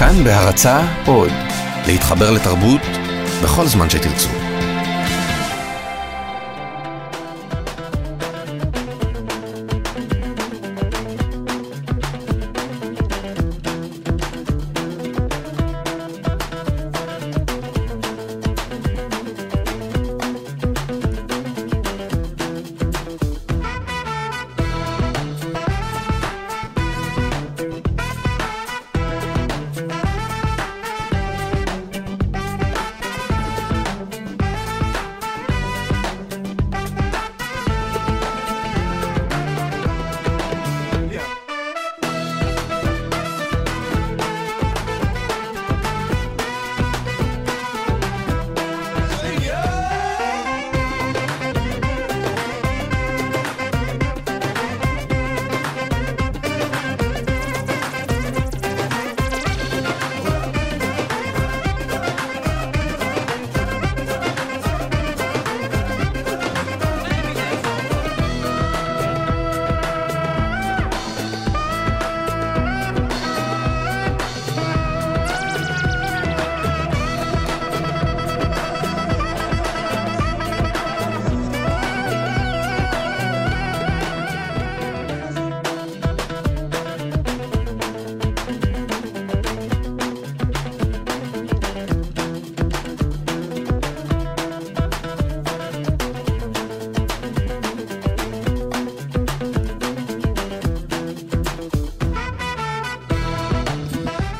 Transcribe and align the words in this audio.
כאן 0.00 0.24
בהרצה 0.24 0.80
עוד, 1.06 1.32
להתחבר 1.86 2.30
לתרבות 2.30 2.80
בכל 3.42 3.66
זמן 3.66 3.90
שתרצו. 3.90 4.49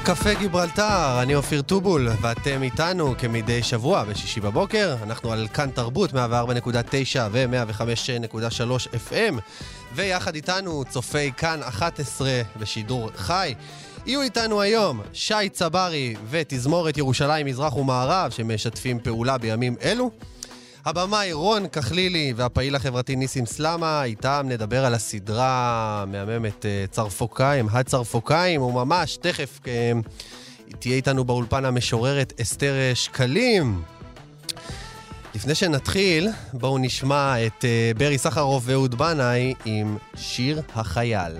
קפה 0.04 0.34
גיברלטר, 0.34 1.22
אני 1.22 1.34
אופיר 1.34 1.62
טובול, 1.62 2.08
ואתם 2.20 2.62
איתנו 2.62 3.14
כמדי 3.18 3.62
שבוע 3.62 4.04
בשישי 4.04 4.40
בבוקר. 4.40 4.96
אנחנו 5.02 5.32
על 5.32 5.48
כאן 5.54 5.70
תרבות, 5.70 6.12
104.9 6.12 6.16
ו-105.3 7.30 9.10
FM, 9.10 9.34
ויחד 9.94 10.34
איתנו 10.34 10.84
צופי 10.88 11.32
כאן 11.32 11.60
11 11.62 12.42
בשידור 12.56 13.10
חי. 13.16 13.54
יהיו 14.06 14.22
איתנו 14.22 14.60
היום 14.60 15.00
שי 15.12 15.48
צברי 15.52 16.14
ותזמורת 16.30 16.96
ירושלים 16.96 17.46
מזרח 17.46 17.76
ומערב, 17.76 18.30
שמשתפים 18.30 18.98
פעולה 19.00 19.38
בימים 19.38 19.76
אלו. 19.82 20.10
הבמאי 20.84 21.32
רון 21.32 21.68
כחלילי 21.68 22.32
והפעיל 22.36 22.74
החברתי 22.74 23.16
ניסים 23.16 23.46
סלמה, 23.46 24.04
איתם 24.04 24.46
נדבר 24.48 24.84
על 24.84 24.94
הסדרה 24.94 26.02
המהממת 26.02 26.66
אה, 26.66 26.84
צרפוקאים, 26.90 27.66
הצרפוקאים, 27.72 28.62
וממש 28.62 29.16
תכף 29.16 29.60
אה, 29.66 29.92
תהיה 30.78 30.96
איתנו 30.96 31.24
באולפן 31.24 31.64
המשוררת 31.64 32.32
אסתר 32.40 32.74
שקלים. 32.94 33.82
לפני 35.34 35.54
שנתחיל, 35.54 36.28
בואו 36.52 36.78
נשמע 36.78 37.46
את 37.46 37.64
אה, 37.64 37.92
ברי 37.96 38.18
סחרוף 38.18 38.62
ואהוד 38.66 38.94
בנאי 38.94 39.54
עם 39.64 39.96
שיר 40.16 40.62
החייל. 40.74 41.32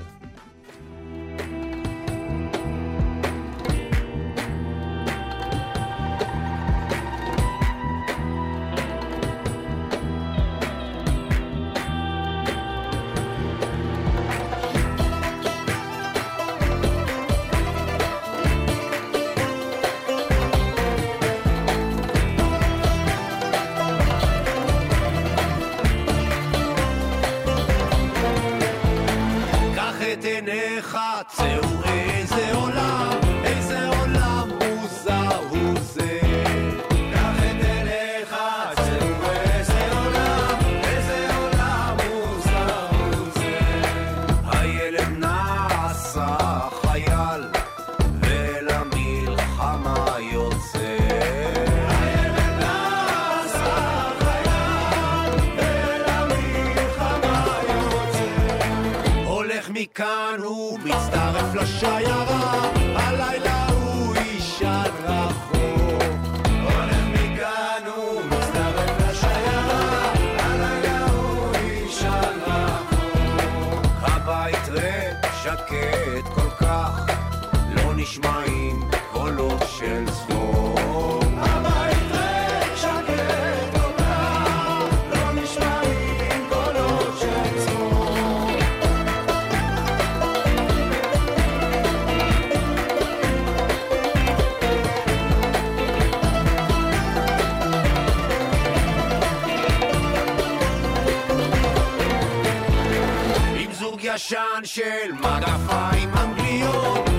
של 104.74 105.12
מגפיים 105.12 106.10
אנגליות 106.14 107.09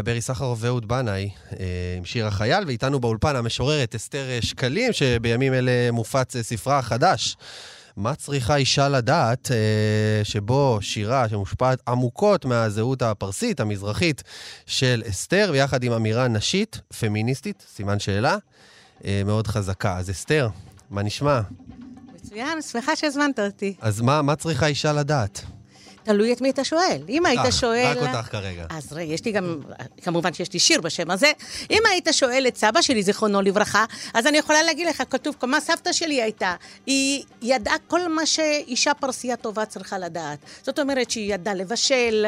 היה 0.00 0.04
ברי 0.04 0.20
סחרוף 0.20 0.58
ואהוד 0.62 0.88
בנאי 0.88 1.30
אה, 1.52 1.66
עם 1.98 2.04
שיר 2.04 2.26
החייל, 2.26 2.64
ואיתנו 2.66 3.00
באולפן 3.00 3.36
המשוררת 3.36 3.94
אסתר 3.94 4.28
אה, 4.30 4.38
שקלים, 4.42 4.92
שבימים 4.92 5.54
אלה 5.54 5.90
מופץ 5.92 6.36
אה, 6.36 6.42
ספרה 6.42 6.78
החדש. 6.78 7.36
מה 7.96 8.14
צריכה 8.14 8.56
אישה 8.56 8.88
לדעת, 8.88 9.50
שבו 10.24 10.78
שירה 10.80 11.28
שמושפעת 11.28 11.82
עמוקות 11.88 12.44
מהזהות 12.44 13.02
הפרסית, 13.02 13.60
המזרחית, 13.60 14.22
של 14.66 15.02
אסתר, 15.08 15.50
ויחד 15.52 15.84
עם 15.84 15.92
אמירה 15.92 16.28
נשית, 16.28 16.80
פמיניסטית, 17.00 17.64
סימן 17.74 17.98
שאלה, 17.98 18.36
מאוד 19.24 19.46
חזקה. 19.46 19.96
אז 19.96 20.10
אסתר, 20.10 20.48
מה 20.90 21.02
נשמע? 21.02 21.40
מצוין, 22.14 22.62
שמחה 22.62 22.96
שהזמנת 22.96 23.38
אותי. 23.38 23.74
אז 23.80 24.00
מה, 24.00 24.22
מה 24.22 24.36
צריכה 24.36 24.66
אישה 24.66 24.92
לדעת? 24.92 25.44
תלוי 26.02 26.32
את 26.32 26.40
מי 26.40 26.50
אתה 26.50 26.64
שואל. 26.64 27.02
אם 27.08 27.26
היית 27.26 27.40
שואל... 27.50 27.96
רק 27.98 28.16
אותך 28.16 28.30
כרגע. 28.30 28.66
אז 28.70 28.92
רגע, 28.92 29.12
יש 29.12 29.24
לי 29.24 29.32
גם, 29.32 29.60
כמובן 30.02 30.32
שיש 30.32 30.52
לי 30.52 30.58
שיר 30.58 30.80
בשם 30.80 31.10
הזה. 31.10 31.32
אם 31.70 31.82
היית 31.90 32.08
שואל 32.12 32.44
את 32.48 32.56
סבא 32.56 32.82
שלי, 32.82 33.02
זיכרונו 33.02 33.42
לברכה, 33.42 33.84
אז 34.14 34.26
אני 34.26 34.38
יכולה 34.38 34.62
להגיד 34.62 34.86
לך, 34.86 35.02
כתוב, 35.10 35.36
מה 35.42 35.60
סבתא 35.60 35.92
שלי 35.92 36.22
הייתה? 36.22 36.54
היא 36.86 37.24
ידעה 37.42 37.74
כל 37.86 38.08
מה 38.08 38.26
שאישה 38.26 38.94
פרסייה 38.94 39.36
טובה 39.36 39.64
צריכה 39.64 39.98
לדעת. 39.98 40.38
זאת 40.62 40.78
אומרת 40.78 41.10
שהיא 41.10 41.34
ידעה 41.34 41.54
לבשל, 41.54 42.26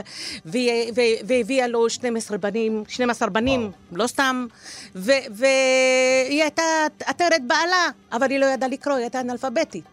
והביאה 1.24 1.66
לו 1.66 1.90
12 1.90 2.38
בנים, 2.38 2.84
12 2.88 3.28
בנים, 3.30 3.70
לא 3.92 4.06
סתם, 4.06 4.46
והיא 4.94 6.42
הייתה 6.42 6.62
עטרת 7.06 7.42
בעלה, 7.46 7.88
אבל 8.12 8.30
היא 8.30 8.38
לא 8.38 8.46
ידעה 8.46 8.68
לקרוא, 8.68 8.94
היא 8.94 9.02
הייתה 9.02 9.20
אנאלפביתית. 9.20 9.84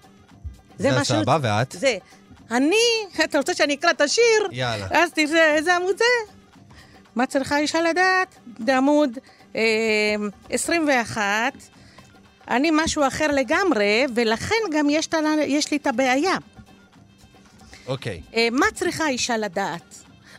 זה 0.78 1.00
הסבא, 1.00 1.38
ואת? 1.42 1.76
זה. 1.80 1.98
אני, 2.52 2.76
אתה 3.24 3.38
רוצה 3.38 3.54
שאני 3.54 3.74
אקרא 3.74 3.92
את 3.92 4.02
השיר? 4.02 4.48
יאללה. 4.52 4.88
אז 4.92 5.12
תראה, 5.12 5.56
איזה 5.56 5.76
עמוד 5.76 5.98
זה? 5.98 6.34
מה 7.16 7.26
צריכה 7.26 7.58
אישה 7.58 7.82
לדעת? 7.82 8.36
זה 8.66 8.78
עמוד 8.78 9.18
אה, 9.56 10.16
21. 10.50 11.54
אני 12.50 12.70
משהו 12.74 13.08
אחר 13.08 13.28
לגמרי, 13.28 14.06
ולכן 14.16 14.56
גם 14.72 14.90
יש, 14.90 15.14
לה, 15.14 15.44
יש 15.44 15.72
לי 15.72 15.78
את 15.78 15.88
הבעיה. 15.88 16.38
אוקיי. 17.88 18.22
אה, 18.36 18.48
מה 18.52 18.66
צריכה 18.76 19.08
אישה 19.08 19.38
לדעת? 19.38 19.96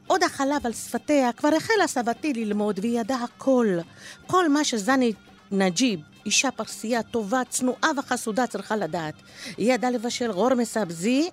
עוד 0.06 0.22
החלב 0.22 0.66
על 0.66 0.72
שפתיה, 0.72 1.32
כבר 1.32 1.48
החלה 1.56 1.86
סבתי 1.86 2.32
ללמוד, 2.32 2.78
והיא 2.78 3.00
ידעה 3.00 3.24
הכל. 3.24 3.78
כל 4.26 4.48
מה 4.48 4.64
שזני 4.64 5.12
נג'יב, 5.50 6.00
אישה 6.26 6.50
פרסייה 6.50 7.02
טובה, 7.02 7.42
צנועה 7.48 7.90
וחסודה, 7.96 8.46
צריכה 8.46 8.76
לדעת. 8.76 9.14
היא 9.56 9.74
ידעה 9.74 9.90
לבשל 9.90 10.32
גור 10.32 10.54
מסבזי, 10.54 11.30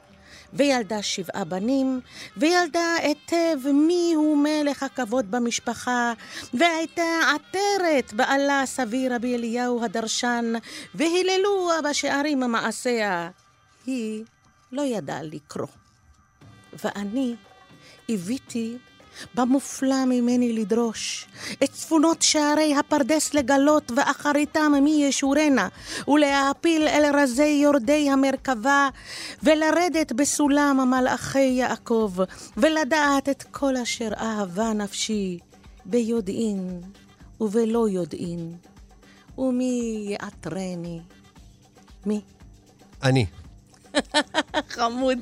וילדה 0.53 1.01
שבעה 1.01 1.43
בנים, 1.43 2.01
וילדה 2.37 2.95
היטב 3.01 3.71
מיהו 3.73 4.35
מלך 4.35 4.83
הכבוד 4.83 5.31
במשפחה, 5.31 6.13
והייתה 6.53 7.19
עטרת 7.35 8.13
בעלה 8.13 8.63
סבי 8.65 9.09
רבי 9.09 9.35
אליהו 9.35 9.83
הדרשן, 9.83 10.53
והיללוה 10.95 11.81
בשערים 11.89 12.39
מעשיה. 12.39 13.29
היא 13.85 14.23
לא 14.71 14.81
ידעה 14.81 15.23
לקרוא. 15.23 15.67
ואני 16.83 17.35
הביתי 18.09 18.77
במופלא 19.35 20.05
ממני 20.05 20.53
לדרוש 20.53 21.27
את 21.63 21.71
צפונות 21.71 22.21
שערי 22.21 22.75
הפרדס 22.75 23.33
לגלות 23.33 23.91
ואחריתם 23.95 24.71
מי 24.83 25.03
ישורנה 25.03 25.67
ולהעפיל 26.07 26.87
אל 26.87 27.11
רזי 27.15 27.59
יורדי 27.63 28.09
המרכבה 28.09 28.89
ולרדת 29.43 30.11
בסולם 30.11 30.89
מלאכי 30.91 31.39
יעקב 31.39 32.13
ולדעת 32.57 33.29
את 33.29 33.43
כל 33.51 33.77
אשר 33.77 34.09
אהבה 34.17 34.73
נפשי 34.73 35.39
ביודעין 35.85 36.81
ובלא 37.41 37.89
יודעין 37.89 38.55
ומי 39.37 40.05
יעטרני? 40.09 40.99
מי? 42.05 42.21
אני. 43.03 43.25
חמוד. 44.69 45.17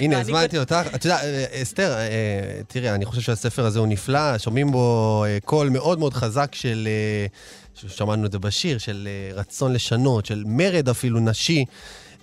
הנה, 0.00 0.20
הזמנתי 0.20 0.58
אותך. 0.58 0.80
את 0.94 1.04
יודעת, 1.04 1.24
אה, 1.24 1.62
אסתר, 1.62 1.92
אה, 1.92 2.60
תראי, 2.68 2.90
אני 2.90 3.04
חושב 3.04 3.20
שהספר 3.20 3.66
הזה 3.66 3.78
הוא 3.78 3.86
נפלא, 3.86 4.38
שומעים 4.38 4.72
בו 4.72 5.24
אה, 5.26 5.38
קול 5.44 5.68
מאוד 5.68 5.98
מאוד 5.98 6.14
חזק 6.14 6.54
של, 6.54 6.88
אה, 6.90 7.88
שמענו 7.88 8.26
את 8.26 8.32
זה 8.32 8.38
בשיר, 8.38 8.78
של 8.78 9.08
אה, 9.10 9.40
רצון 9.40 9.72
לשנות, 9.72 10.26
של 10.26 10.42
מרד 10.46 10.88
אפילו 10.88 11.20
נשי. 11.20 11.64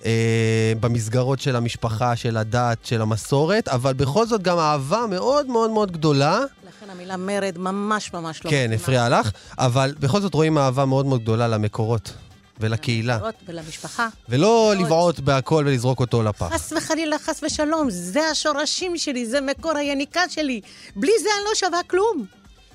אה, 0.06 0.74
במסגרות 0.80 1.40
של 1.40 1.56
המשפחה, 1.56 2.16
של 2.16 2.38
הדת, 2.38 2.86
של 2.86 3.02
המסורת, 3.02 3.68
אבל 3.68 3.94
בכל 3.94 4.26
זאת 4.26 4.42
גם 4.42 4.60
אהבה 4.60 5.06
מאוד 5.10 5.48
מאוד 5.48 5.72
מאוד 5.72 5.92
גדולה. 5.92 6.40
לכן 6.40 6.90
המילה 6.92 7.18
מרד 7.18 7.58
ממש 7.58 8.14
ממש 8.14 8.46
לא 8.46 8.50
כן, 8.50 8.58
מתאימה. 8.58 8.76
הפריע 8.76 9.10
לך, 9.10 9.32
אבל 9.58 9.94
בכל 10.00 10.22
זאת 10.22 10.34
רואים 10.34 10.58
אהבה 10.58 10.86
מאוד 10.86 11.06
מאוד 11.06 11.22
גדולה 11.22 11.48
למקורות 11.48 12.14
ולקהילה. 12.60 13.20
ולמשפחה. 13.48 14.08
ולא 14.30 14.72
מאוד. 14.76 14.86
לבעוט 14.86 15.20
בהכל 15.20 15.64
ולזרוק 15.68 16.00
אותו 16.00 16.24
לפח. 16.24 16.54
חס 16.54 16.74
וחלילה, 16.78 17.20
חס 17.20 17.44
ושלום, 17.44 17.88
זה 17.90 18.28
השורשים 18.28 18.98
שלי, 18.98 19.26
זה 19.26 19.42
מקור 19.42 19.78
היניקה 19.78 20.22
שלי. 20.30 20.62
בלי 20.96 21.12
זה 21.24 21.30
אני 21.38 21.46
לא 21.50 21.56
שווה 21.56 21.84
כלום. 21.88 22.26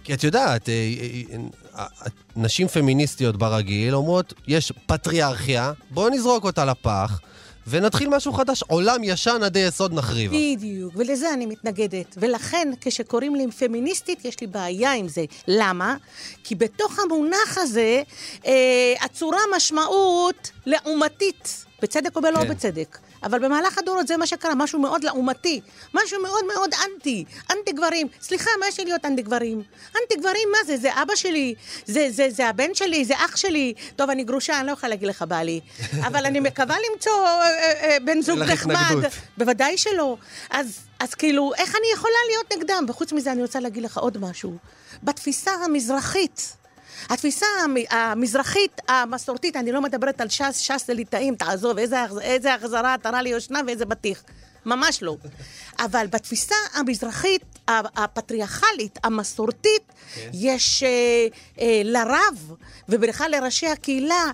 כי 0.05 0.15
את 0.15 0.25
יודעת, 0.25 0.69
אה, 0.69 0.75
אה, 1.33 1.39
אה, 1.79 1.87
נשים 2.37 2.69
פמיניסטיות 2.69 3.37
ברגיל 3.37 3.95
אומרות, 3.95 4.35
יש 4.47 4.73
פטריארכיה, 4.87 5.73
בואו 5.91 6.09
נזרוק 6.09 6.45
אותה 6.45 6.65
לפח, 6.65 7.21
ונתחיל 7.67 8.09
משהו 8.09 8.33
חדש. 8.33 8.63
עולם 8.63 9.05
ישן 9.05 9.43
עדי 9.45 9.59
יסוד 9.59 9.95
נחריבה. 9.95 10.37
בדיוק, 10.37 10.95
ולזה 10.97 11.35
אני 11.35 11.47
מתנגדת. 11.47 12.15
ולכן, 12.17 12.69
כשקוראים 12.81 13.35
לי 13.35 13.47
פמיניסטית, 13.51 14.25
יש 14.25 14.41
לי 14.41 14.47
בעיה 14.47 14.93
עם 14.93 15.09
זה. 15.09 15.25
למה? 15.49 15.97
כי 16.45 16.55
בתוך 16.55 16.99
המונח 16.99 17.59
הזה 17.59 18.03
אה, 18.47 18.95
עצורה 19.01 19.41
משמעות 19.57 20.51
לעומתית, 20.67 21.65
בצדק 21.83 22.17
או 22.17 22.21
בלא 22.23 22.39
כן. 22.43 22.49
בצדק. 22.49 22.99
אבל 23.23 23.39
במהלך 23.39 23.79
הדורות 23.79 24.07
זה 24.07 24.17
מה 24.17 24.27
שקרה, 24.27 24.55
משהו 24.55 24.79
מאוד 24.79 25.05
לעומתי, 25.05 25.61
משהו 25.95 26.23
מאוד 26.23 26.45
מאוד 26.55 26.71
אנטי, 26.75 27.25
אנטי 27.51 27.73
גברים. 27.73 28.07
סליחה, 28.21 28.51
מה 28.61 28.69
יש 28.69 28.79
לי 28.79 28.85
להיות 28.85 29.05
אנטי 29.05 29.23
גברים? 29.23 29.63
אנטי 29.87 30.17
גברים, 30.21 30.49
מה 30.53 30.59
זה? 30.67 30.77
זה 30.77 31.03
אבא 31.03 31.15
שלי, 31.15 31.55
זה, 31.87 32.07
זה, 32.11 32.27
זה 32.31 32.49
הבן 32.49 32.75
שלי, 32.75 33.05
זה 33.05 33.15
אח 33.17 33.37
שלי. 33.37 33.75
טוב, 33.97 34.11
אני 34.11 34.25
גרושה, 34.25 34.59
אני 34.59 34.67
לא 34.67 34.73
יכולה 34.73 34.91
להגיד 34.91 35.09
לך 35.09 35.25
בעלי. 35.29 35.61
אבל 36.07 36.27
אני 36.27 36.41
מקווה 36.41 36.77
למצוא 36.91 37.27
אה, 37.27 37.43
אה, 37.43 37.91
אה, 37.91 37.97
בן 38.05 38.23
זוג 38.23 38.39
נחמד. 38.39 38.97
בוודאי 39.39 39.79
שלא. 39.79 40.17
אז, 40.51 40.79
אז 40.99 41.15
כאילו, 41.15 41.53
איך 41.59 41.71
אני 41.71 41.87
יכולה 41.95 42.19
להיות 42.29 42.53
נגדם? 42.53 42.85
וחוץ 42.89 43.13
מזה, 43.13 43.33
אני 43.33 43.43
רוצה 43.43 43.61
להגיד 43.61 43.83
לך 43.83 43.99
עוד 43.99 44.19
משהו. 44.19 44.57
בתפיסה 45.03 45.51
המזרחית, 45.65 46.57
התפיסה 47.09 47.47
המ- 47.65 47.77
המזרחית 47.91 48.81
המסורתית, 48.89 49.57
אני 49.57 49.73
לא 49.73 49.81
מדברת 49.81 50.21
על 50.21 50.29
ש"ס, 50.29 50.57
ש"ס 50.57 50.87
זה 50.87 50.95
ליטאים, 50.95 51.35
תעזוב, 51.35 51.79
איזה, 51.79 51.97
איזה 52.21 52.55
החזרה 52.55 52.95
עטרה 52.95 53.23
ליושנה 53.23 53.61
ואיזה 53.67 53.85
בטיח. 53.85 54.23
ממש 54.67 55.03
לא. 55.03 55.17
אבל 55.79 56.07
בתפיסה 56.11 56.55
המזרחית, 56.75 57.43
הפטריארכלית, 57.69 58.99
המסורתית, 59.05 59.83
יש 60.33 60.83
אה, 60.83 60.89
אה, 61.61 61.81
לרב, 61.85 62.53
ובכלל 62.89 63.31
לראשי 63.31 63.67
הקהילה, 63.67 64.25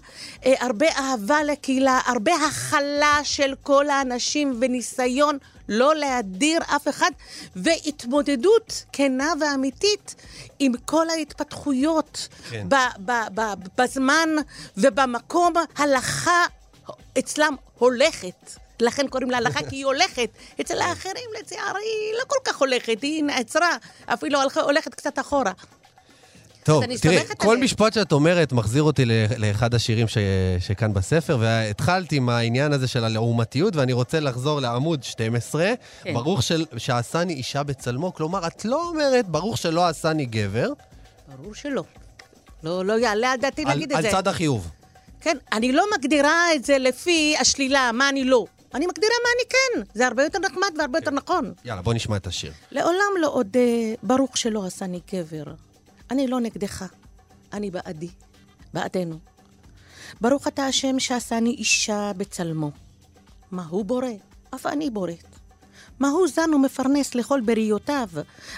אה, 0.46 0.54
הרבה 0.60 0.86
אהבה 0.98 1.42
לקהילה, 1.42 2.00
הרבה 2.06 2.32
הכלה 2.34 3.20
של 3.22 3.54
כל 3.62 3.88
האנשים 3.90 4.56
וניסיון 4.60 5.38
לא 5.68 5.94
להדיר 5.94 6.60
אף 6.76 6.88
אחד, 6.88 7.10
והתמודדות 7.56 8.84
כנה 8.92 9.32
ואמיתית 9.40 10.14
עם 10.58 10.72
כל 10.84 11.10
ההתפתחויות 11.10 12.28
כן. 12.50 12.66
ב- 12.68 13.10
ב- 13.10 13.40
ב- 13.40 13.80
בזמן 13.82 14.28
ובמקום. 14.76 15.52
הלכה 15.76 16.44
אצלם 17.18 17.54
הולכת. 17.78 18.50
לכן 18.80 19.08
קוראים 19.08 19.30
לה 19.30 19.36
הלכה, 19.36 19.60
כי 19.70 19.76
היא 19.76 19.84
הולכת. 19.86 20.30
אצל 20.60 20.80
האחרים, 20.80 21.30
לצערי, 21.40 21.80
היא 21.80 22.14
לא 22.18 22.24
כל 22.26 22.36
כך 22.44 22.56
הולכת, 22.56 23.02
היא 23.02 23.24
נעצרה, 23.24 23.76
אפילו 24.06 24.38
הולכת 24.62 24.94
קצת 24.94 25.18
אחורה. 25.18 25.52
טוב, 26.66 26.84
תראי, 26.96 27.18
כל 27.38 27.48
עליהם. 27.48 27.64
משפט 27.64 27.92
שאת 27.92 28.12
אומרת 28.12 28.52
מחזיר 28.52 28.82
אותי 28.82 29.04
לאחד 29.38 29.74
השירים 29.74 30.08
ש... 30.08 30.18
שכאן 30.60 30.94
בספר, 30.94 31.36
והתחלתי 31.40 32.16
עם 32.16 32.28
העניין 32.28 32.72
הזה 32.72 32.88
של 32.88 33.04
הלעומתיות, 33.04 33.76
ואני 33.76 33.92
רוצה 33.92 34.20
לחזור 34.20 34.60
לעמוד 34.60 35.02
12. 35.02 35.72
כן. 36.02 36.14
ברוך 36.14 36.42
של... 36.42 36.64
שעשני 36.76 37.32
אישה 37.32 37.62
בצלמו, 37.62 38.14
כלומר, 38.14 38.46
את 38.46 38.64
לא 38.64 38.88
אומרת, 38.88 39.28
ברוך 39.28 39.58
שלא 39.58 39.86
עשני 39.86 40.26
גבר, 40.26 40.68
ברור 41.36 41.54
שלא. 41.54 41.84
לא, 42.62 42.84
לא 42.84 42.98
יעלה 42.98 43.32
על 43.32 43.40
דעתי 43.40 43.62
על, 43.62 43.68
להגיד 43.68 43.90
את 43.92 43.96
על 43.96 44.02
זה. 44.02 44.10
צד 44.10 44.28
החיוב. 44.28 44.70
כן, 45.20 45.36
אני 45.52 45.72
לא 45.72 45.84
מגדירה 45.98 46.54
את 46.54 46.64
זה 46.64 46.78
לפי 46.78 47.36
השלילה, 47.40 47.90
מה 47.94 48.08
אני 48.08 48.24
לא. 48.24 48.44
אני 48.74 48.86
מגדירה 48.86 49.12
מה 49.24 49.28
אני 49.36 49.48
כן. 49.48 49.98
זה 49.98 50.06
הרבה 50.06 50.24
יותר 50.24 50.38
נחמד 50.38 50.70
והרבה 50.78 50.98
יותר 50.98 51.10
נכון. 51.10 51.52
יאללה, 51.64 51.82
בוא 51.82 51.94
נשמע 51.94 52.16
את 52.16 52.26
השיר. 52.26 52.52
לעולם 52.70 53.12
לא 53.20 53.28
עוד 53.28 53.56
אה, 53.56 53.94
ברוך 54.02 54.36
שלא 54.36 54.66
עשני 54.66 55.00
גבר. 55.12 55.44
אני 56.10 56.26
לא 56.26 56.40
נגדך, 56.40 56.84
אני 57.52 57.70
בעדי, 57.70 58.08
בעדנו. 58.74 59.18
ברוך 60.20 60.46
אתה 60.46 60.66
השם 60.66 60.98
שעשני 60.98 61.50
אישה 61.50 62.12
בצלמו. 62.16 62.70
מה 63.50 63.66
הוא 63.68 63.84
בורא? 63.84 64.08
אף 64.54 64.66
אני 64.66 64.90
בוראת. 64.90 65.36
מה 65.98 66.08
הוא 66.08 66.28
זן 66.28 66.54
ומפרנס 66.54 67.14
לכל 67.14 67.40
בריותיו, 67.40 68.08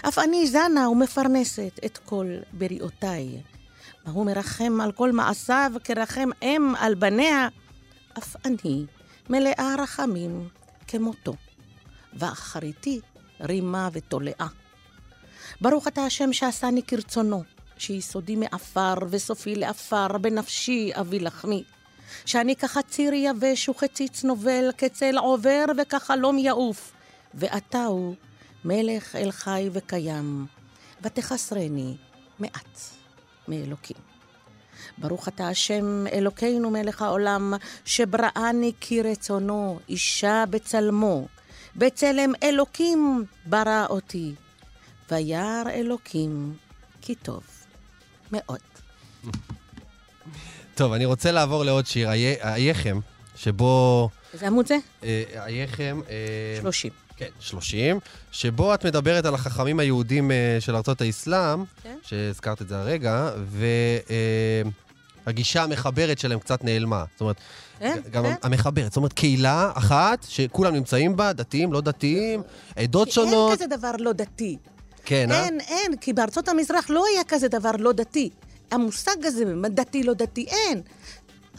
אף 0.09 0.19
אני 0.19 0.47
זנה 0.47 0.89
ומפרנסת 0.89 1.81
את 1.85 1.99
כל 1.99 2.27
בריאותיי. 2.53 3.43
מה 4.07 4.13
הוא 4.13 4.27
מרחם 4.27 4.81
על 4.81 4.93
כל 4.93 5.13
מעשיו 5.13 5.73
כרחם 5.85 6.29
אם 6.43 6.75
על 6.79 6.95
בניה, 6.95 7.49
אף 8.19 8.37
אני 8.45 8.85
מלאה 9.31 9.75
רחמים 9.79 10.49
כמותו, 10.89 11.35
ואחריתי 12.13 13.01
רימה 13.41 13.89
ותולעה. 13.93 14.49
ברוך 15.61 15.89
אתה 15.89 16.05
השם 16.05 16.33
שעשני 16.33 16.83
כרצונו, 16.83 17.43
שיסודי 17.79 18.37
מעפר 18.37 18.95
וסופי 19.11 19.55
לעפר, 19.55 20.19
בנפשי 20.19 20.91
אבי 20.95 21.19
לחמי. 21.19 21.65
שאני 22.27 22.57
כחציר 22.57 23.13
יבש 23.15 23.69
וכציץ 23.69 24.25
נובל, 24.25 24.71
כצל 24.79 25.19
עובר 25.19 25.65
וכחלום 25.79 26.39
יעוף. 26.39 26.93
ואתה 27.35 27.85
הוא 27.85 28.15
מלך 28.65 29.17
אל 29.17 29.31
חי 29.31 29.69
וקיים, 29.73 30.47
ותחסרני 31.03 31.97
מעט 32.39 32.79
מאלוקים. 33.49 33.97
ברוך 34.99 35.29
אתה 35.29 35.49
השם 35.49 36.07
אלוקינו 36.13 36.71
מלך 36.71 37.03
העולם, 37.03 37.55
שבראני 37.85 38.73
כרצונו, 38.81 39.79
אישה 39.89 40.45
בצלמו. 40.51 41.27
בצלם 41.77 42.33
אלוקים 42.43 43.25
ברא 43.47 43.87
אותי, 43.91 44.35
וירא 45.11 45.63
אלוקים 45.71 46.55
כי 47.01 47.15
טוב 47.15 47.43
מאוד. 48.33 48.59
טוב, 50.75 50.93
אני 50.93 51.05
רוצה 51.05 51.33
לעבור 51.33 51.65
לעוד 51.65 51.87
שיר, 51.87 52.11
אייכם, 52.43 53.01
שבו... 53.37 54.09
איזה 54.35 54.47
עמוד 54.47 54.67
זה? 54.67 54.77
אה, 55.03 55.23
אייכם... 55.47 56.01
אה, 56.11 56.61
30. 56.61 56.91
כן, 57.17 57.29
30, 57.41 57.99
שבו 58.33 58.75
את 58.75 58.87
מדברת 58.87 59.25
על 59.25 59.35
החכמים 59.35 59.81
היהודים 59.81 60.31
אה, 60.31 60.57
של 60.61 60.77
ארצות 60.77 61.01
האסלאם, 61.01 61.65
כן. 61.83 61.97
שהזכרת 62.03 62.63
את 62.63 62.69
זה 62.69 62.79
הרגע, 62.79 63.31
והגישה 65.27 65.63
המחברת 65.63 66.19
שלהם 66.19 66.39
קצת 66.39 66.65
נעלמה. 66.65 67.05
זאת 67.13 67.21
אומרת, 67.21 67.37
כן, 67.79 68.01
גם 68.11 68.25
כן. 68.25 68.35
המחברת, 68.43 68.85
זאת 68.85 68.97
אומרת, 68.97 69.13
קהילה 69.13 69.71
אחת 69.75 70.27
שכולם 70.29 70.75
נמצאים 70.75 71.17
בה, 71.17 71.33
דתיים, 71.33 71.73
לא 71.73 71.81
דתיים, 71.81 72.43
עדות 72.77 73.07
אין 73.07 73.15
שונות. 73.15 73.53
כזה 73.53 73.67
דבר 73.67 73.93
לא 73.99 74.13
דתי. 74.13 74.57
כן, 75.09 75.31
אה? 75.33 75.45
אין, 75.45 75.61
אין, 75.61 75.97
כי 75.97 76.13
בארצות 76.13 76.49
המזרח 76.49 76.91
לא 76.91 77.05
היה 77.07 77.25
כזה 77.25 77.49
דבר 77.49 77.71
לא 77.79 77.93
דתי. 77.93 78.31
המושג 78.71 79.27
הזה, 79.27 79.45
דתי, 79.69 80.03
לא 80.03 80.15
דתי, 80.15 80.47
אין. 80.49 80.83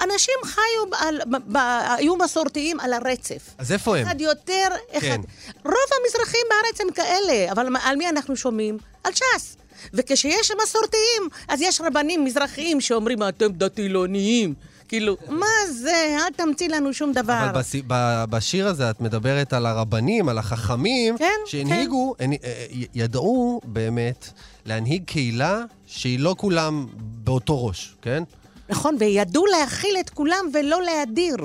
אנשים 0.01 0.35
חיו, 0.43 0.97
על, 0.99 1.21
ב, 1.25 1.35
ב, 1.53 1.57
היו 1.97 2.15
מסורתיים 2.15 2.79
על 2.79 2.93
הרצף. 2.93 3.49
אז 3.57 3.71
איפה 3.71 3.97
הם? 3.97 4.07
אחד 4.07 4.21
יותר, 4.21 4.67
אחד... 4.91 4.99
כן. 5.01 5.21
רוב 5.65 5.89
המזרחים 6.01 6.41
בארץ 6.49 6.81
הם 6.81 6.91
כאלה, 6.91 7.51
אבל 7.51 7.67
על 7.83 7.95
מי 7.95 8.09
אנחנו 8.09 8.35
שומעים? 8.35 8.77
על 9.03 9.13
ש"ס. 9.13 9.57
וכשיש 9.93 10.51
מסורתיים, 10.63 11.29
אז 11.47 11.61
יש 11.61 11.81
רבנים 11.81 12.25
מזרחיים 12.25 12.81
שאומרים, 12.81 13.23
אתם 13.23 13.51
דתילוניים. 13.51 14.53
כאילו, 14.89 15.17
מה 15.27 15.45
זה? 15.71 16.17
אל 16.19 16.33
תמציא 16.35 16.69
לנו 16.69 16.93
שום 16.93 17.13
דבר. 17.13 17.39
אבל 17.49 17.59
בס... 17.59 17.75
ב... 17.87 18.23
בשיר 18.29 18.67
הזה 18.67 18.89
את 18.89 19.01
מדברת 19.01 19.53
על 19.53 19.65
הרבנים, 19.65 20.29
על 20.29 20.37
החכמים, 20.37 21.17
כן, 21.17 21.39
שהנהיגו, 21.45 22.15
כן. 22.17 22.29
ידעו 22.93 23.61
באמת 23.63 24.29
להנהיג 24.65 25.03
קהילה 25.05 25.63
שהיא 25.85 26.19
לא 26.19 26.35
כולם 26.37 26.87
באותו 26.97 27.65
ראש, 27.65 27.95
כן? 28.01 28.23
נכון, 28.69 28.95
וידעו 28.99 29.45
להכיל 29.45 29.97
את 29.99 30.09
כולם 30.09 30.45
ולא 30.53 30.81
להדיר. 30.81 31.37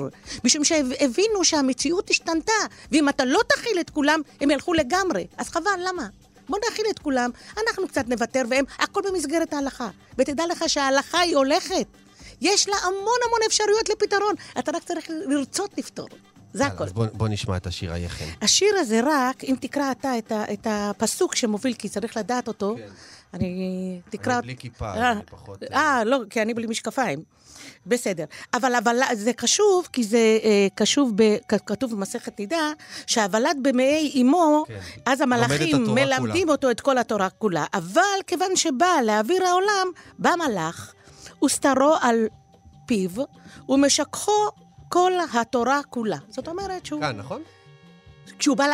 משום 0.43 0.63
שהבינו 0.63 1.43
שהמציאות 1.43 2.09
השתנתה, 2.09 2.53
ואם 2.91 3.09
אתה 3.09 3.25
לא 3.25 3.39
תכיל 3.49 3.79
את 3.79 3.89
כולם, 3.89 4.21
הם 4.41 4.51
ילכו 4.51 4.73
לגמרי. 4.73 5.27
אז 5.37 5.49
חבל, 5.49 5.79
למה? 5.87 6.07
בוא 6.49 6.57
נכיל 6.71 6.85
את 6.89 6.99
כולם, 6.99 7.29
אנחנו 7.67 7.87
קצת 7.87 8.07
נוותר, 8.07 8.41
והם, 8.49 8.65
הכל 8.79 9.01
במסגרת 9.09 9.53
ההלכה. 9.53 9.89
ותדע 10.17 10.43
לך 10.51 10.63
שההלכה 10.67 11.19
היא 11.19 11.35
הולכת. 11.35 11.87
יש 12.45 12.69
לה 12.69 12.75
המון 12.75 13.19
המון 13.25 13.39
אפשרויות 13.47 13.89
לפתרון, 13.89 14.35
אתה 14.59 14.71
רק 14.75 14.83
צריך 14.83 15.05
לרצות 15.09 15.77
לפתור. 15.77 16.07
זה 16.53 16.65
הכל. 16.65 16.83
אז 16.83 16.93
בוא, 16.93 17.05
בוא 17.13 17.27
נשמע 17.27 17.57
את 17.57 17.67
השיר 17.67 17.93
אייכם. 17.93 18.25
השיר 18.41 18.75
הזה 18.79 18.99
רק, 19.03 19.43
אם 19.43 19.55
תקרא 19.59 19.91
אתה 19.91 20.17
את, 20.17 20.31
ה, 20.31 20.53
את 20.53 20.67
הפסוק 20.69 21.35
שמוביל, 21.35 21.73
כי 21.73 21.89
צריך 21.89 22.17
לדעת 22.17 22.47
אותו, 22.47 22.75
כן. 22.77 22.87
אני... 23.33 23.99
תקרא... 24.09 24.33
אני 24.33 24.41
בלי 24.41 24.55
כיפה, 24.57 24.93
אה, 24.93 25.11
אני 25.11 25.21
פחות... 25.29 25.63
אה, 25.63 26.03
לא, 26.05 26.19
כי 26.29 26.41
אני 26.41 26.53
בלי 26.53 26.67
משקפיים. 26.67 27.23
בסדר. 27.85 28.25
אבל, 28.53 28.75
אבל 28.75 28.97
זה 29.13 29.33
קשוב, 29.33 29.87
כי 29.93 30.03
זה 30.03 30.39
אה, 30.43 30.67
קשוב, 30.75 31.11
ב, 31.15 31.35
כתוב 31.65 31.91
במסכת 31.91 32.39
נידה, 32.39 32.71
שהוולד 33.07 33.57
במעי 33.61 34.21
אמו, 34.21 34.63
כן. 34.67 34.79
אז 35.05 35.21
המלאכים 35.21 35.83
מלמדים 35.83 36.41
כולה. 36.41 36.51
אותו 36.51 36.71
את 36.71 36.81
כל 36.81 36.97
התורה 36.97 37.29
כולה. 37.29 37.65
אבל 37.73 38.01
כיוון 38.27 38.55
שבא 38.55 39.01
לאוויר 39.05 39.43
העולם, 39.43 39.87
בא 40.19 40.31
מלאך, 40.35 40.93
וסתרו 41.43 41.95
על 42.01 42.27
פיו, 42.85 43.09
ומשככו 43.69 44.49
כל 44.89 45.11
התורה 45.33 45.81
כולה. 45.89 46.17
זאת 46.29 46.47
אומרת 46.47 46.85
שהוא... 46.85 47.01
כאן, 47.01 47.17
נכון? 47.17 47.41
כשהוא 48.39 48.57
בא, 48.57 48.65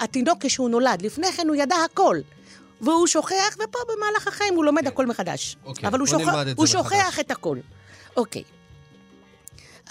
התינוק 0.00 0.38
כשהוא 0.40 0.70
נולד, 0.70 1.02
לפני 1.02 1.32
כן 1.32 1.48
הוא 1.48 1.56
ידע 1.56 1.76
הכל. 1.84 2.18
והוא 2.80 3.06
שוכח, 3.06 3.56
ופה 3.64 3.78
במהלך 3.88 4.28
החיים 4.28 4.54
הוא 4.54 4.64
לומד 4.64 4.86
הכל 4.86 5.06
מחדש. 5.06 5.56
אוקיי, 5.64 5.88
אבל 5.88 5.98
הוא, 5.98 6.06
שוכח, 6.06 6.34
את 6.50 6.56
הוא 6.56 6.66
זה 6.66 6.72
שוכח 6.72 6.92
מחדש. 6.92 7.18
את 7.18 7.30
הכל. 7.30 7.58
אוקיי. 8.16 8.42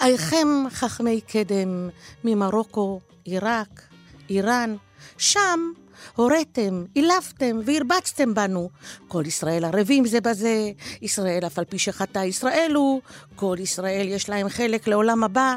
אייכם 0.00 0.46
חכמי 0.70 1.20
קדם 1.20 1.88
ממרוקו, 2.24 3.00
עיראק, 3.24 3.82
איראן, 4.30 4.76
שם 5.18 5.72
הוריתם, 6.16 6.84
אילפתם 6.96 7.60
והרבצתם 7.64 8.34
בנו. 8.34 8.70
כל 9.08 9.22
ישראל 9.26 9.64
ערבים 9.64 10.06
זה 10.06 10.20
בזה, 10.20 10.70
ישראל 11.02 11.46
אף 11.46 11.58
על 11.58 11.64
פי 11.64 11.78
שחטא 11.78 12.18
ישראל 12.18 12.72
הוא, 12.74 13.00
כל 13.36 13.56
ישראל 13.58 14.06
יש 14.08 14.28
להם 14.28 14.48
חלק 14.48 14.88
לעולם 14.88 15.24
הבא. 15.24 15.56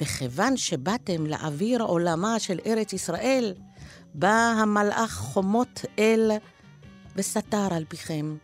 וכיוון 0.00 0.56
שבאתם 0.56 1.26
לאוויר 1.26 1.82
עולמה 1.82 2.38
של 2.38 2.58
ארץ 2.66 2.92
ישראל, 2.92 3.54
בא 4.14 4.54
המלאך 4.56 5.12
חומות 5.12 5.84
אל 5.98 6.30
וסתר 7.16 7.68
על 7.70 7.84
פיכם, 7.88 8.36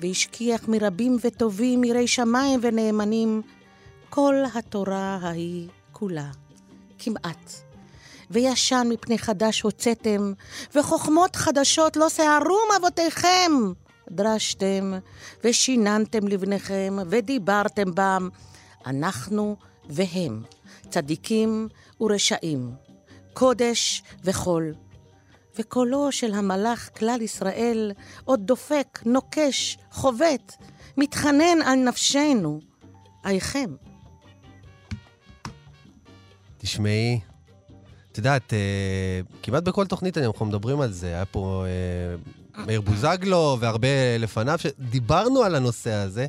והשכיח 0.00 0.68
מרבים 0.68 1.16
וטובים 1.24 1.84
יראי 1.84 2.06
שמיים 2.06 2.60
ונאמנים 2.62 3.42
כל 4.10 4.34
התורה 4.54 5.18
ההיא 5.22 5.68
כולה, 5.92 6.30
כמעט. 6.98 7.65
וישן 8.30 8.86
מפני 8.90 9.18
חדש 9.18 9.60
הוצאתם, 9.60 10.32
וחוכמות 10.74 11.36
חדשות 11.36 11.96
לא 11.96 12.08
שערום 12.08 12.68
אבותיכם. 12.76 13.52
דרשתם, 14.10 14.92
ושיננתם 15.44 16.28
לבניכם, 16.28 16.96
ודיברתם 17.10 17.94
בם. 17.94 18.28
אנחנו 18.86 19.56
והם, 19.88 20.42
צדיקים 20.90 21.68
ורשעים, 22.00 22.70
קודש 23.32 24.02
וחול. 24.24 24.74
וקולו 25.58 26.12
של 26.12 26.34
המלאך 26.34 26.90
כלל 26.98 27.22
ישראל 27.22 27.92
עוד 28.24 28.46
דופק, 28.46 29.00
נוקש, 29.06 29.78
חובט, 29.90 30.52
מתחנן 30.96 31.62
על 31.64 31.78
נפשנו. 31.78 32.60
אייכם. 33.24 33.70
תשמעי, 36.58 37.20
את 38.16 38.24
יודעת, 38.24 38.52
אה, 38.52 38.58
כמעט 39.42 39.62
בכל 39.62 39.86
תוכנית 39.86 40.18
אנחנו 40.18 40.46
מדברים 40.46 40.80
על 40.80 40.92
זה. 40.92 41.06
היה 41.06 41.24
פה 41.24 41.64
אה, 42.56 42.62
מאיר 42.64 42.80
בוזגלו 42.80 43.56
והרבה 43.60 43.88
לפניו, 44.18 44.58
שדיברנו 44.58 45.42
על 45.42 45.54
הנושא 45.54 45.92
הזה, 45.92 46.26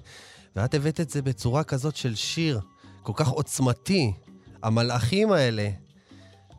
ואת 0.56 0.74
הבאת 0.74 1.00
את 1.02 1.10
זה 1.10 1.22
בצורה 1.22 1.64
כזאת 1.64 1.96
של 1.96 2.16
שיר, 2.16 2.60
כל 3.04 3.12
כך 3.16 3.28
עוצמתי. 3.28 4.14
המלאכים 4.64 5.32
האלה, 5.32 5.70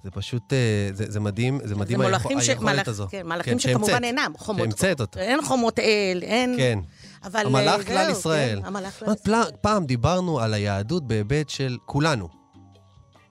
זה 0.05 0.11
פשוט, 0.11 0.53
אה, 0.53 0.59
זה, 0.93 1.05
זה 1.11 1.21
מדהים, 1.21 1.61
זה 1.65 1.75
מדהים 1.77 1.99
זה 2.03 2.07
היכול- 2.07 2.41
ש- 2.41 2.49
היכולת 2.49 2.75
מלאך- 2.75 2.89
הזו. 2.89 3.07
כן, 3.11 3.27
מלאכים 3.27 3.59
שהמצאת, 3.59 3.85
שכמובן 3.87 4.05
אינם 4.05 4.33
חומות. 4.39 4.63
שהמצאת 4.63 5.01
אותו. 5.01 5.21
אין 5.21 5.43
חומות 5.45 5.79
אל, 5.79 6.21
אין... 6.23 6.55
כן. 6.59 6.79
אבל... 7.25 7.47
המלאך 7.47 7.87
כלל 7.87 8.11
ישראל. 8.11 8.59
כן, 8.61 8.67
המלאך 8.67 8.99
כלל 8.99 9.15
ישראל. 9.23 9.45
פעם 9.61 9.87
דיברנו 9.87 10.41
על 10.41 10.55
היהדות 10.55 11.07
בהיבט 11.09 11.49
של 11.49 11.77
כולנו. 11.87 12.38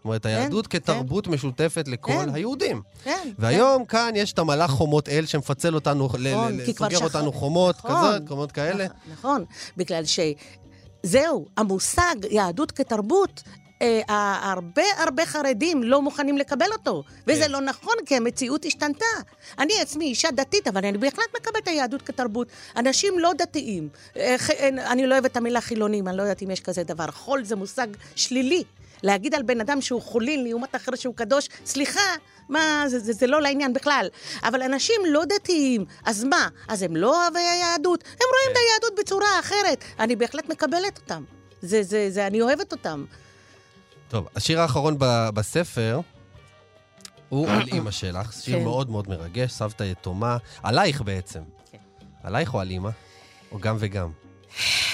אומרת, 0.07 0.25
היהדות 0.25 0.67
כן. 0.67 0.79
כתרבות 0.79 1.27
משותפת 1.27 1.87
לכל 1.87 2.11
כן. 2.11 2.29
היהודים. 2.35 2.81
כן. 3.03 3.29
והיום 3.39 3.85
כאן 3.85 4.11
יש 4.15 4.33
את 4.33 4.39
המלאך 4.39 4.71
חומות 4.71 5.09
אל 5.09 5.25
שמפצל 5.25 5.75
אותנו, 5.75 6.05
נכון, 6.05 6.21
ל- 6.23 6.65
סוגר 6.77 6.89
שכח- 6.97 7.03
אותנו 7.03 7.31
חומות, 7.33 7.75
נכון. 7.77 7.91
כזה, 8.15 8.17
חומות 8.27 8.51
כאלה. 8.51 8.85
נכון, 8.85 9.01
נכון, 9.11 9.45
בגלל 9.77 10.03
שזהו, 11.03 11.45
המושג 11.57 12.15
יהדות 12.29 12.71
כתרבות, 12.71 13.43
אה, 13.81 14.01
הרבה 14.51 14.81
הרבה 14.97 15.25
חרדים 15.25 15.83
לא 15.83 16.01
מוכנים 16.01 16.37
לקבל 16.37 16.65
אותו. 16.73 17.03
וזה 17.27 17.43
כן. 17.45 17.51
לא 17.51 17.61
נכון, 17.61 17.93
כי 18.05 18.15
המציאות 18.15 18.65
השתנתה. 18.65 19.05
אני 19.59 19.73
עצמי 19.81 20.05
אישה 20.05 20.31
דתית, 20.31 20.67
אבל 20.67 20.85
אני 20.85 20.97
בהחלט 20.97 21.25
מקבלת 21.41 21.63
את 21.63 21.67
היהדות 21.67 22.01
כתרבות. 22.01 22.47
אנשים 22.77 23.19
לא 23.19 23.31
דתיים. 23.37 23.89
אה, 24.17 24.35
ח- 24.37 24.49
אה, 24.51 24.91
אני 24.91 25.07
לא 25.07 25.13
אוהבת 25.13 25.31
את 25.31 25.37
המילה 25.37 25.61
חילונים, 25.61 26.07
אני 26.07 26.17
לא 26.17 26.21
יודעת 26.21 26.43
אם 26.43 26.51
יש 26.51 26.59
כזה 26.61 26.83
דבר. 26.83 27.11
חול 27.11 27.43
זה 27.43 27.55
מושג 27.55 27.87
שלילי. 28.15 28.63
להגיד 29.03 29.35
על 29.35 29.43
בן 29.43 29.61
אדם 29.61 29.81
שהוא 29.81 30.01
חולין 30.01 30.43
לעומת 30.43 30.75
אחר 30.75 30.95
שהוא 30.95 31.15
קדוש, 31.15 31.49
סליחה, 31.65 31.99
מה, 32.49 32.83
זה, 32.87 32.99
זה, 32.99 33.13
זה 33.13 33.27
לא 33.27 33.41
לעניין 33.41 33.73
בכלל. 33.73 34.07
אבל 34.43 34.61
אנשים 34.61 35.01
לא 35.09 35.23
דתיים, 35.25 35.85
אז 36.05 36.23
מה? 36.23 36.47
אז 36.67 36.81
הם 36.81 36.95
לא 36.95 37.23
אוהבי 37.23 37.39
היהדות? 37.39 38.03
הם 38.03 38.27
רואים 38.33 38.51
את 38.51 38.57
היהדות 38.57 38.99
בצורה 38.99 39.39
אחרת. 39.39 39.83
אני 39.99 40.15
בהחלט 40.15 40.49
מקבלת 40.49 40.97
אותם. 40.97 41.23
זה, 41.61 41.83
זה, 41.83 42.07
זה, 42.09 42.27
אני 42.27 42.41
אוהבת 42.41 42.71
אותם. 42.71 43.05
טוב, 44.07 44.27
השיר 44.35 44.61
האחרון 44.61 44.95
ב- 44.99 45.29
בספר 45.33 45.99
הוא 47.29 47.49
על 47.49 47.67
אימא 47.73 47.91
שלך, 47.91 48.33
שיר 48.33 48.57
כן. 48.57 48.63
מאוד 48.63 48.89
מאוד 48.89 49.09
מרגש, 49.09 49.51
סבתא 49.51 49.83
יתומה, 49.83 50.37
עלייך 50.63 51.01
בעצם. 51.01 51.39
כן. 51.71 51.77
עלייך 52.23 52.53
או 52.53 52.59
על 52.59 52.69
אימא? 52.69 52.89
או 53.51 53.59
גם 53.59 53.75
וגם? 53.79 54.09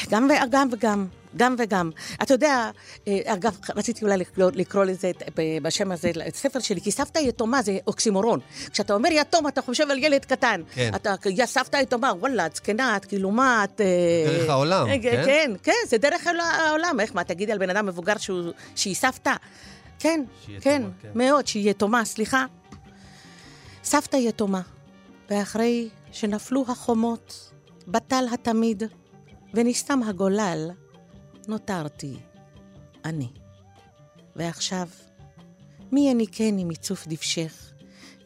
גם 0.10 0.28
וגם 0.48 0.70
וגם. 0.72 1.08
גם 1.38 1.56
וגם. 1.58 1.90
אתה 2.24 2.34
יודע, 2.34 2.70
אה, 3.08 3.20
אגב, 3.26 3.58
רציתי 3.76 4.06
אולי 4.06 4.18
לקרוא, 4.18 4.52
לקרוא 4.54 4.84
לזה, 4.84 5.12
ב- 5.38 5.58
בשם 5.62 5.92
הזה, 5.92 6.12
את 6.28 6.36
הספר 6.36 6.60
שלי, 6.60 6.82
כי 6.82 6.92
סבתא 6.92 7.20
יתומה 7.20 7.62
זה 7.62 7.78
אוקסימורון. 7.88 8.40
כשאתה 8.72 8.94
אומר 8.94 9.10
יתום, 9.12 9.48
אתה 9.48 9.62
חושב 9.62 9.92
על 9.92 9.98
ילד 9.98 10.26
קטן. 10.26 10.62
כן. 10.74 10.92
אתה, 10.96 11.14
יא 11.30 11.46
סבתא 11.46 11.78
יתומה, 11.78 12.12
וואלה, 12.20 12.46
את 12.46 12.56
זקנה, 12.56 12.98
את 12.98 13.06
כאילו 13.06 13.32
מה, 13.32 13.64
את... 13.64 13.82
אה, 13.82 13.86
דרך 14.28 14.50
העולם, 14.50 14.88
אה, 14.90 14.96
כן? 15.02 15.22
כן, 15.26 15.52
כן, 15.64 15.72
זה 15.88 15.98
דרך 15.98 16.28
העול- 16.28 16.40
העולם. 16.40 17.00
איך, 17.00 17.16
מה, 17.16 17.24
תגידי 17.24 17.52
על 17.52 17.58
בן 17.58 17.70
אדם 17.70 17.86
מבוגר 17.86 18.18
שהוא, 18.18 18.52
שהיא 18.76 18.96
סבתא? 18.96 19.34
כן, 20.00 20.24
כן, 20.62 20.82
כן. 21.02 21.10
מאוד, 21.16 21.48
שהיא 21.48 21.70
יתומה, 21.70 22.06
סליחה. 22.06 22.46
סבתא 23.84 24.18
יתומה, 24.18 24.62
ואחרי 25.30 25.90
שנפלו 26.12 26.66
החומות, 26.68 27.52
בטל 27.88 28.26
התמיד, 28.34 28.84
ונסתם 29.54 30.00
הגולל, 30.04 30.70
נותרתי 31.48 32.18
אני. 33.06 33.28
ועכשיו, 34.36 34.88
מי 35.92 36.10
יניקני 36.10 36.64
מצוף 36.64 37.08
דבשך? 37.08 37.72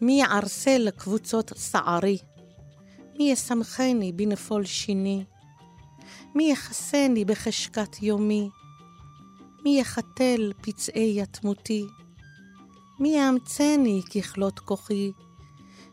מי 0.01 0.19
יערסל 0.19 0.89
קבוצות 0.91 1.51
שערי? 1.71 2.17
מי 3.19 3.31
ישמחני 3.31 4.11
בנפול 4.11 4.65
שיני? 4.65 5.23
מי 6.35 6.51
יכסני 6.51 7.25
בחשקת 7.25 8.01
יומי? 8.01 8.49
מי 9.63 9.79
יחתל 9.79 10.51
פצעי 10.61 11.21
יתמותי? 11.21 11.85
מי 12.99 13.09
יאמצני 13.09 14.01
ככלות 14.13 14.59
כוחי? 14.59 15.11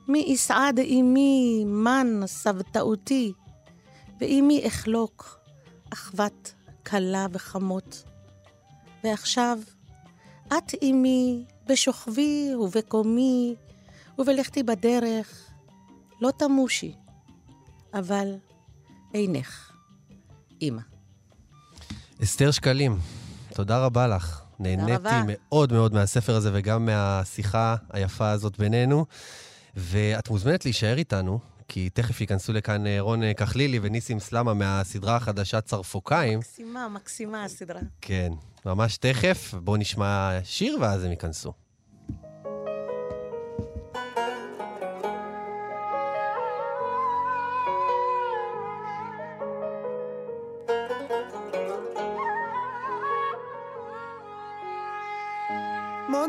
מי 0.08 0.24
יסעד 0.28 0.80
עמי 0.82 1.64
מן 1.66 2.20
סבתאותי? 2.26 3.32
ועמי 4.20 4.66
אחלוק 4.66 5.38
אחוות 5.92 6.54
כלה 6.86 7.26
וחמות. 7.32 8.04
ועכשיו, 9.04 9.58
את 10.46 10.74
עמי 10.80 11.44
בשוכבי 11.66 12.54
ובקומי 12.54 13.54
ובלכתי 14.18 14.62
בדרך, 14.62 15.50
לא 16.20 16.30
תמושי, 16.38 16.94
אבל 17.94 18.34
עינך, 19.12 19.70
אמא. 20.62 20.82
אסתר 22.22 22.50
שקלים, 22.50 22.98
תודה 23.54 23.84
רבה 23.84 24.08
לך. 24.08 24.40
נהניתי 24.58 24.92
רבה. 24.92 25.22
מאוד 25.26 25.72
מאוד 25.72 25.94
מהספר 25.94 26.36
הזה 26.36 26.50
וגם 26.52 26.86
מהשיחה 26.86 27.76
היפה 27.92 28.30
הזאת 28.30 28.58
בינינו. 28.58 29.06
ואת 29.76 30.30
מוזמנת 30.30 30.64
להישאר 30.64 30.98
איתנו, 30.98 31.38
כי 31.68 31.90
תכף 31.90 32.20
ייכנסו 32.20 32.52
לכאן 32.52 32.86
אה, 32.86 33.00
רון 33.00 33.22
אה, 33.22 33.34
כחלילי 33.34 33.78
וניסים 33.82 34.20
סלמה 34.20 34.54
מהסדרה 34.54 35.16
החדשה 35.16 35.60
צרפוקיים. 35.60 36.38
מקסימה, 36.38 36.88
מקסימה 36.88 37.44
הסדרה. 37.44 37.80
כן, 38.00 38.32
ממש 38.66 38.96
תכף. 38.96 39.54
בואו 39.54 39.76
נשמע 39.76 40.38
שיר 40.44 40.78
ואז 40.80 41.04
הם 41.04 41.10
ייכנסו. 41.10 41.52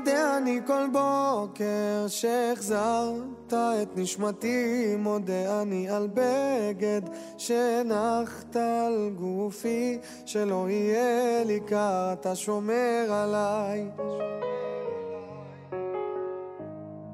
מודה 0.06 0.38
אני 0.38 0.60
כל 0.68 0.86
בוקר 0.92 2.06
שהחזרת 2.08 3.54
את 3.54 3.98
נשמתי, 3.98 4.96
מודה 4.98 5.62
אני 5.62 5.90
על 5.90 6.08
בגד 6.14 7.02
שהנחת 7.38 8.56
על 8.56 9.12
גופי, 9.16 9.98
שלא 10.26 10.70
יהיה 10.70 11.44
לי 11.44 11.60
קר, 11.60 12.14
אתה 12.14 12.36
שומר 12.36 13.06
עליי. 13.10 13.90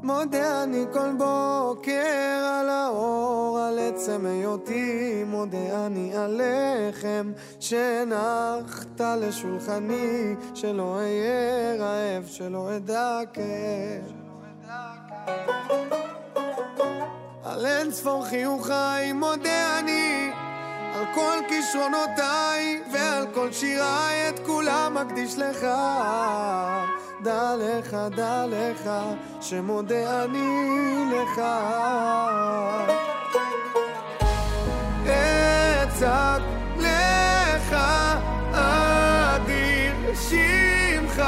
מודה 0.03 0.63
אני 0.63 0.85
כל 0.93 1.11
בוקר 1.17 2.59
על 2.59 2.69
האור, 2.69 3.59
על 3.59 3.79
עצם 3.79 4.25
היותי, 4.25 5.23
מודה 5.27 5.85
אני 5.85 6.15
על 6.15 6.41
לחם 6.41 7.31
שהנחת 7.59 9.01
לשולחני, 9.01 10.35
שלא 10.53 10.95
אהיה 10.95 11.75
רעב, 11.79 12.25
שלא 12.25 12.75
אדע 12.75 13.19
כאב. 13.33 14.11
על 17.43 17.65
אין 17.65 17.91
ספור 17.91 18.25
חיוכיי 18.25 19.13
מודה 19.13 19.79
אני 19.79 20.31
על 20.93 21.05
כל 21.15 21.37
כישרונותיי 21.49 22.83
ועל 22.93 23.25
כל 23.33 23.51
שיריי 23.51 24.29
את 24.29 24.39
כולם 24.45 24.97
אקדיש 24.97 25.37
לך 25.37 25.67
דע 27.23 27.55
לך, 27.59 27.97
דע 28.15 28.45
לך, 28.47 28.89
שמודה 29.41 30.23
אני 30.23 31.05
לך. 31.11 31.41
אצעק 35.03 36.41
לך 36.77 37.75
אדיר 38.53 40.15
שמך 40.15 41.21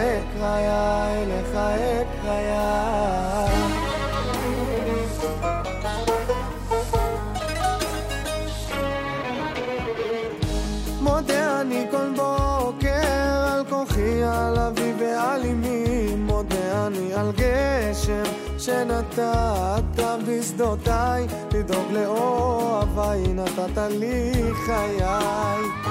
אקריה 0.00 1.06
אליך 1.14 1.56
אקריה 1.56 3.02
מודה 11.00 11.60
אני 11.60 11.86
כל 11.90 12.10
בוקר 12.16 13.46
על 13.52 13.64
כוחי, 13.70 14.22
על 14.22 14.58
אבי 14.58 14.92
ועל 14.98 15.42
אמי, 15.44 16.14
מודה 16.16 16.86
אני 16.86 17.14
על 17.14 17.32
גשם 17.36 18.22
שנתת 18.58 20.02
בשדותיי, 20.28 21.26
לדאוג 21.54 21.92
לאוהביי, 21.92 23.22
נתת 23.34 23.78
לי 23.90 24.32
חיי. 24.66 25.81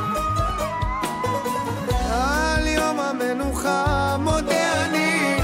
יום 2.75 2.99
המנוחה 2.99 4.15
מודה 4.19 4.85
אני, 4.85 5.35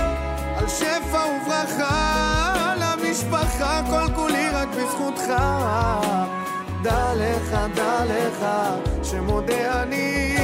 על 0.58 0.68
שפע 0.68 1.26
וברכה, 1.26 2.74
למשפחה 2.78 3.82
כל 3.90 4.14
כולי 4.16 4.50
רק 4.50 4.68
בזכותך. 4.68 5.34
דע 6.82 7.14
לך, 7.16 7.58
דע 7.76 8.06
לך, 8.06 8.46
שמודה 9.04 9.84
אני 9.84 10.37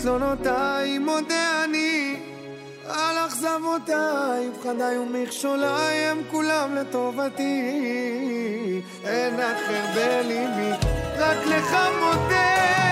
כישלונותיי 0.00 0.98
מודה 0.98 1.64
אני, 1.64 2.16
על 2.88 3.16
אכז... 3.26 3.44
אכזבותיי, 3.44 4.48
פחדיי 4.60 4.98
ומכשוליי 4.98 5.96
הם 5.96 6.22
כולם 6.30 6.74
לטובתי. 6.74 7.72
אין 9.04 9.34
אחר 9.34 9.84
בליבי, 9.94 10.70
רק 11.18 11.46
לך 11.46 11.76
מודה 12.00 12.89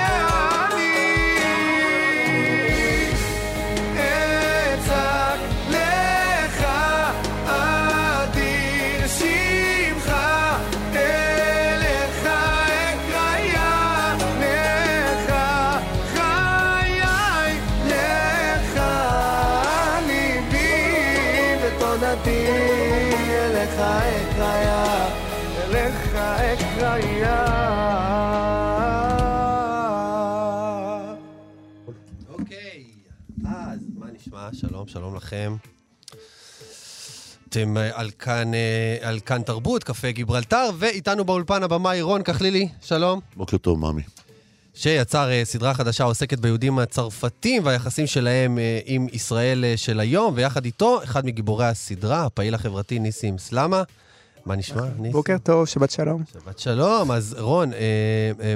שלום, 34.89 35.03
שלום 35.03 35.17
לכם. 35.17 35.57
אתם 37.49 37.77
אה, 37.77 37.91
על 37.93 38.11
כאן, 38.11 38.55
אה, 38.55 38.97
על 39.01 39.21
כאן 39.21 39.43
תרבות, 39.43 39.85
קפה 39.85 40.11
גיברלטר, 40.11 40.71
ואיתנו 40.79 41.25
באולפן 41.25 41.63
הבמאי 41.63 42.03
רון 42.03 42.23
כחלילי, 42.23 42.69
שלום. 42.83 43.21
בוקר 43.37 43.59
טוב, 43.59 43.79
ממי. 43.79 44.03
שיצר 44.75 45.31
אה, 45.31 45.45
סדרה 45.45 45.75
חדשה 45.75 46.05
העוסקת 46.05 46.39
ביהודים 46.39 46.79
הצרפתים 46.79 47.65
והיחסים 47.65 48.07
שלהם 48.07 48.59
עם 48.85 49.07
ישראל 49.13 49.65
של 49.77 50.01
היום, 50.01 50.33
ויחד 50.37 50.65
איתו, 50.65 51.03
אחד 51.05 51.27
מגיבורי 51.27 51.67
הסדרה, 51.67 52.25
הפעיל 52.25 52.55
החברתי 52.55 52.99
ניסים 52.99 53.39
סלמה. 53.39 53.83
מה 54.47 54.57
נשמע, 54.57 54.83
ניסים? 54.97 55.13
בוקר 55.13 55.39
טוב, 55.43 55.67
שבת 55.67 55.91
שלום. 55.91 56.23
שבת 56.33 56.59
שלום. 56.59 57.11
אז 57.11 57.37
רון, 57.39 57.71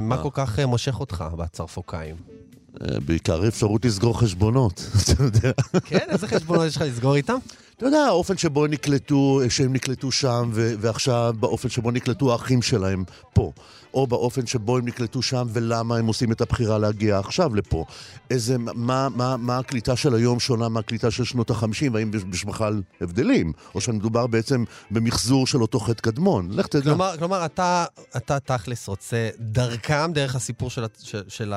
מה? 0.02 0.22
כל 0.22 0.30
כך 0.32 0.58
מושך 0.58 1.00
אותך 1.00 1.24
בצרפוקאים? 1.36 2.41
בעיקר 2.80 3.48
אפשרות 3.48 3.84
לסגור 3.84 4.20
חשבונות, 4.20 4.86
אתה 5.02 5.22
יודע. 5.22 5.52
כן, 5.84 6.06
איזה 6.08 6.28
חשבונות 6.28 6.66
יש 6.66 6.76
לך 6.76 6.82
לסגור 6.82 7.14
איתם? 7.14 7.36
אתה 7.76 7.86
יודע, 7.86 7.98
האופן 7.98 8.36
שבו 8.36 8.66
נקלטו, 8.66 9.40
שהם 9.48 9.72
נקלטו 9.72 10.12
שם, 10.12 10.50
ו- 10.54 10.74
ועכשיו 10.80 11.34
באופן 11.40 11.68
שבו 11.68 11.90
נקלטו 11.90 12.32
האחים 12.32 12.62
שלהם 12.62 13.04
פה. 13.34 13.52
או 13.94 14.06
באופן 14.06 14.46
שבו 14.46 14.78
הם 14.78 14.84
נקלטו 14.88 15.22
שם, 15.22 15.46
ולמה 15.52 15.96
הם 15.96 16.06
עושים 16.06 16.32
את 16.32 16.40
הבחירה 16.40 16.78
להגיע 16.78 17.18
עכשיו 17.18 17.54
לפה. 17.54 17.84
איזה, 18.30 18.58
מה, 18.58 19.08
מה, 19.08 19.36
מה 19.36 19.58
הקליטה 19.58 19.96
של 19.96 20.14
היום 20.14 20.40
שונה 20.40 20.68
מהקליטה 20.68 21.10
של 21.10 21.24
שנות 21.24 21.50
החמישים, 21.50 21.94
והאם 21.94 22.10
יש 22.32 22.44
בכלל 22.44 22.82
הבדלים? 23.00 23.52
או 23.74 23.80
שמדובר 23.80 24.26
בעצם 24.26 24.64
במחזור 24.90 25.46
של 25.46 25.62
אותו 25.62 25.80
חטא 25.80 26.02
קדמון. 26.02 26.48
לך 26.50 26.66
תדע. 26.66 26.82
כלומר, 26.82 27.14
כלומר 27.18 27.44
אתה, 27.44 27.84
אתה 28.16 28.40
תכלס 28.40 28.88
רוצה 28.88 29.28
דרכם, 29.40 30.10
דרך 30.14 30.34
הסיפור 30.34 30.70
של, 30.70 30.84
ה- 30.84 30.88
של, 31.02 31.22
של 31.28 31.52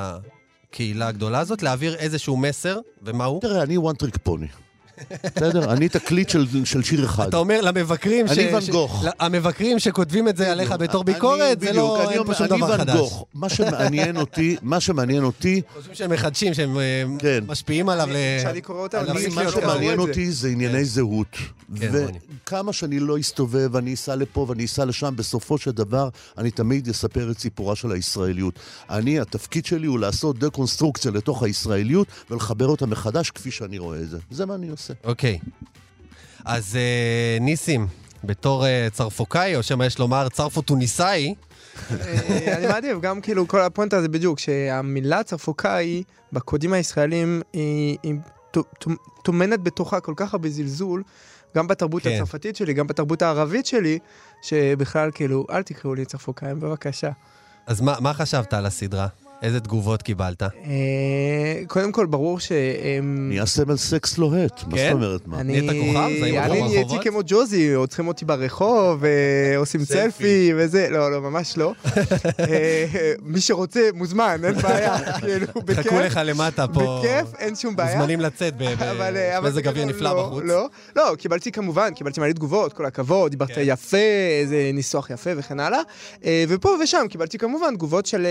הקהילה 0.75 1.07
הגדולה 1.07 1.39
הזאת, 1.39 1.63
להעביר 1.63 1.95
איזשהו 1.95 2.37
מסר, 2.37 2.79
ומה 3.03 3.25
הוא? 3.25 3.41
תראה, 3.41 3.63
אני 3.63 3.77
one 3.77 4.03
trick 4.03 4.29
pony. 4.29 4.64
בסדר? 5.35 5.71
אני 5.73 5.89
תקליט 5.89 6.29
של, 6.29 6.45
של 6.65 6.83
שיר 6.83 7.05
אחד. 7.05 7.27
אתה 7.27 7.37
אומר 7.37 7.61
למבקרים 7.61 8.25
אני 8.27 8.53
ואן 8.53 8.63
גוך. 8.71 9.05
המבקרים 9.19 9.79
שכותבים 9.79 10.27
את 10.27 10.37
זה 10.37 10.51
עליך 10.51 10.71
בתור 10.71 11.03
אני- 11.03 11.13
ביקורת, 11.13 11.59
זה 11.59 11.65
בדיוק, 11.67 11.75
לא, 11.77 12.09
אני 12.09 12.17
אומר, 12.17 12.33
פה 12.33 12.37
שום 12.37 12.47
אני 12.51 12.57
דבר 12.57 12.69
ואן 12.69 12.77
חדש. 12.77 12.95
גוך. 12.97 13.25
מה 13.33 13.49
שמעניין 13.49 14.17
אותי, 14.17 14.55
מה 14.61 14.79
שמעניין 14.79 15.23
אותי, 15.23 15.61
חושבים 15.75 15.95
שהם 15.95 16.11
מחדשים, 16.11 16.53
שהם 16.53 16.79
אה, 16.79 17.03
כן. 17.19 17.43
משפיעים 17.47 17.89
עליו 17.89 18.07
ל... 18.11 18.15
כשאני 18.39 18.61
קורא 18.61 18.79
אותם, 18.79 18.97
אני- 19.09 19.27
מה 19.35 19.51
שמעניין. 19.51 19.99
אותי 19.99 20.31
זה 20.31 20.47
ענייני 20.49 20.85
זהות. 20.85 21.37
כן. 21.79 21.91
וכמה 22.43 22.73
שאני 22.73 22.99
לא 22.99 23.19
אסתובב 23.19 23.69
ואני 23.71 23.93
אסע 23.93 24.15
לפה 24.15 24.45
ואני 24.49 24.65
אסע 24.65 24.85
לשם, 24.85 25.13
בסופו 25.15 25.57
של 25.57 25.71
דבר 25.71 26.09
אני 26.37 26.51
תמיד 26.51 26.89
אספר 26.89 27.31
את 27.31 27.39
סיפורה 27.39 27.75
של 27.75 27.91
הישראליות. 27.91 28.53
אני, 28.89 29.19
התפקיד 29.19 29.65
שלי 29.65 29.87
הוא 29.87 29.99
לעשות 29.99 30.39
דקונסטרוקציה 30.39 31.11
לתוך 31.11 31.43
הישראליות 31.43 32.07
ולחבר 32.31 32.67
אותה 32.67 32.85
מחדש 32.85 33.29
כפי 33.31 33.51
שאני 33.51 33.77
רואה 33.77 33.99
את 33.99 34.09
זה. 34.09 34.17
זה 34.31 34.45
מה 34.45 34.55
אני 34.55 34.69
עושה. 34.69 34.84
אוקיי. 35.03 35.39
אז 36.45 36.75
אה, 36.75 37.37
ניסים, 37.41 37.87
בתור 38.23 38.65
אה, 38.65 38.87
צרפוקאי, 38.91 39.55
או 39.55 39.63
שמא 39.63 39.83
יש 39.83 39.99
לומר 39.99 40.29
צרפו-טוניסאי, 40.29 41.35
אה, 41.91 42.57
אני 42.57 42.67
מעדיף, 42.67 42.97
גם 43.01 43.21
כאילו 43.21 43.47
כל 43.47 43.61
הפואנטה 43.61 44.01
זה 44.01 44.07
בדיוק, 44.07 44.39
שהמילה 44.39 45.23
צרפוקאי 45.23 46.03
בקודים 46.33 46.73
הישראלים 46.73 47.41
היא 47.53 47.97
היא 48.03 48.15
טו- 48.51 48.63
טו- 48.79 48.91
טומנת 49.23 49.61
בתוכה 49.63 49.99
כל 49.99 50.13
כך 50.15 50.33
הרבה 50.33 50.49
זלזול, 50.49 51.03
גם 51.55 51.67
בתרבות 51.67 52.03
כן. 52.03 52.09
הצרפתית 52.09 52.55
שלי, 52.55 52.73
גם 52.73 52.87
בתרבות 52.87 53.21
הערבית 53.21 53.65
שלי, 53.65 53.99
שבכלל 54.41 55.11
כאילו, 55.13 55.45
אל 55.49 55.63
תקראו 55.63 55.95
לי 55.95 56.05
צרפוקאים 56.05 56.59
בבקשה. 56.59 57.09
אז 57.67 57.81
מה, 57.81 57.95
מה 57.99 58.13
חשבת 58.13 58.53
על 58.53 58.65
הסדרה? 58.65 59.07
איזה 59.45 59.59
תגובות 59.59 60.01
קיבלת? 60.01 60.43
אה, 60.43 60.49
קודם 61.67 61.91
כל, 61.91 62.05
ברור 62.05 62.39
שהם... 62.39 63.25
נהיה 63.29 63.45
סמל 63.45 63.77
סקס 63.77 64.17
לוהט. 64.17 64.63
מה 64.67 64.77
כן? 64.77 64.83
זאת 64.91 64.93
אומרת? 64.93 65.27
מה? 65.27 65.43
נהיית 65.43 65.63
כוכב? 65.69 66.09
זה 66.19 66.25
אני 66.25 66.31
ברחובות? 66.59 66.71
נהייתי 66.71 67.09
כמו 67.09 67.19
ג'וזי, 67.25 67.73
עוצרים 67.73 68.07
אותי 68.07 68.25
ברחוב, 68.25 69.05
אה, 69.05 69.09
עושים 69.61 69.85
סלפי. 69.85 70.51
וזה, 70.57 70.87
לא, 70.91 71.11
לא, 71.11 71.21
ממש 71.21 71.57
לא. 71.57 71.73
אה, 72.39 72.85
מי 73.23 73.41
שרוצה, 73.41 73.79
מוזמן, 73.93 74.41
אין 74.43 74.53
בעיה, 74.55 74.97
כאילו, 75.21 75.47
בכיף. 75.65 75.85
חכו 75.87 75.99
לך 75.99 76.19
למטה 76.25 76.65
פה. 76.67 77.01
בכיף, 77.03 77.35
אין 77.39 77.55
שום 77.55 77.75
בעיה. 77.75 77.95
מוזמנים 77.97 78.19
לצאת 78.21 78.53
ב- 78.57 78.61
אבל, 78.63 79.17
אבל 79.37 79.47
במזג 79.49 79.63
זה 79.63 79.69
אוויר 79.69 79.85
לא- 79.85 79.91
נפלא 79.91 80.09
לא, 80.15 80.23
בחוץ. 80.27 80.43
לא, 80.45 80.67
לא, 80.95 81.15
קיבלתי 81.17 81.51
כמובן, 81.51 81.93
קיבלתי 81.93 82.19
מלא 82.19 82.31
תגובות, 82.33 82.73
כל 82.73 82.85
הכבוד, 82.85 83.31
דיברת 83.31 83.51
כן. 83.51 83.61
יפה, 83.65 83.97
איזה 84.41 84.71
ניסוח 84.73 85.09
יפה 85.09 85.29
וכן 85.37 85.59
הלאה. 85.59 85.79
אה, 86.25 86.43
ופה 86.47 86.69
ושם 86.83 87.05
קיבלתי 87.09 87.37
כמובן 87.37 87.75
תגובות 87.75 88.05
של, 88.05 88.25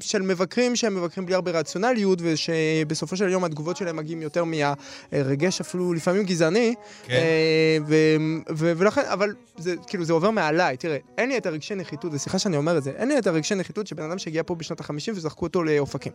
של 0.00 0.22
מבקרים 0.22 0.76
שהם 0.76 0.94
מבקרים 0.94 1.26
בלי 1.26 1.34
הרבה 1.34 1.50
רציונליות, 1.50 2.18
ושבסופו 2.22 3.16
של 3.16 3.28
יום 3.28 3.44
התגובות 3.44 3.76
שלהם 3.76 3.96
מגיעים 3.96 4.22
יותר 4.22 4.44
מהרגש 4.44 5.60
אפילו 5.60 5.92
לפעמים 5.92 6.22
גזעני. 6.22 6.74
כן. 7.06 7.12
אה, 7.14 7.78
ו- 7.86 8.16
ו- 8.56 8.72
ולכן, 8.76 9.02
אבל 9.04 9.34
זה 9.58 9.74
כאילו 9.86 10.04
זה 10.04 10.12
עובר 10.12 10.30
מעליי, 10.30 10.76
תראה, 10.76 10.96
אין 11.18 11.28
לי 11.28 11.38
את 11.38 11.46
הרגשי 11.46 11.74
נחיתות, 11.74 12.14
וסליחה 12.14 12.38
שאני 12.38 12.56
אומר 12.56 12.78
את 12.78 12.82
זה, 12.82 12.90
אין 12.96 13.08
לי 13.08 13.18
את 13.18 13.26
הרגשי 13.26 13.54
נחיתות 13.54 13.86
של 13.86 13.96
בן 13.96 14.02
אדם 14.02 14.18
שהגיע 14.18 14.42
פה 14.46 14.54
בשנות 14.54 14.80
ה-50 14.80 15.12
וזרקו 15.14 15.46
אותו 15.46 15.62
לאופקים. 15.62 16.12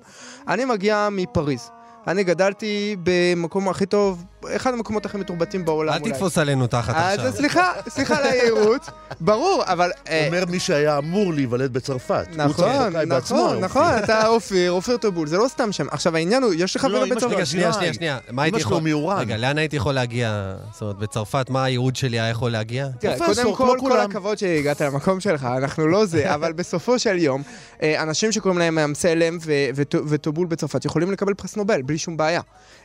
אני 0.48 0.66
מגיע 0.66 1.10
מפריז. 1.12 1.70
אני 2.08 2.24
גדלתי 2.24 2.96
במקום 3.04 3.70
הכי 3.70 3.86
טוב, 3.86 4.24
אחד 4.48 4.74
המקומות 4.74 5.06
הכי 5.06 5.18
מתורבתים 5.18 5.66
בעולם 5.66 5.94
אל 5.94 6.00
אולי. 6.00 6.12
תתפוס 6.12 6.38
עלינו 6.38 6.68
תחת 6.68 6.96
אז 6.98 7.20
עכשיו. 7.20 7.34
סליחה, 7.34 7.72
סליחה 7.90 8.18
על 8.18 8.24
היהירות, 8.24 8.90
ברור, 9.20 9.64
אבל... 9.66 9.92
אה, 10.10 10.28
אומר 10.28 10.44
מי 10.50 10.60
שהיה 10.60 10.98
אמור 10.98 11.34
להיוולד 11.34 11.74
בצרפת. 11.74 12.26
נכון, 12.36 12.70
נכון, 12.96 13.12
אופיר. 13.12 13.60
נכון, 13.60 13.98
אתה 14.04 14.28
אופיר, 14.28 14.72
אופיר 14.72 14.98
טובול, 14.98 15.28
זה 15.28 15.38
לא 15.38 15.48
סתם 15.48 15.72
שם. 15.72 15.86
עכשיו 15.92 16.16
העניין 16.16 16.44
הוא, 16.44 16.54
יש 16.58 16.76
לך 16.76 16.84
לא, 16.84 16.90
חבר 16.90 17.16
בצרפת. 17.16 17.34
רגע, 17.36 17.46
שנייה. 17.46 17.74
שנייה, 17.74 17.94
שנייה. 17.94 18.18
מה 18.32 18.44
הייתי 18.44 18.56
אמא 18.56 18.64
שלו 18.64 18.78
יכול... 18.78 18.90
מאורן. 18.90 19.20
רגע, 19.20 19.38
לאן 19.38 19.58
הייתי 19.58 19.76
יכול 19.76 19.94
להגיע? 19.94 20.56
זאת 20.72 20.82
אומרת, 20.82 20.98
בצרפת, 20.98 21.50
מה 21.50 21.64
הייעוד 21.64 21.96
שלי 21.96 22.20
היה 22.20 22.30
יכול 22.30 22.52
להגיע? 22.52 22.88
תראה, 23.00 23.18
קודם 23.18 23.56
כל, 23.56 23.78
כל. 23.80 24.00
הכבוד 24.00 24.38
שהגעת 24.38 24.82
למקום 24.82 25.20
שלך, 25.20 25.44
אנחנו 25.58 25.88
לא 25.88 26.06
זה, 26.06 26.34
אבל 26.34 26.54
בסופו 26.54 27.00
של 27.00 27.18
יום, 27.18 27.42
אה, 27.82 28.04
אנשים 28.04 28.32
שקוראים 28.32 28.60
להם 28.60 28.80
אמסלם 28.80 29.38
וטובול 29.86 30.48
בצרפת 30.48 30.86
יכולים 30.86 31.12
לקבל 31.12 31.34
פרס 31.34 31.56
נובל 31.56 31.82
בלי 31.94 31.98
שום 32.00 32.18
בעיה. 32.18 32.42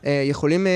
אה, 0.06 0.22
יכולים 0.26 0.66
אה, 0.66 0.72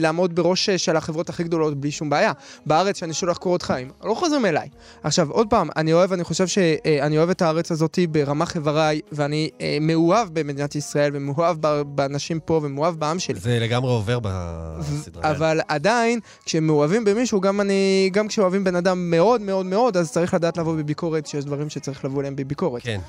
לעמוד 0.00 0.34
בראש 0.34 0.68
אה, 0.68 0.78
של 0.78 0.96
החברות 0.96 1.28
הכי 1.28 1.44
גדולות 1.44 1.80
בלי 1.80 1.90
שום 1.90 2.10
בעיה. 2.10 2.32
בארץ, 2.66 2.98
שאני 2.98 3.12
שולח 3.14 3.36
קורות 3.36 3.62
חיים, 3.62 3.90
לא 4.04 4.14
חוזרים 4.14 4.46
אליי. 4.46 4.68
עכשיו, 5.02 5.30
עוד 5.30 5.46
פעם, 5.50 5.68
אני 5.76 5.92
אוהב, 5.92 6.12
אני 6.12 6.24
חושב 6.24 6.46
שאני 6.46 7.18
אוהב 7.18 7.30
את 7.30 7.42
הארץ 7.42 7.72
הזאת 7.72 7.98
ברמ"ח 8.10 8.56
איבריי, 8.56 9.00
ואני 9.12 9.50
מאוהב 9.80 10.28
במדינת 10.32 10.74
ישראל, 10.74 11.10
ומאוהב 11.14 11.56
באנשים 11.86 12.40
פה, 12.40 12.60
ומאוהב 12.62 12.94
בעם 12.94 13.18
שלי. 13.18 13.40
זה 13.40 13.58
לגמרי 13.60 13.90
עובר 13.90 14.18
בסדרה. 14.20 15.30
אבל 15.30 15.60
עדיין, 15.68 16.20
כשמאוהבים 16.44 17.04
במישהו, 17.04 17.40
גם 17.40 17.60
אני, 17.60 18.10
גם 18.12 18.28
כשאוהבים 18.28 18.64
בן 18.64 18.76
אדם 18.76 19.10
מאוד 19.10 19.40
מאוד 19.40 19.66
מאוד, 19.66 19.96
אז 19.96 20.12
צריך 20.12 20.34
לדעת 20.34 20.56
לבוא 20.56 20.76
בביקורת, 20.76 21.26
שיש 21.26 21.44
דברים 21.44 21.70
שצריך 21.70 22.04
לבוא 22.04 22.20
אליהם 22.20 22.36
בביקורת. 22.36 22.82
כן. 22.82 23.00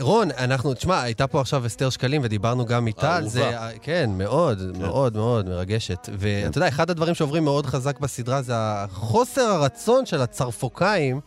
רון, 0.00 0.30
אנחנו, 0.30 0.74
תשמע, 0.74 1.02
הייתה 1.02 1.26
פה 1.26 1.40
עכשיו 1.40 1.66
אסתר 1.66 1.90
שקלים 1.90 2.20
ודיברנו 2.24 2.66
גם 2.66 2.86
איתה 2.86 3.16
על 3.16 3.28
זה. 3.28 3.50
כן, 3.82 4.10
מאוד, 4.14 4.76
מאוד 4.78 5.16
מאוד 5.16 5.48
מרגשת. 5.48 6.08
ואתה 6.18 6.58
יודע, 6.58 6.68
אחד 6.68 6.90
הדברים 6.90 7.14
שעוברים 7.14 7.44
מאוד 7.44 7.66
חזק 7.66 8.00
בסדרה 8.00 8.42
זה 8.42 8.52
החוסר 8.56 9.40
הרצון 9.40 10.06
של 10.06 10.22
הצרפוקאים 10.22 11.20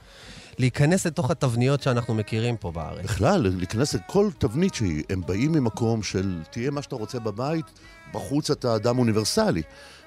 להיכנס 0.57 1.07
לתוך 1.07 1.31
התבניות 1.31 1.81
שאנחנו 1.81 2.13
מכירים 2.13 2.57
פה 2.57 2.71
בארץ. 2.71 3.03
בכלל, 3.03 3.47
להיכנס 3.57 3.93
לכל 3.93 4.29
תבנית 4.37 4.73
שהיא, 4.73 5.03
הם 5.09 5.21
באים 5.27 5.51
ממקום 5.51 6.03
של 6.03 6.39
תהיה 6.51 6.71
מה 6.71 6.81
שאתה 6.81 6.95
רוצה 6.95 7.19
בבית, 7.19 7.65
בחוץ 8.13 8.51
אתה 8.51 8.75
אדם 8.75 8.99
אוניברסלי. 8.99 9.61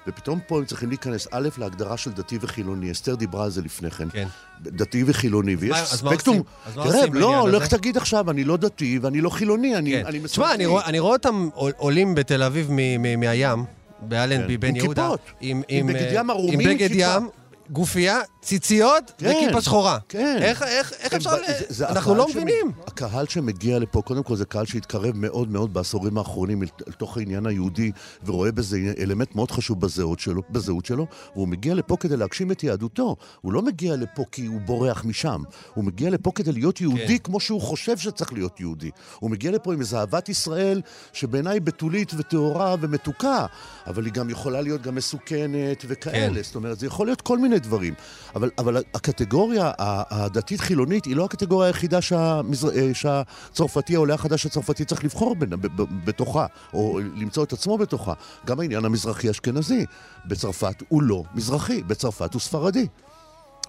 ופתאום 0.07 0.39
פה 0.47 0.57
הם 0.57 0.65
צריכים 0.65 0.89
להיכנס, 0.89 1.27
א', 1.31 1.49
להגדרה 1.57 1.97
של 1.97 2.11
דתי 2.11 2.37
וחילוני, 2.41 2.91
אסתר 2.91 3.15
דיברה 3.15 3.43
על 3.43 3.49
זה 3.51 3.61
לפני 3.61 3.91
כן. 3.91 4.07
כן. 4.11 4.27
דתי 4.61 5.03
וחילוני, 5.07 5.55
ויש 5.55 5.71
אז 5.71 6.03
מה 6.03 6.11
ספקטרום... 6.11 6.41
אז 6.67 6.77
מה 6.77 6.83
תראה, 6.83 6.95
עושים 6.99 7.13
לא, 7.13 7.31
בעניין 7.31 7.55
לך 7.55 7.61
הזה? 7.61 7.77
תגיד 7.77 7.97
עכשיו, 7.97 8.31
אני 8.31 8.43
לא 8.43 8.57
דתי 8.57 8.99
ואני 9.01 9.21
לא 9.21 9.29
חילוני, 9.29 9.75
אני, 9.75 9.91
כן. 9.91 10.05
אני 10.05 10.19
תשמע, 10.19 10.53
אני 10.53 10.65
אני 10.85 10.99
רואה 10.99 11.13
אותם 11.13 11.49
עול- 11.53 11.71
עולים 11.77 12.15
בתל 12.15 12.43
אביב 12.43 12.71
מהים, 13.17 13.65
באלנבי 14.01 14.53
כן, 14.53 14.59
בן 14.59 14.67
עם 14.67 14.75
יהודה. 14.75 15.01
כיפות. 15.03 15.19
עם, 15.41 15.61
עם 15.67 15.87
בגד 15.87 15.95
אה, 16.01 16.13
ים 16.19 16.29
ערומים, 16.29 16.59
עם 16.59 16.69
בגד. 16.69 16.89
ים, 16.93 17.29
גופייה, 17.69 18.19
ציציות 18.43 19.11
כן, 19.17 19.33
וכיפה 19.43 19.61
שחורה. 19.61 19.97
כן. 20.09 20.37
איך, 20.41 20.61
איך, 20.63 20.93
איך 20.99 21.13
אפשר... 21.13 21.29
ב- 21.29 21.33
ל... 21.39 21.45
זה- 21.47 21.65
זה 21.69 21.89
אנחנו 21.89 22.15
לא 22.15 22.25
שמ- 22.27 22.37
מבינים. 22.37 22.71
הקהל 22.87 23.25
שמגיע 23.27 23.79
לפה, 23.79 24.01
קודם 24.01 24.23
כל 24.23 24.35
זה 24.35 24.45
קהל 24.45 24.65
שהתקרב 24.65 25.15
מאוד 25.15 25.51
מאוד 25.51 25.73
בעשורים 25.73 26.17
האחרונים 26.17 26.63
אל 26.63 26.67
אל 26.87 26.93
תוך 26.93 27.17
העניין 27.17 27.45
היהודי, 27.45 27.91
ורואה 28.25 28.51
בזה 28.51 28.77
אלמנט 28.99 29.35
מאוד 29.35 29.51
חשוב 29.51 29.79
בזהות 29.81 30.19
שלו, 30.19 30.41
בזהות 30.49 30.85
שלו, 30.85 31.07
והוא 31.35 31.47
מגיע 31.47 31.73
לפה 31.75 31.97
כדי 31.99 32.17
להגשים 32.17 32.51
את 32.51 32.63
יהדותו. 32.63 33.15
הוא 33.41 33.53
לא 33.53 33.61
מגיע 33.61 33.95
לפה 33.95 34.23
כי 34.31 34.45
הוא 34.45 34.61
בורח 34.61 35.03
משם. 35.05 35.41
הוא 35.73 35.83
מגיע 35.83 36.09
לפה 36.09 36.31
כדי 36.35 36.51
להיות 36.51 36.81
יהודי 36.81 37.07
כן. 37.07 37.23
כמו 37.23 37.39
שהוא 37.39 37.61
חושב 37.61 37.97
שצריך 37.97 38.33
להיות 38.33 38.59
יהודי. 38.59 38.89
הוא 39.19 39.31
מגיע 39.31 39.51
לפה 39.51 39.73
עם 39.73 39.79
איזו 39.79 39.97
אהבת 39.97 40.29
ישראל, 40.29 40.81
שבעיניי 41.13 41.59
בתולית 41.59 42.11
וטהורה 42.17 42.75
ומתוקה, 42.81 43.45
אבל 43.87 44.05
היא 44.05 44.13
גם 44.13 44.29
יכולה 44.29 44.61
להיות 44.61 44.81
גם 44.81 44.95
מסוכנת 44.95 45.85
וכאלה. 45.87 46.35
כן. 46.35 46.43
זאת 46.43 46.55
אומרת, 46.55 46.79
זה 46.79 46.87
יכול 46.87 47.07
להיות 47.07 47.21
כל 47.21 47.37
מיני 47.37 47.59
דברים. 47.59 47.93
אבל, 48.35 48.49
אבל 48.57 48.77
הקטגוריה 48.93 49.71
הדתית-חילונית 49.79 51.05
היא 51.05 51.15
לא 51.15 51.25
הקטגוריה 51.25 51.67
היחידה 51.67 52.01
שהמזר... 52.01 52.69
אה, 52.75 52.93
שהצרפתי, 52.93 53.95
העולה 53.95 54.13
החדש 54.13 54.45
הצרפתי 54.45 54.85
צריך 54.85 55.03
לבחור 55.03 55.35
בין, 55.35 55.49
ב, 55.49 55.55
ב, 55.55 56.05
בתוכה, 56.05 56.45
או 56.73 56.99
למצוא 57.15 57.43
את 57.43 57.53
עצמו 57.53 57.77
בתוכה. 57.77 58.13
גם 58.45 58.59
העניין 58.59 58.85
המזרחי-אשכנזי. 58.85 59.85
בצרפת 60.25 60.83
הוא 60.89 61.03
לא 61.03 61.23
מזרחי, 61.35 61.83
בצרפת 61.83 62.33
הוא 62.33 62.41
ספרדי. 62.41 62.87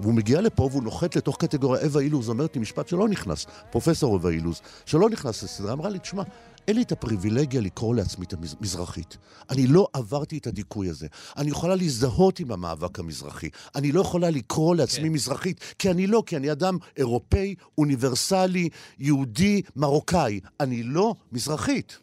והוא 0.01 0.15
מגיע 0.15 0.41
לפה 0.41 0.69
והוא 0.71 0.83
נוחת 0.83 1.17
לתוך 1.17 1.37
קטגוריה, 1.37 1.83
אווה 1.83 2.03
אילוז 2.03 2.29
אומרת 2.29 2.55
לי 2.57 2.63
משפט 2.63 2.89
שלא 2.89 3.09
נכנס, 3.09 3.47
פרופסור 3.71 4.15
אווה 4.15 4.31
אילוז, 4.31 4.61
שלא 4.87 5.11
נכנס 5.11 5.43
לסדרה, 5.43 5.73
אמרה 5.73 5.89
לי, 5.89 5.99
תשמע, 5.99 6.23
אין 6.69 6.77
לי 6.77 6.83
את 6.83 6.93
הפריבילגיה 6.93 7.61
לקרוא 7.61 7.95
לעצמי 7.95 8.27
את 8.27 8.33
המזרחית. 8.61 9.17
אני 9.51 9.67
לא 9.67 9.87
עברתי 9.93 10.39
את 10.39 10.47
הדיכוי 10.47 10.89
הזה. 10.89 11.07
אני 11.37 11.51
יכולה 11.51 11.75
להזדהות 11.77 12.41
עם 12.41 12.53
המאבק 12.53 12.99
המזרחי. 12.99 13.49
אני 13.75 13.93
לא 13.93 14.01
יכולה 14.01 14.31
לקרוא 14.31 14.75
לעצמי 14.77 15.05
כן. 15.09 15.13
מזרחית, 15.13 15.61
כי 15.79 15.91
אני 15.91 16.07
לא, 16.07 16.23
כי 16.27 16.37
אני 16.37 16.53
אדם 16.53 16.79
אירופאי, 16.97 17.55
אוניברסלי, 17.79 18.69
יהודי, 18.99 19.63
מרוקאי. 19.77 20.41
אני 20.61 20.83
לא 20.83 21.15
מזרחית. 21.33 21.99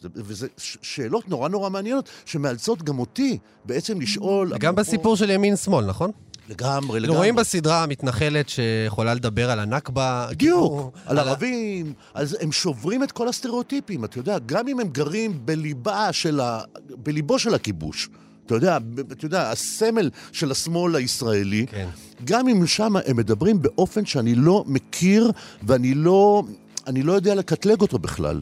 זה- 0.00 0.08
וזה 0.14 0.46
שאלות 0.82 1.28
נורא 1.28 1.48
נורא 1.48 1.70
מעניינות, 1.70 2.08
שמאלצות 2.24 2.82
גם 2.82 2.98
אותי 2.98 3.38
בעצם 3.64 4.00
לשאול... 4.00 4.52
גם 4.58 4.74
אפרופו- 4.74 4.80
בסיפור 4.80 5.16
של 5.16 5.30
ימין-שמאל, 5.30 5.84
נכון? 5.86 6.10
לגמרי, 6.48 6.78
אנחנו 6.78 6.98
לגמרי. 6.98 7.16
רואים 7.16 7.36
בסדרה 7.36 7.82
המתנחלת 7.82 8.48
שיכולה 8.48 9.14
לדבר 9.14 9.50
על 9.50 9.60
הנכבה. 9.60 10.26
בדיוק, 10.30 10.68
כאילו, 10.68 10.90
על 11.06 11.18
ה- 11.18 11.22
ערבים, 11.22 11.92
אז 12.14 12.36
הם 12.40 12.52
שוברים 12.52 13.02
את 13.04 13.12
כל 13.12 13.28
הסטריאוטיפים, 13.28 14.04
אתה 14.04 14.18
יודע, 14.18 14.38
גם 14.46 14.68
אם 14.68 14.80
הם 14.80 14.88
גרים 14.88 15.40
בליבה 15.44 16.12
של 16.12 16.40
ה... 16.40 16.60
בליבו 17.02 17.38
של 17.38 17.54
הכיבוש. 17.54 18.08
אתה 18.46 18.54
יודע, 18.54 18.78
אתה 19.12 19.26
יודע, 19.26 19.50
הסמל 19.50 20.10
של 20.32 20.50
השמאל 20.50 20.96
הישראלי, 20.96 21.66
כן. 21.70 21.88
גם 22.24 22.48
אם 22.48 22.66
שם 22.66 22.96
הם 23.06 23.16
מדברים 23.16 23.62
באופן 23.62 24.04
שאני 24.06 24.34
לא 24.34 24.64
מכיר 24.66 25.30
ואני 25.62 25.94
לא, 25.94 26.42
אני 26.86 27.02
לא 27.02 27.12
יודע 27.12 27.34
לקטלג 27.34 27.80
אותו 27.80 27.98
בכלל. 27.98 28.40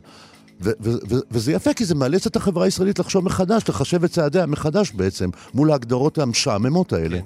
ו- 0.61 0.71
ו- 0.81 0.90
ו- 1.11 1.21
וזה 1.31 1.53
יפה, 1.53 1.75
כי 1.75 1.85
זה 1.85 1.95
מאלץ 1.95 2.27
את 2.27 2.37
החברה 2.37 2.64
הישראלית 2.64 2.99
לחשוב 2.99 3.25
מחדש, 3.25 3.62
לחשב 3.69 4.05
את 4.05 4.11
צעדיה 4.11 4.47
מחדש 4.47 4.90
בעצם, 4.92 5.31
מול 5.55 5.71
ההגדרות 5.71 6.19
המשעממות 6.19 6.92
האלה. 6.92 7.19
כן. 7.19 7.25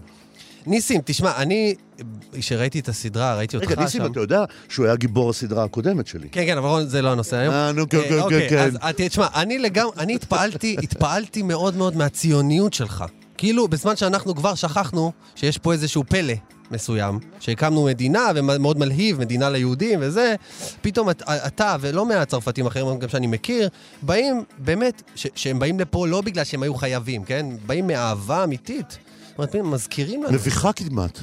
ניסים, 0.67 1.01
תשמע, 1.05 1.33
אני, 1.37 1.75
כשראיתי 2.33 2.79
את 2.81 2.89
הסדרה, 2.89 3.37
ראיתי 3.37 3.57
אותך 3.57 3.67
רגע, 3.67 3.77
שם. 3.77 3.83
ניסים, 3.83 4.07
אתה 4.13 4.21
יודע 4.21 4.45
שהוא 4.69 4.87
היה 4.87 4.97
גיבור 4.97 5.31
הסדרה 5.31 5.65
הקודמת 5.65 6.07
שלי. 6.07 6.29
כן, 6.33 6.43
כן, 6.47 6.59
אבל 6.59 6.87
זה 6.89 7.03
לא 7.03 7.13
הנושא 7.13 7.37
היום. 7.37 7.55
אה, 7.55 7.73
נו, 7.73 7.89
כן, 7.89 7.99
אה, 7.99 8.09
כן, 8.09 8.19
אוקיי, 8.21 8.49
כן, 8.51 8.59
אז 8.59 8.73
כן. 8.77 8.87
אה, 8.87 9.09
תשמע, 9.09 9.27
אני 9.35 9.59
לגמרי, 9.59 9.93
אני 9.99 10.15
התפעלתי, 10.15 10.77
התפעלתי 10.83 11.43
מאוד 11.43 11.77
מאוד 11.77 11.97
מהציוניות 11.97 12.73
שלך. 12.73 13.05
כאילו, 13.39 13.69
בזמן 13.69 13.97
שאנחנו 13.97 14.35
כבר 14.35 14.55
שכחנו 14.55 15.13
שיש 15.35 15.59
פה 15.59 15.73
איזשהו 15.73 16.05
פלא 16.09 16.35
מסוים, 16.71 17.19
שהקמנו 17.41 17.85
מדינה, 17.85 18.27
ומאוד 18.35 18.79
מלהיב, 18.79 19.21
מדינה 19.21 19.51
ליהודים 19.51 19.99
וזה, 20.03 20.35
פתאום 20.83 21.11
את- 21.11 21.23
אתה, 21.29 21.77
ולא 21.81 22.07
מהצרפתים 22.07 22.65
האחרים, 22.65 22.99
גם 22.99 23.09
שאני 23.09 23.27
מכיר, 23.27 23.69
באים, 24.03 24.45
באמת, 24.59 25.03
ש- 25.15 25.27
שהם 25.35 25.59
באים 25.59 25.81
לפה 25.81 26.07
לא 26.07 26.21
בגלל 26.21 26.45
שהם 26.45 26.63
היו 26.63 26.75
חייבים, 26.75 27.25
כן? 27.25 27.47
באים 27.67 27.87
מאהבה 27.87 28.45
אמיתית. 28.45 28.99
זאת 29.47 29.55
אומרת, 29.55 29.73
מזכירים 29.75 30.23
לנו. 30.23 30.33
מביכה 30.33 30.73
כמעט. 30.73 31.19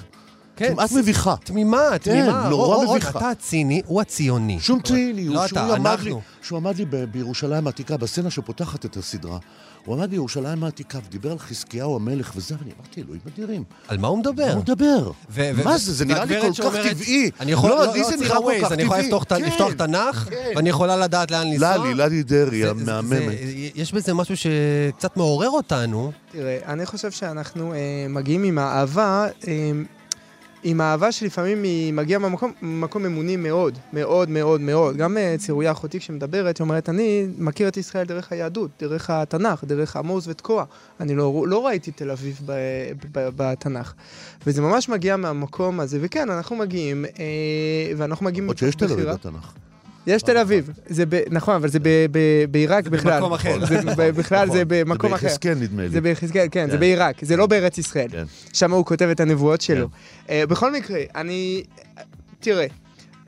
כן, 0.56 0.74
כמעט 0.74 0.92
מביכה. 0.92 1.36
תמימה, 1.44 1.82
תמימה. 2.02 2.50
נורא 2.50 2.76
רון, 2.76 2.86
רון, 2.86 2.98
מביכה. 2.98 3.20
אתה 3.20 3.30
הציני, 3.30 3.82
הוא 3.86 4.02
הציוני. 4.02 4.60
שום 4.60 4.82
ציני, 4.82 5.30
לא 5.30 5.46
אתה, 5.46 5.76
אנחנו. 5.76 6.22
שהוא 6.42 6.58
עמד 6.58 6.78
לי 6.78 6.86
בירושלים 6.86 7.68
העתיקה, 7.68 7.98
בסצנה 7.98 8.30
שפותחת 8.30 8.86
את 8.86 8.98
הסדרה. 8.98 9.38
הוא 9.88 9.96
עמד 9.96 10.10
בירושלים 10.10 10.64
העתיקה 10.64 11.00
ודיבר 11.08 11.32
על 11.32 11.40
חזקיהו 11.40 11.96
המלך 11.96 12.34
וזה, 12.36 12.56
ואני 12.60 12.72
אמרתי, 12.80 13.02
אלוהים 13.02 13.22
אדירים. 13.34 13.64
על 13.88 13.98
מה 13.98 14.08
הוא 14.08 14.18
מדבר? 14.18 14.46
מה 14.46 14.54
הוא 14.54 14.62
מדבר? 14.62 15.12
מה 15.64 15.78
זה? 15.78 15.94
זה 15.94 16.06
נראה 16.06 16.26
לי 16.26 16.36
כל 16.42 16.64
כך 16.64 16.74
טבעי. 16.90 17.32
אני 17.40 17.52
יכול, 17.52 17.70
לא, 17.70 17.86
לא, 17.86 17.94
לי 17.94 18.00
לא 18.00 18.06
זה 18.10 18.18
צריכה 18.18 18.24
נראה 18.26 18.38
כל 18.38 18.44
ווייז, 18.44 18.64
כך 18.64 18.72
אני 18.72 18.84
יכולה 18.84 19.00
טבעי. 19.26 19.42
לפתוח, 19.42 19.70
כן, 19.70 19.74
תנ"ך, 19.78 20.16
כן. 20.30 20.52
ואני 20.56 20.70
יכולה 20.70 20.98
לדעת 20.98 21.32
לאן 21.32 21.48
לנסוע. 21.52 21.78
ללי, 21.78 21.94
ללי 21.94 22.24
דרעי 22.24 22.66
המהממת. 22.66 23.38
יש 23.76 23.94
בזה 23.94 24.14
משהו 24.14 24.36
שקצת 24.38 25.18
מעורר 25.18 25.50
אותנו. 25.50 26.12
תראה, 26.32 26.58
אני 26.66 26.86
חושב 26.86 27.12
שאנחנו 27.12 27.74
אה, 27.74 27.78
מגיעים 28.10 28.44
עם 28.44 28.58
האהבה, 28.58 29.28
אה, 29.48 29.72
עם 30.64 30.82
האהבה 30.82 31.12
שלפעמים 31.12 31.64
היא 31.64 31.94
מגיעה 31.94 32.20
ממקום 32.20 32.52
ממקום 32.62 33.06
אמוני 33.06 33.36
מאוד, 33.36 33.78
מאוד 33.94 34.30
מאוד 34.30 34.62
מאוד. 34.62 34.98
גם 34.98 35.18
אה, 35.18 35.36
צירויה 35.38 35.72
אחותי 35.72 36.00
כשמדברת, 36.00 36.58
היא 36.58 36.64
אומרת, 36.64 36.90
אני 36.90 37.28
מכיר 37.38 37.68
את 37.68 37.78
ישראל 37.78 38.06
דרך 38.06 38.32
היהדות, 38.32 38.72
דרך 38.80 39.10
התנ"ך, 39.10 39.64
דרך 39.64 39.96
עמוס 39.96 40.28
ותקוע. 40.28 40.66
אני 41.00 41.16
לא, 41.16 41.44
לא 41.48 41.66
ראיתי 41.66 41.92
תל 41.92 42.12
אביב 42.12 42.42
ב, 42.46 42.52
ב, 43.12 43.30
בתנ"ך. 43.36 43.94
וזה 44.48 44.62
ממש 44.62 44.90
מגיע 44.90 45.18
מהמקום 45.18 45.80
הזה, 45.80 45.98
וכן, 46.02 46.30
אנחנו 46.30 46.56
מגיעים, 46.56 47.06
אה, 47.06 47.92
ואנחנו 47.98 48.26
מגיעים... 48.26 48.48
עוד 48.48 48.58
שיש 48.58 48.76
תל 48.76 48.92
אביב. 48.92 49.10
בתנ"ך. 49.10 49.67
יש 50.08 50.22
תל 50.22 50.38
אביב, 50.38 50.70
זה 50.88 51.06
ב, 51.10 51.20
נכון, 51.30 51.56
אבל 51.56 51.70
זה 51.70 51.80
בעיראק 52.52 52.84
זה 52.84 52.90
בכלל. 52.90 53.14
במקום 53.14 53.34
אחר. 53.34 53.66
זה 53.66 53.82
ב- 53.98 54.10
בכלל 54.10 54.48
זה 54.48 54.54
נכון. 54.54 54.68
במקום 54.68 55.14
אחר. 55.14 55.24
ביחזקאל 55.24 55.56
נדמה 55.56 55.84
לי. 55.84 55.90
זה 55.90 56.02
ביחזקאל, 56.02 56.48
כן, 56.52 56.66
זה 56.66 56.72
כן. 56.72 56.80
בעיראק, 56.80 57.16
זה 57.26 57.38
לא 57.38 57.48
בארץ 57.48 57.78
ישראל. 57.78 58.08
כן. 58.12 58.24
שם 58.54 58.74
הוא 58.74 58.86
כותב 58.86 59.06
את 59.12 59.20
הנבואות 59.20 59.62
שלו. 59.62 59.88
אה, 60.30 60.44
בכל 60.48 60.72
מקרה, 60.72 61.00
אני... 61.16 61.64
תראה, 62.40 62.66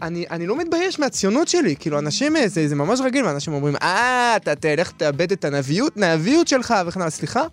אני, 0.02 0.26
אני 0.32 0.48
לא 0.48 0.58
מתבייש 0.58 1.00
מהציונות 1.00 1.48
שלי, 1.48 1.76
כאילו 1.80 2.00
אנשים, 2.00 2.36
אה, 2.36 2.48
זה, 2.48 2.68
זה 2.68 2.76
ממש 2.76 3.00
רגיל, 3.04 3.26
ואנשים 3.26 3.54
אומרים, 3.54 3.76
אה, 3.82 4.34
אתה 4.36 4.56
תלך 4.56 4.92
תאבד 4.92 5.32
את 5.32 5.46
הנביאות, 5.46 5.98
נביאות 5.98 6.48
שלך, 6.48 6.74
וכן 6.88 7.00
הלאה, 7.02 7.10
סליחה, 7.10 7.44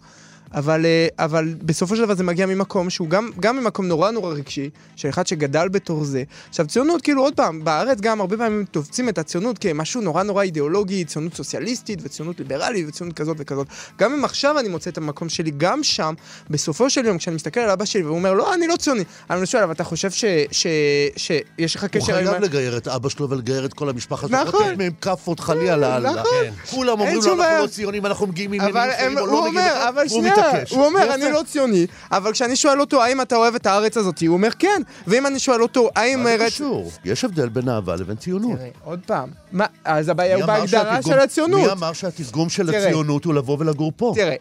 אבל, 0.54 0.86
אה, 0.86 1.06
אבל 1.18 1.54
בסופו 1.62 1.96
של 1.96 2.02
דבר 2.02 2.14
זה 2.14 2.24
מגיע 2.24 2.46
ממקום 2.46 2.90
שהוא 2.90 3.08
גם, 3.08 3.30
גם 3.40 3.56
ממקום 3.56 3.86
נורא 3.86 4.10
נורא 4.10 4.34
רגשי, 4.34 4.70
של 4.96 5.08
אחד 5.08 5.26
שגדל 5.26 5.68
בתור 5.68 6.04
זה. 6.04 6.22
עכשיו, 6.48 6.66
ציונות, 6.66 7.02
כאילו, 7.02 7.22
עוד 7.22 7.34
פעם, 7.34 7.64
בארץ 7.64 8.00
גם 8.00 8.20
הרבה 8.20 8.36
פעמים 8.36 8.64
תופסים 8.70 9.08
את 9.08 9.18
הציונות 9.18 9.58
כמשהו 9.58 10.00
נורא 10.00 10.22
נורא 10.22 10.42
אידיאולוגי, 10.42 11.04
ציונות 11.04 11.34
סוציאליסטית 11.34 11.98
וציונות 12.02 12.38
ליברלית 12.38 12.88
וציונות 12.88 13.16
כזאת 13.16 13.36
וכזאת. 13.40 13.66
גם 13.98 14.12
אם 14.12 14.24
עכשיו 14.24 14.58
אני 14.58 14.68
מוצא 14.68 14.90
את 14.90 14.98
המקום 14.98 15.28
שלי, 15.28 15.50
גם 15.56 15.82
שם, 15.82 16.14
בסופו 16.50 16.90
של 16.90 17.04
יום, 17.04 17.18
כשאני 17.18 17.36
מסתכל 17.36 17.60
על 17.60 17.70
אבא 17.70 17.84
שלי 17.84 18.02
והוא 18.02 18.16
אומר, 18.16 18.34
לא, 18.34 18.54
אני 18.54 18.66
לא 18.66 18.76
ציוני, 18.76 19.04
אני 19.30 19.46
שואל, 19.46 19.62
אבל 19.62 19.72
אתה 19.72 19.84
חושב 19.84 20.10
ש- 20.10 20.24
ש- 20.50 20.66
שיש 21.16 21.74
לך 21.74 21.82
הוא 21.82 21.88
קשר 21.88 22.12
חייב 22.12 22.28
עם... 22.28 22.42
לגייר 22.42 22.76
את 22.76 22.88
אבא 22.88 23.08
שלו 23.08 23.30
ולגייר 23.30 23.64
את 23.64 23.74
כל 23.74 23.88
המשפחה 23.88 24.28
שלו. 24.28 24.38
נכון. 24.44 24.68
לתת 24.68 24.78
מהם 24.78 24.92
כאפות 25.00 25.40
חלילה 25.40 25.76
לאללה. 25.76 26.12
נכון. 26.12 26.44
כולם 26.70 27.00
אומרים 27.00 27.20
לו, 27.24 27.34
אנחנו. 27.34 27.62
לא 27.62 27.66
ציונים, 27.66 28.06
אנחנו 28.06 28.26
מגיעים 28.26 28.60
אבל 28.60 28.90
הוא 29.28 29.46
אומר, 29.46 30.08
שנייה, 30.08 30.35
מתעקש. 30.38 30.70
הוא 30.72 30.84
אומר. 30.86 31.14
אני 31.14 31.32
לא 31.32 31.42
ציוני, 31.46 31.86
אבל 32.12 32.32
כשאני 32.32 32.56
שואל 32.56 32.80
אותו, 32.80 33.02
האם 33.02 33.20
אתה 33.20 33.36
אוהב 33.36 33.54
את 33.54 33.66
הארץ 33.66 33.96
הזאת, 33.96 34.20
הוא 34.26 34.34
אומר 34.36 34.48
כן, 34.58 34.82
ואם 35.06 35.26
אני 35.26 35.38
שואל 35.38 35.62
אותו, 35.62 35.90
האם 35.96 36.22
מה 36.24 36.38
זה. 36.38 36.44
קשור? 36.46 36.90
יש 37.04 37.24
הבדל 37.24 37.48
בין 37.48 37.68
אהבה 37.68 37.96
לבין 37.96 38.16
ציונות. 38.16 38.58
תראה, 38.58 38.68
עוד 38.84 39.00
פעם, 39.06 39.28
מה, 39.52 39.66
אז 39.84 40.08
הבעיה 40.08 40.36
הוא 40.36 40.44
בהגדרה 40.44 41.02
של 41.02 41.18
הציונות. 41.18 41.60
מי 41.60 41.72
אמר 41.72 41.92
שהתרגום 41.92 42.48
של. 42.48 42.74
הציונות 42.74 43.24
הוא 43.24 43.34
לבוא 43.34 43.56
ולגור 43.60 43.92
פה? 43.96 44.12
תראה, 44.16 44.34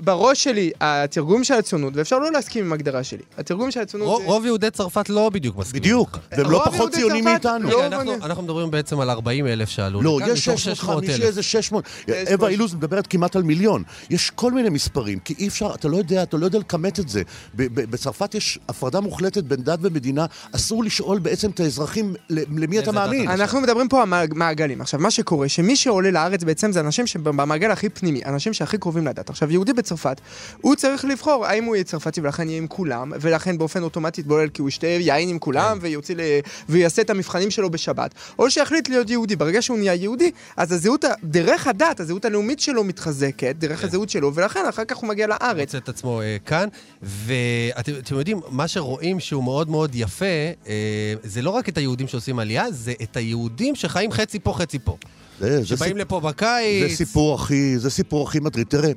בראש 0.00 0.44
שלי, 0.44 0.70
התרגום 0.80 1.44
של 1.44 1.54
הציונות, 1.54 1.96
ואפשר 1.96 2.18
לא 2.18 2.32
להסכים 2.32 2.64
עם 2.64 2.72
ההגדרה 2.72 3.04
שלי, 3.04 3.22
התרגום 3.38 3.70
של 3.70 3.80
הציונות 3.80 4.22
רוב 4.24 4.44
יהודי 4.46 4.70
צרפת 4.70 5.08
לא 5.08 5.30
בדיוק 5.30 5.56
מסכימים. 5.56 5.82
בדיוק. 5.82 6.18
והם 6.32 6.50
לא 6.50 6.62
פחות 6.64 6.92
ציונים 6.92 7.24
מאיתנו. 7.24 7.70
לא 7.70 7.86
אנחנו- 7.86 8.42
מדברים 8.42 8.70
בעצם 8.70 9.00
על 9.00 9.10
40 9.10 9.46
אלף 9.46 9.68
שעלו. 9.68 10.02
לא, 10.02 10.18
יש 10.26 10.48
מתוך 10.48 10.60
650, 10.60 10.74
600,000. 10.74 11.22
איזה 11.26 11.42
600. 11.42 11.84
יש 12.08 12.28
אווה 12.28 12.48
אילוז 12.48 12.74
מדברת 12.74 13.06
כמעט 13.06 13.36
על 13.36 13.42
מיליון. 13.42 13.82
יש 14.10 14.30
כל 14.30 14.52
מיני 14.52 14.68
מספרים, 14.68 15.18
כי 15.18 15.34
אי 15.40 15.48
אפשר, 15.48 15.74
אתה 15.74 15.88
לא 15.88 15.96
יודע, 15.96 16.22
אתה 16.22 16.36
לא 16.36 16.44
יודע 16.44 16.58
לכמת 16.58 17.00
את 17.00 17.08
זה. 17.08 17.22
ב- 17.54 17.62
ב- 17.80 17.90
בצרפת 17.90 18.34
יש 18.34 18.58
הפרדה 18.68 19.00
מוחלטת 19.00 19.44
בין 19.44 19.62
דת 19.62 19.78
ומדינה, 19.82 20.26
אסור 20.52 20.84
לשאול 20.84 21.18
בעצם 21.18 21.50
את 21.50 21.60
האזרחים 21.60 22.14
למי 22.30 22.78
אתה 22.78 22.92
מאמין. 22.92 23.28
אנחנו 23.28 23.60
מדברים 23.60 23.88
פה 23.88 24.02
על 24.02 24.08
מעג- 24.08 24.34
מעגלים. 24.34 24.80
עכשיו, 24.80 25.00
מה 25.00 25.10
שקורה, 25.10 25.48
שמי 25.48 25.76
שעולה 25.76 26.10
לארץ 26.10 26.44
בעצם 26.44 26.72
זה 26.72 26.80
אנשים 26.80 27.06
שבמעגל 27.06 27.70
הכי 27.70 27.88
פנימי, 27.88 28.20
אנשים 28.26 28.52
שהכי 28.52 28.78
קרובים 28.78 29.06
לדת. 29.06 29.30
עכשיו, 29.30 29.50
יהודי 29.52 29.72
בצרפת, 29.72 30.20
הוא 30.60 30.74
צריך 30.76 31.04
לבחור 31.04 31.46
האם 31.46 31.64
הוא 31.64 31.76
יהיה 31.76 31.84
צרפתי 31.84 32.20
ולכן 32.20 32.48
יהיה 32.48 32.58
עם 32.58 32.66
כולם, 32.66 33.12
ולכן 33.20 33.58
באופן 33.58 33.82
אוטומטי 33.82 34.20
יתבולל 34.20 34.48
כי 34.48 34.62
הוא 34.62 34.68
ישתה 34.68 34.86
יין 34.86 35.28
עם 35.28 35.38
כולם, 35.38 35.78
ויוציא 35.80 36.14
ל... 36.16 36.20
ויעשה 36.68 37.02
את 37.02 37.10
המבחנים 37.10 37.50
שלו 37.50 37.70
בשבת, 37.70 38.10
או 38.38 38.50
שיחליט 38.50 38.88
להיות 38.88 39.10
יהודי. 39.10 39.36
ברגע 39.36 39.62
שהוא 39.62 39.78
נהיה 39.78 39.94
יהודי, 39.94 40.30
אז 40.56 40.72
הזהות, 40.72 41.04
דרך 41.24 41.66
הדת, 41.66 42.00
הזהות 42.00 42.24
הלאומית 42.24 42.60
שלו 42.60 42.84
מתחזקת, 42.84 43.54
דרך 43.58 43.84
הזהות 43.84 44.10
שלו, 44.10 44.34
ולכן 44.34 44.60
אחר 44.68 44.84
כך 44.84 44.96
הוא 44.96 45.08
מגיע 45.08 45.26
לארץ. 45.30 45.60
מוצא 45.60 45.78
את 45.78 45.88
עצמו 45.88 46.20
אה, 46.20 46.36
כאן, 46.46 46.68
ואתם 47.02 47.92
אתם 47.98 48.14
יודעים, 48.14 48.40
מה 48.48 48.68
שרואים 48.68 49.20
שהוא 49.20 49.44
מאוד 49.44 49.70
מאוד 49.70 49.90
יפה, 49.94 50.24
אה, 50.66 51.14
זה 51.22 51.42
לא 51.42 51.50
רק 51.50 51.68
את 51.68 51.78
היהודים 51.78 52.08
שעושים 52.08 52.38
עלייה, 52.38 52.70
זה 52.70 52.92
את 53.02 53.16
היהודים 53.16 53.74
שחיים 53.74 54.12
חצי 54.12 54.38
פה, 54.38 54.52
חצי 54.52 54.78
פה. 54.78 54.96
זה, 55.40 55.66
שבאים 55.66 55.96
לפה 55.96 56.20
בקיץ. 56.20 56.90
זה 56.90 56.96
סיפור 56.96 57.34
הכי, 57.34 57.78
זה 57.78 57.90
סיפור 57.90 58.28
הכי 58.28 58.40
מטריד. 58.40 58.66
תראה, 58.66 58.90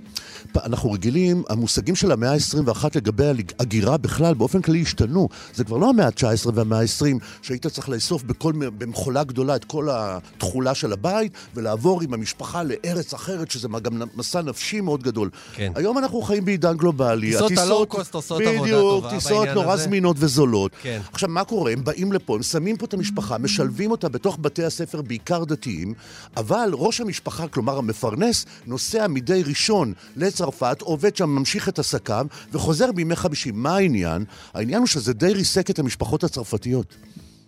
אנחנו 0.64 0.92
רגילים, 0.92 1.44
המושגים 1.50 1.96
של 1.96 2.12
המאה 2.12 2.32
ה-21 2.32 2.86
לגבי 2.96 3.24
הגירה 3.60 3.98
בכלל, 3.98 4.34
באופן 4.34 4.62
כללי 4.62 4.82
השתנו. 4.82 5.30
זה 5.56 5.64
כבר 5.64 5.78
לא 5.78 5.90
המאה 5.90 6.06
ה-19 6.06 6.50
והמאה 6.54 6.80
ה-20, 6.80 7.06
שהיית 7.42 7.68
צריך 7.68 7.90
לאסוף 7.90 8.24
בכל, 8.24 8.54
במכולה 8.78 9.24
גדולה 9.24 9.56
את 9.56 9.66
כל 9.66 9.88
התכולה 9.92 10.76
של 10.76 10.94
הבית, 10.94 11.32
ולעבור 11.56 12.02
עם 12.02 12.14
המשפחה 12.14 12.64
לארץ 12.64 13.14
אחרת, 13.14 13.52
שזה 13.52 13.68
גם 13.82 14.02
מסע 14.16 14.42
נפשי 14.42 14.82
מאוד 14.82 15.04
גדול. 15.04 15.30
כן. 15.56 15.72
היום 15.76 15.98
אנחנו 15.98 16.22
חיים 16.22 16.46
בעידן 16.46 16.78
גלובלי. 16.78 17.32
טיסות 17.32 17.52
הלואו-קוסט 17.58 18.14
עושות 18.14 18.42
עבודה 18.42 18.62
בדיוק, 18.62 18.80
טובה 18.80 19.10
טיסות 19.10 19.38
בעניין 19.38 19.56
נורא 19.56 19.74
הזה. 19.74 19.84
זמינות 19.84 20.16
וזולות. 20.20 20.72
כן. 20.82 21.02
עכשיו, 21.12 21.30
מה 21.30 21.44
קורה? 21.44 21.72
הם 21.72 21.84
באים 21.84 22.14
לפה, 22.14 22.36
הם 22.36 22.44
שמים 22.44 22.78
פה 22.78 22.86
את 22.86 22.94
המשפחה, 22.94 23.38
משלבים 23.38 23.92
אותה 23.92 24.10
בתוך 24.10 24.38
בתי 24.42 24.64
הספר, 24.64 25.02
בעיקר 25.02 25.44
דתיים, 25.44 25.94
אבל 26.38 26.70
ראש 26.74 27.02
המשפחה, 27.02 27.48
כלומר 27.48 27.78
המפרנס, 27.78 28.46
נוסע 28.66 29.08
מדי 29.08 29.44
ראשון 29.46 29.94
לצרפת, 30.16 30.78
עובד 30.82 31.16
שם, 31.16 31.30
ממשיך 31.30 31.70
את 31.70 31.80
עסקיו, 31.80 32.26
וחוזר 32.52 32.92
בימי 32.92 33.16
חמישי. 33.16 33.52
מה 33.52 33.76
העניין? 33.76 34.26
העניין 34.54 34.80
הוא 34.80 34.88
שזה 34.88 35.14
די 35.14 35.34
ריסק 35.34 35.70
את 35.70 35.80
המשפחות 35.80 36.24
הצרפתיות. 36.24 36.96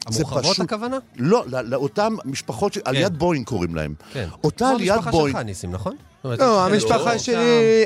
המורחבות 0.06 0.43
פשוט- 0.43 0.60
הכוונה? 0.65 0.98
לא, 1.15 1.43
לא- 1.48 1.62
לאותן 1.62 2.13
משפחות, 2.26 2.74
ש- 2.74 2.78
עליית 2.86 3.13
בואינג 3.17 3.45
קוראים 3.45 3.76
להם. 3.76 3.93
כן. 4.13 4.28
אותה 4.43 4.65
כמו 4.65 4.76
עליית 4.76 4.91
המשפחה 4.91 5.12
בואינג. 5.12 5.38
שלך, 5.38 5.45
ניסים, 5.45 5.71
נכון? 5.71 5.95
לא, 6.39 6.65
המשפחה 6.65 6.97
פה, 7.11 7.19
שלי, 7.19 7.35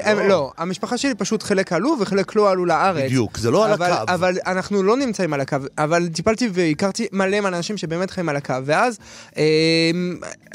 שם. 0.04 0.10
הם- 0.10 0.28
לא, 0.30 0.52
המשפחה 0.58 0.98
שלי 0.98 1.16
פשוט 1.16 1.44
חלק 1.44 1.74
עלו 1.74 1.96
וחלק 2.02 2.36
לא 2.36 2.52
עלו 2.52 2.66
לארץ. 2.66 3.04
בדיוק, 3.06 3.38
זה 3.38 3.52
לא 3.52 3.66
על 3.66 3.72
הקו. 3.74 3.84
אבל 4.08 4.38
אנחנו 4.46 4.84
לא 4.84 4.98
נמצאים 4.98 5.34
על 5.34 5.42
הקו, 5.42 5.58
אבל 5.78 6.08
טיפלתי 6.14 6.50
והכרתי 6.54 7.08
מלא 7.12 7.40
מהאנשים 7.40 7.78
שבאמת 7.78 8.12
חיים 8.12 8.30
על 8.30 8.36
הקו, 8.36 8.54
ואז 8.66 8.98
אה, 9.38 9.44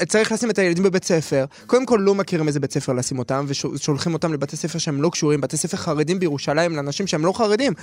צריך 0.07 0.31
לשים 0.31 0.49
את 0.49 0.59
הילדים 0.59 0.83
בבית 0.83 1.03
ספר. 1.03 1.45
קודם 1.67 1.85
כל 1.85 1.99
לא 2.01 2.15
מכירים 2.15 2.47
איזה 2.47 2.59
בית 2.59 2.73
ספר 2.73 2.93
לשים 2.93 3.19
אותם, 3.19 3.45
ושולחים 3.47 4.13
אותם 4.13 4.33
לבתי 4.33 4.55
ספר 4.57 4.79
שהם 4.79 5.01
לא 5.01 5.09
קשורים, 5.09 5.41
בתי 5.41 5.57
ספר 5.57 5.77
חרדים 5.77 6.19
בירושלים 6.19 6.75
לאנשים 6.75 7.07
שהם 7.07 7.25
לא 7.25 7.31
חרדים. 7.31 7.73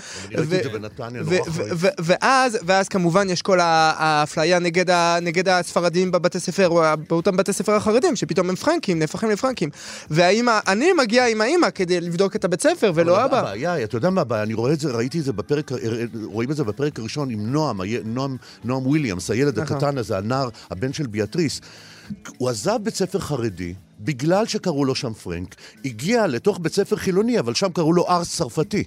ואז, 2.66 2.88
כמובן 2.88 3.30
יש 3.30 3.42
כל 3.42 3.58
האפליה 3.62 4.58
נגד, 5.20 5.48
הספרדים 5.48 6.10
בבתי 6.10 6.40
ספר, 6.40 6.68
או 6.68 6.82
באותם 7.10 7.36
בתי 7.36 7.52
ספר 7.52 7.72
החרדים, 7.72 8.16
שפתאום 8.16 8.48
הם 8.50 8.56
פרנקים, 8.56 8.98
נהפכים 8.98 9.30
לפרנקים. 9.30 9.68
והאימא, 10.10 10.58
אני 10.66 10.92
מגיע 10.92 11.26
עם 11.28 11.40
האימא 11.40 11.70
כדי 11.70 12.00
לבדוק 12.00 12.36
את 12.36 12.44
הבית 12.44 12.62
ספר, 12.62 12.92
ולא 12.94 13.24
אבא. 13.24 13.38
הבעיה, 13.38 13.84
אתה 13.84 13.96
יודע 13.96 14.10
מה 14.10 14.20
הבעיה? 14.20 14.42
אני 14.42 14.54
רואה 14.54 14.72
את 14.72 14.80
זה, 14.80 14.90
ראיתי 14.90 15.18
את 15.18 15.24
זה 15.24 15.32
בפרק, 15.32 15.70
רואים 16.24 16.50
את 16.50 16.56
זה 16.56 16.64
בפרק 16.64 16.98
הראשון 16.98 17.30
עם 17.30 17.52
נועם, 17.52 17.80
נועם, 18.04 18.36
נועם 18.64 18.86
וויליאמס, 18.86 19.30
הילד 19.30 19.58
נכון. 19.58 19.76
הקטן 19.76 19.98
הזה, 19.98 20.18
הנער, 20.18 20.48
הבן 20.70 20.92
של 20.92 21.06
ביאטריס. 21.06 21.60
הוא 22.38 22.48
עזב 22.48 22.78
בית 22.82 22.94
ספר 22.94 23.18
חרדי, 23.18 23.74
בגלל 24.00 24.46
שקראו 24.46 24.84
לו 24.84 24.94
שם 24.94 25.12
פרנק, 25.12 25.54
הגיע 25.84 26.26
לתוך 26.26 26.58
בית 26.62 26.72
ספר 26.72 26.96
חילוני, 26.96 27.38
אבל 27.38 27.54
שם 27.54 27.68
קראו 27.72 27.92
לו 27.92 28.08
ערס 28.08 28.36
צרפתי. 28.36 28.84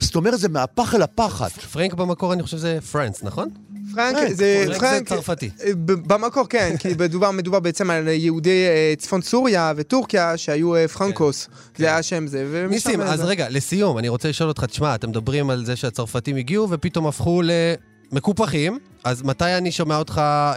זאת 0.00 0.16
אומרת, 0.16 0.40
זה 0.40 0.48
מהפח 0.48 0.94
אל 0.94 1.02
הפחת. 1.02 1.52
פרנק 1.52 1.94
במקור, 1.94 2.32
אני 2.32 2.42
חושב 2.42 2.56
שזה 2.56 2.78
פרנס, 2.92 3.22
נכון? 3.22 3.48
פרנק, 3.94 4.16
פרנק, 4.16 4.32
זה 4.32 4.64
פרנק 4.78 5.08
זה 5.08 5.14
צרפתי. 5.14 5.50
אה, 5.64 5.70
במקור 5.84 6.46
כן, 6.48 6.74
כי 6.78 6.88
מדובר, 6.98 7.30
מדובר 7.30 7.60
בעצם 7.60 7.90
על 7.90 8.08
יהודי 8.08 8.66
אה, 8.66 8.94
צפון 8.98 9.22
סוריה 9.22 9.72
וטורקיה 9.76 10.36
שהיו 10.36 10.76
אה, 10.76 10.88
פרנקוס. 10.88 11.48
זה 11.76 11.86
היה 11.86 12.02
שם 12.02 12.26
זה. 12.26 12.66
ניסים, 12.70 13.00
אז 13.00 13.20
רגע, 13.20 13.46
לסיום, 13.48 13.98
אני 13.98 14.08
רוצה 14.08 14.28
לשאול 14.28 14.48
אותך, 14.48 14.64
תשמע, 14.64 14.94
אתם 14.94 15.08
מדברים 15.08 15.50
על 15.50 15.64
זה 15.64 15.76
שהצרפתים 15.76 16.36
הגיעו 16.36 16.70
ופתאום 16.70 17.06
הפכו 17.06 17.42
למקופחים, 18.12 18.78
אז 19.04 19.22
מתי 19.22 19.44
אני 19.44 19.72
שומע 19.72 19.96
אותך 19.98 20.18
אה, 20.18 20.52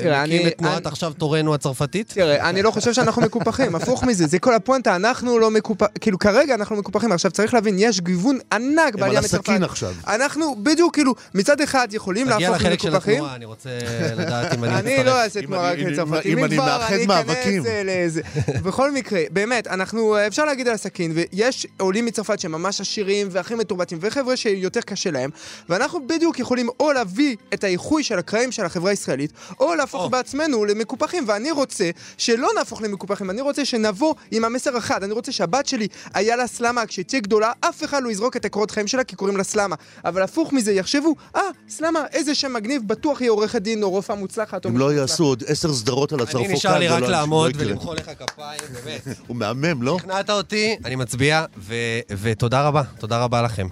מקים 0.00 0.12
אני- 0.12 0.48
את 0.48 0.58
תנועת 0.58 0.76
אני- 0.86 0.92
עכשיו 0.92 1.12
תורנו 1.12 1.54
הצרפתית? 1.54 2.08
תראה, 2.14 2.48
אני 2.50 2.62
לא 2.62 2.70
חושב 2.70 2.92
שאנחנו 2.92 3.22
מקופחים, 3.22 3.74
הפוך 3.74 4.04
מזה, 4.04 4.26
זה 4.26 4.38
כל 4.38 4.54
הפואנטה, 4.54 4.96
אנחנו 4.96 5.38
לא 5.38 5.50
מקופחים, 5.50 5.88
כאילו 6.00 6.18
כרגע 6.18 6.54
אנחנו 6.54 6.76
מקופחים, 6.76 7.12
עכשיו 7.12 7.30
צריך 7.30 7.54
להבין, 7.54 7.74
יש 7.78 8.00
גיוון 8.00 8.38
ענק 8.52 8.62
הם 8.78 8.86
על 8.86 8.90
בעלייה 9.00 9.20
מצרפת. 9.20 9.48
הסכין 9.48 9.62
עכשיו. 9.64 9.94
אנחנו 10.06 10.56
בדיוק, 10.62 10.94
כאילו, 10.94 11.14
מצד 11.34 11.60
אחד 11.60 11.88
יכולים 11.92 12.32
תגיע 12.32 12.48
להפוך 12.50 12.60
לחלק 12.62 12.80
של 12.82 12.88
למקופחים, 12.88 13.14
התנועה, 13.14 13.34
אני 13.36 13.44
רוצה 13.44 13.70
לדעת 14.16 14.54
אם 14.54 14.64
אני 14.64 14.74
אני. 14.96 15.04
לא 15.04 15.22
אעשה 15.22 15.42
תנועה 15.42 15.72
רק 15.72 15.78
לצרפתים, 15.78 16.38
אם 16.38 16.44
אני 16.44 16.56
כבר 16.56 16.64
מאחד 16.66 16.94
אני 16.94 17.06
מאבקים. 17.06 17.60
אכנס 17.62 17.66
אה, 17.72 17.82
לאיזה... 17.84 18.20
בכל 18.64 18.92
מקרה, 18.92 19.20
באמת, 19.30 19.66
אנחנו, 19.66 20.16
אפשר 20.26 20.44
להגיד 20.44 20.68
על 20.68 20.74
הסכין, 20.74 21.12
ויש 21.14 21.66
עולים 21.78 22.04
מצרפת 22.06 22.40
שהם 22.40 22.52
ממש 22.52 22.80
עשירים 22.80 23.28
והכי 23.30 23.54
מתורבתים, 23.54 23.98
וחבר'ה 24.00 24.36
שיותר 24.36 24.80
קשה 24.80 25.10
להם, 25.10 25.30
ואנחנו 25.68 26.06
בדיוק 26.06 26.38
יכולים 26.38 26.68
או 26.80 26.89
להביא 26.94 27.36
את 27.54 27.64
האיחוי 27.64 28.02
של 28.04 28.18
הקרעים 28.18 28.52
של 28.52 28.64
החברה 28.64 28.90
הישראלית, 28.90 29.32
או 29.60 29.74
להפוך 29.74 30.02
או. 30.02 30.10
בעצמנו 30.10 30.64
למקופחים, 30.64 31.24
ואני 31.26 31.50
רוצה 31.50 31.90
שלא 32.18 32.48
נהפוך 32.56 32.82
למקופחים, 32.82 33.30
אני 33.30 33.40
רוצה 33.40 33.64
שנבוא 33.64 34.14
עם 34.30 34.44
המסר 34.44 34.78
אחד, 34.78 35.02
אני 35.02 35.12
רוצה 35.12 35.32
שהבת 35.32 35.66
שלי, 35.66 35.88
היה 36.14 36.36
לה 36.36 36.46
סלמה, 36.46 36.86
כשהיא 36.86 37.04
תהיה 37.04 37.20
גדולה, 37.20 37.52
אף 37.60 37.84
אחד 37.84 38.02
לא 38.02 38.10
יזרוק 38.10 38.36
את 38.36 38.44
הקורות 38.44 38.70
חיים 38.70 38.86
שלה 38.86 39.04
כי 39.04 39.16
קוראים 39.16 39.36
לה 39.36 39.44
סלמה. 39.44 39.76
אבל 40.04 40.22
הפוך 40.22 40.52
מזה, 40.52 40.72
יחשבו, 40.72 41.14
אה, 41.36 41.40
סלמה, 41.68 42.00
איזה 42.12 42.34
שם 42.34 42.52
מגניב, 42.52 42.82
בטוח 42.86 43.20
היא 43.20 43.30
עורכת 43.30 43.62
דין 43.62 43.82
או 43.82 43.90
רופאה 43.90 44.16
מוצלחת. 44.16 44.66
אם 44.66 44.78
לא 44.78 44.84
מוצלח." 44.86 45.00
יעשו 45.00 45.24
עוד 45.24 45.42
עשר 45.46 45.72
סדרות 45.74 46.12
על 46.12 46.20
הצרפוקן, 46.20 46.44
אני 46.44 46.54
נשאר 46.54 46.78
לי 46.78 46.88
רק 46.88 47.02
לא- 47.02 47.08
לעמוד 47.08 47.56
לא. 47.56 47.62
ולמחוא 47.62 47.94
לך 47.94 48.10
כפיים, 48.18 48.60
באמת. 48.84 49.16
הוא 49.26 49.36
מהמם, 49.36 49.82
לא? 49.82 49.96
שכנעת 49.98 50.30
אותי, 50.30 50.76
אני 50.84 50.96
מצביע, 50.96 51.44
ו- 51.58 51.74
ותודה 52.22 52.66
רבה, 52.68 52.82
תודה 52.98 53.24
רבה 53.24 53.42
לכם. 53.42 53.66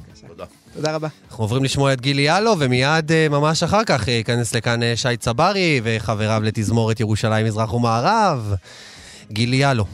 תודה 0.74 0.94
רבה. 0.94 1.08
אנחנו 1.30 1.44
עוברים 1.44 1.64
לשמוע 1.64 1.92
את 1.92 2.00
גילי 2.00 2.22
יאלו, 2.22 2.54
ומיד 2.58 3.12
אה, 3.12 3.28
ממש 3.30 3.62
אחר 3.62 3.84
כך 3.84 4.08
אה, 4.08 4.14
ייכנס 4.14 4.54
לכאן 4.54 4.82
אה, 4.82 4.96
שי 4.96 5.16
צברי 5.16 5.80
וחבריו 5.84 6.42
לתזמורת 6.44 7.00
ירושלים 7.00 7.46
מזרח 7.46 7.72
ומערב. 7.72 8.54
גילי 9.32 9.56
יאלו. 9.56 9.84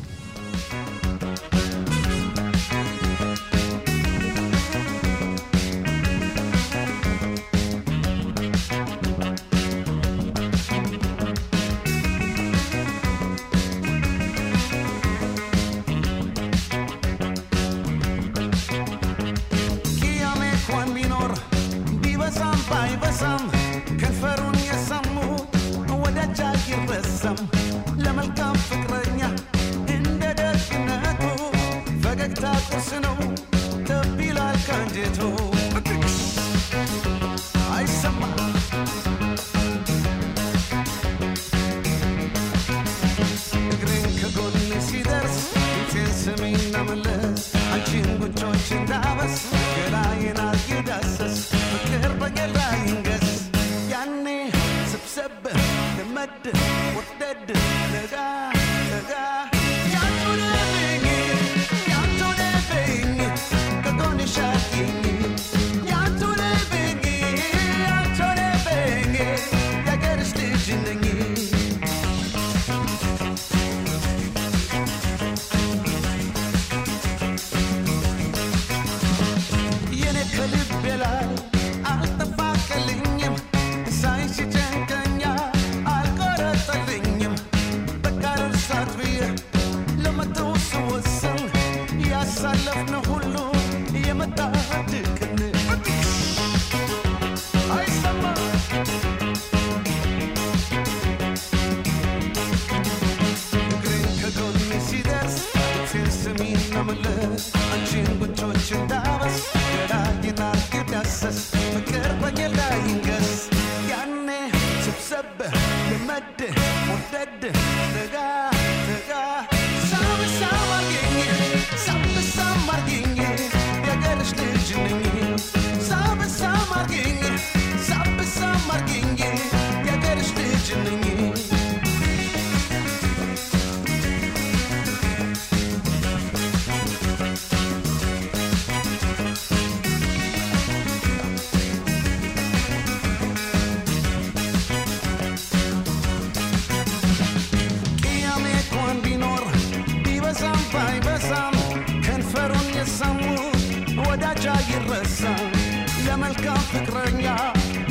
ፍቅረኛ 157.04 157.30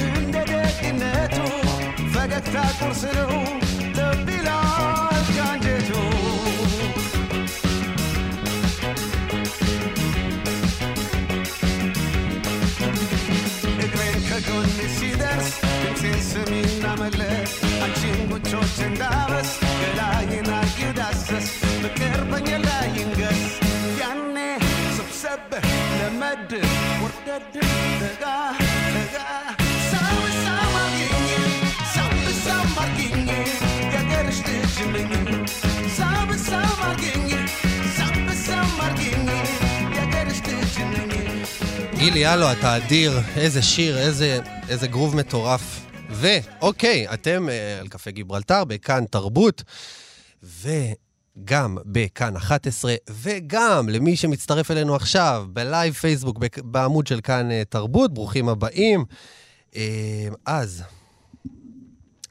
እንደ 0.05 0.35
ደግነቱ 0.49 1.35
ፈገግታ 2.13 2.55
ቁርስ 2.77 3.01
ነው 3.17 3.31
ልብ 3.97 4.29
ይላል 4.29 5.27
ከጎን 14.27 14.69
ሲደርስ 14.95 15.49
ድምፄን 15.75 16.19
ስሚና 16.29 16.85
መለስ 17.01 17.53
አንቺን 17.85 18.19
ጉንጮች 18.31 18.77
እንዳበስ 18.87 19.51
גילי 42.03 42.19
יאלו, 42.19 42.51
אתה 42.51 42.77
אדיר, 42.77 43.19
איזה 43.35 43.61
שיר, 43.61 43.97
איזה, 43.97 44.39
איזה 44.69 44.87
גרוב 44.87 45.15
מטורף. 45.15 45.85
ואוקיי, 46.09 47.13
אתם 47.13 47.49
אה, 47.49 47.79
על 47.79 47.87
קפה 47.87 48.11
גיברלטר, 48.11 48.63
בכאן 48.63 49.05
תרבות, 49.05 49.63
וגם 50.43 51.77
בכאן 51.85 52.35
11, 52.35 52.95
וגם 53.09 53.89
למי 53.89 54.15
שמצטרף 54.15 54.71
אלינו 54.71 54.95
עכשיו, 54.95 55.45
ב 55.49 55.58
live 55.58 55.93
פייסבוק, 55.93 56.37
בעמוד 56.63 57.07
של 57.07 57.21
כאן 57.21 57.51
אה, 57.51 57.63
תרבות, 57.69 58.13
ברוכים 58.13 58.49
הבאים. 58.49 59.05
אה, 59.75 60.27
אז, 60.45 60.83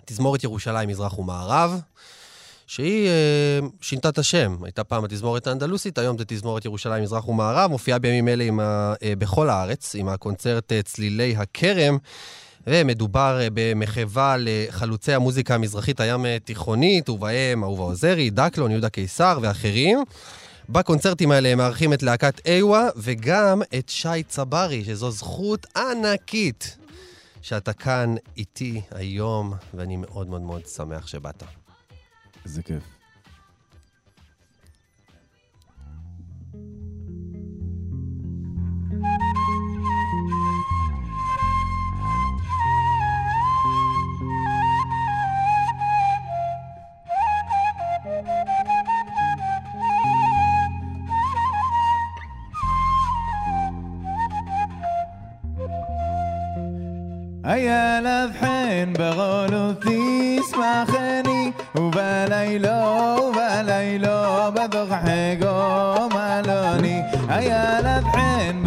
תזמורת 0.04 0.44
ירושלים, 0.44 0.88
מזרח 0.88 1.18
ומערב. 1.18 1.80
שהיא 2.72 3.08
אה, 3.08 3.58
שינתה 3.80 4.08
את 4.08 4.18
השם. 4.18 4.56
הייתה 4.62 4.84
פעם 4.84 5.04
התזמורת 5.04 5.46
האנדלוסית, 5.46 5.98
היום 5.98 6.18
זה 6.18 6.24
תזמורת 6.24 6.64
ירושלים 6.64 7.02
מזרח 7.02 7.28
ומערב, 7.28 7.70
מופיעה 7.70 7.98
בימים 7.98 8.28
אלה 8.28 8.44
ה, 8.62 8.94
אה, 9.02 9.16
בכל 9.18 9.50
הארץ, 9.50 9.94
עם 9.94 10.08
הקונצרט 10.08 10.72
אה, 10.72 10.82
צלילי 10.82 11.36
הכרם, 11.36 11.98
ומדובר 12.66 13.40
במחווה 13.54 14.36
לחלוצי 14.38 15.12
המוזיקה 15.12 15.54
המזרחית 15.54 16.00
הים 16.00 16.26
תיכונית, 16.44 17.08
ובהם 17.08 17.64
אהובה 17.64 17.82
עוזרי, 17.82 18.30
דקלון, 18.30 18.70
יהודה 18.70 18.88
קיסר 18.88 19.38
ואחרים. 19.42 20.02
בקונצרטים 20.68 21.30
האלה 21.30 21.54
מארחים 21.54 21.92
את 21.92 22.02
להקת 22.02 22.40
איווה 22.46 22.88
וגם 22.96 23.62
את 23.78 23.88
שי 23.88 24.22
צברי, 24.28 24.84
שזו 24.84 25.10
זכות 25.10 25.66
ענקית 25.76 26.76
שאתה 27.42 27.72
כאן 27.72 28.14
איתי 28.36 28.80
היום, 28.90 29.52
ואני 29.74 29.96
מאוד 29.96 30.28
מאוד 30.28 30.42
מאוד 30.42 30.66
שמח 30.66 31.06
שבאת. 31.06 31.61
الزكاف 32.46 32.82
أيا 57.46 58.00
لذحين 58.00 58.92
بغولو 58.92 59.72
ثيس 59.72 60.54
ما 60.54 60.84
خني 60.84 61.41
وبليلو 61.74 62.80
وبليلو 63.22 64.50
بدغ 64.50 64.94
حقو 64.94 66.08
مالوني 66.14 66.96
أيا 67.38 67.80
لذحين 67.80 68.61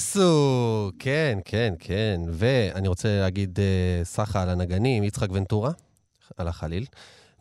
יאסו! 0.00 0.90
כן, 0.98 1.38
כן, 1.44 1.74
כן. 1.78 2.20
ואני 2.30 2.88
רוצה 2.88 3.20
להגיד 3.20 3.58
אה, 3.60 4.04
סחה 4.04 4.42
על 4.42 4.48
הנגנים, 4.48 5.04
יצחק 5.04 5.28
ונטורה, 5.32 5.70
על 6.36 6.48
החליל, 6.48 6.86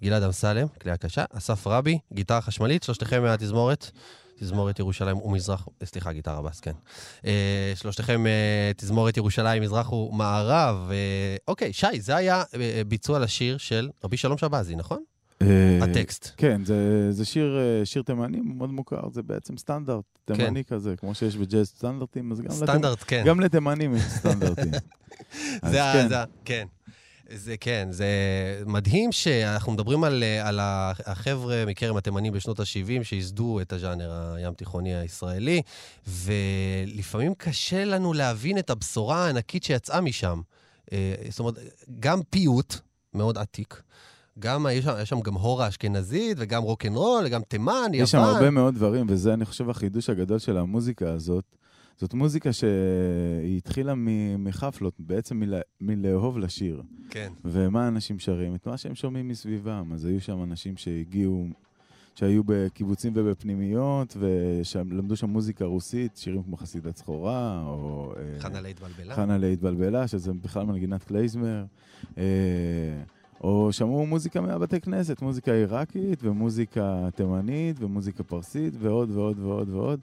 גלעד 0.04 0.24
אמסלם, 0.24 0.68
כלי 0.82 0.92
הקשה, 0.92 1.24
אסף 1.34 1.68
רבי, 1.68 2.00
גיטרה 2.14 2.42
חשמלית, 2.42 2.84
שלושתכם 2.84 3.24
מהתזמורת. 3.24 3.92
תזמורת 4.40 4.80
ירושלים 4.80 5.18
ומזרח, 5.18 5.68
אה, 5.82 5.86
סליחה, 5.86 6.14
גיטרה 6.14 6.42
בס, 6.42 6.60
כן. 6.60 6.72
אה, 7.26 7.74
שלושתכם 7.76 8.28
אה, 8.28 8.72
תזמורת 8.78 9.18
ירושלים, 9.18 9.64
מזרח 9.64 9.92
ומערב. 9.92 10.90
אה, 10.92 11.36
אוקיי, 11.48 11.74
שי, 11.74 12.02
זה 12.02 12.16
היה 12.16 12.44
אה, 12.56 12.82
ביצוע 12.88 13.20
לשיר 13.20 13.58
של 13.58 13.90
רבי 14.04 14.18
שלום 14.18 14.38
שבזי, 14.38 14.76
נכון? 14.76 15.04
אה, 15.42 15.80
הטקסט. 15.84 16.32
כן, 16.38 16.66
זה, 16.66 17.12
זה 17.12 17.26
שיר, 17.26 17.58
אה, 17.60 17.86
שיר 17.86 18.02
תימני 18.02 18.40
מאוד 18.44 18.70
מוכר, 18.70 19.10
זה 19.12 19.24
בעצם 19.24 19.58
סטנדרט 19.58 20.04
תימני 20.26 20.64
כזה, 20.64 20.96
כמו 20.98 21.16
שיש 21.16 21.38
בג'אז 21.38 21.68
סטנדרטים, 21.68 22.32
אז 22.32 22.42
גם, 22.42 22.52
סטנדרט, 22.52 23.04
כן. 23.08 23.18
לתימ... 23.18 23.28
גם 23.28 23.40
לתימנים 23.40 23.96
יש 23.96 24.04
סטנדרטים. 24.04 24.72
זה. 25.72 25.80
כן. 25.94 26.08
זה. 26.10 26.16
כן. 26.46 26.68
זה 27.34 27.58
כן, 27.58 27.88
זה 27.92 28.08
מדהים 28.66 29.12
שאנחנו 29.12 29.72
מדברים 29.72 30.04
על, 30.04 30.24
על 30.44 30.60
החבר'ה 31.06 31.64
מכרם 31.68 31.98
התימנים 31.98 32.34
בשנות 32.34 32.60
ה-70 32.60 33.04
שייסדו 33.04 33.62
את 33.62 33.74
הז'אנר 33.74 34.34
הים 34.36 34.54
תיכוני 34.54 34.96
הישראלי, 34.96 35.62
ולפעמים 36.08 37.34
קשה 37.36 37.86
לנו 37.86 38.14
להבין 38.14 38.58
את 38.58 38.70
הבשורה 38.70 39.26
הענקית 39.26 39.64
שיצאה 39.64 40.02
משם. 40.02 40.42
אה, 40.92 41.14
זאת 41.30 41.40
אומרת, 41.40 41.56
גם 42.00 42.22
פיוט 42.30 42.76
מאוד 43.14 43.38
עתיק, 43.38 43.82
גם, 44.40 44.66
יש 44.72 44.84
שם, 44.84 44.94
יש 45.02 45.10
שם 45.10 45.20
גם 45.20 45.34
הורה 45.34 45.68
אשכנזית, 45.68 46.38
וגם 46.40 46.64
רוקנרול, 46.64 47.24
וגם 47.26 47.42
תימן, 47.42 47.74
יוון. 47.74 47.94
יש 47.94 48.12
שם 48.12 48.18
הרבה 48.18 48.50
מאוד 48.50 48.76
דברים, 48.76 49.06
וזה, 49.10 49.34
אני 49.34 49.46
חושב, 49.46 49.70
החידוש 49.70 50.10
הגדול 50.10 50.40
של 50.40 50.58
המוזיקה 50.58 51.12
הזאת. 51.12 51.56
זאת 51.98 52.14
מוזיקה 52.14 52.54
שהיא 52.54 53.58
התחילה 53.58 53.94
מחפלות, 54.38 54.94
בעצם 55.00 55.40
מלה, 55.40 55.60
מלאהוב 55.82 56.38
לשיר. 56.38 56.82
כן. 57.10 57.32
ומה 57.46 57.88
אנשים 57.88 58.20
שרים? 58.20 58.56
את 58.56 58.68
מה 58.68 58.78
שהם 58.78 58.96
שומעים 58.96 59.28
מסביבם. 59.28 59.94
אז 59.94 60.06
היו 60.06 60.22
שם 60.22 60.44
אנשים 60.44 60.78
שהגיעו, 60.78 61.48
שהיו 62.16 62.44
בקיבוצים 62.46 63.14
ובפנימיות, 63.16 64.18
ולמדו 64.20 65.16
שם 65.16 65.30
מוזיקה 65.30 65.66
רוסית, 65.66 66.18
שירים 66.18 66.44
כמו 66.44 66.58
חסידת 66.58 66.98
סחורה, 66.98 67.64
או... 67.68 68.14
אה, 68.18 68.40
חנה 68.40 68.62
להתבלבלה. 68.62 69.16
חנה 69.16 69.38
להתבלבלה, 69.38 70.08
שזה 70.08 70.34
בכלל 70.34 70.66
מנגינת 70.66 71.04
קלייזמר. 71.04 71.66
או 73.42 73.70
שמעו 73.74 74.06
מוזיקה 74.06 74.42
מהבתי 74.42 74.82
כנסת, 74.82 75.22
מוזיקה 75.22 75.52
עיראקית 75.54 76.20
ומוזיקה 76.24 77.10
תימנית 77.16 77.76
ומוזיקה 77.80 78.24
פרסית 78.24 78.74
ועוד 78.80 79.10
ועוד 79.12 79.40
ועוד 79.40 79.70
ועוד. 79.70 80.00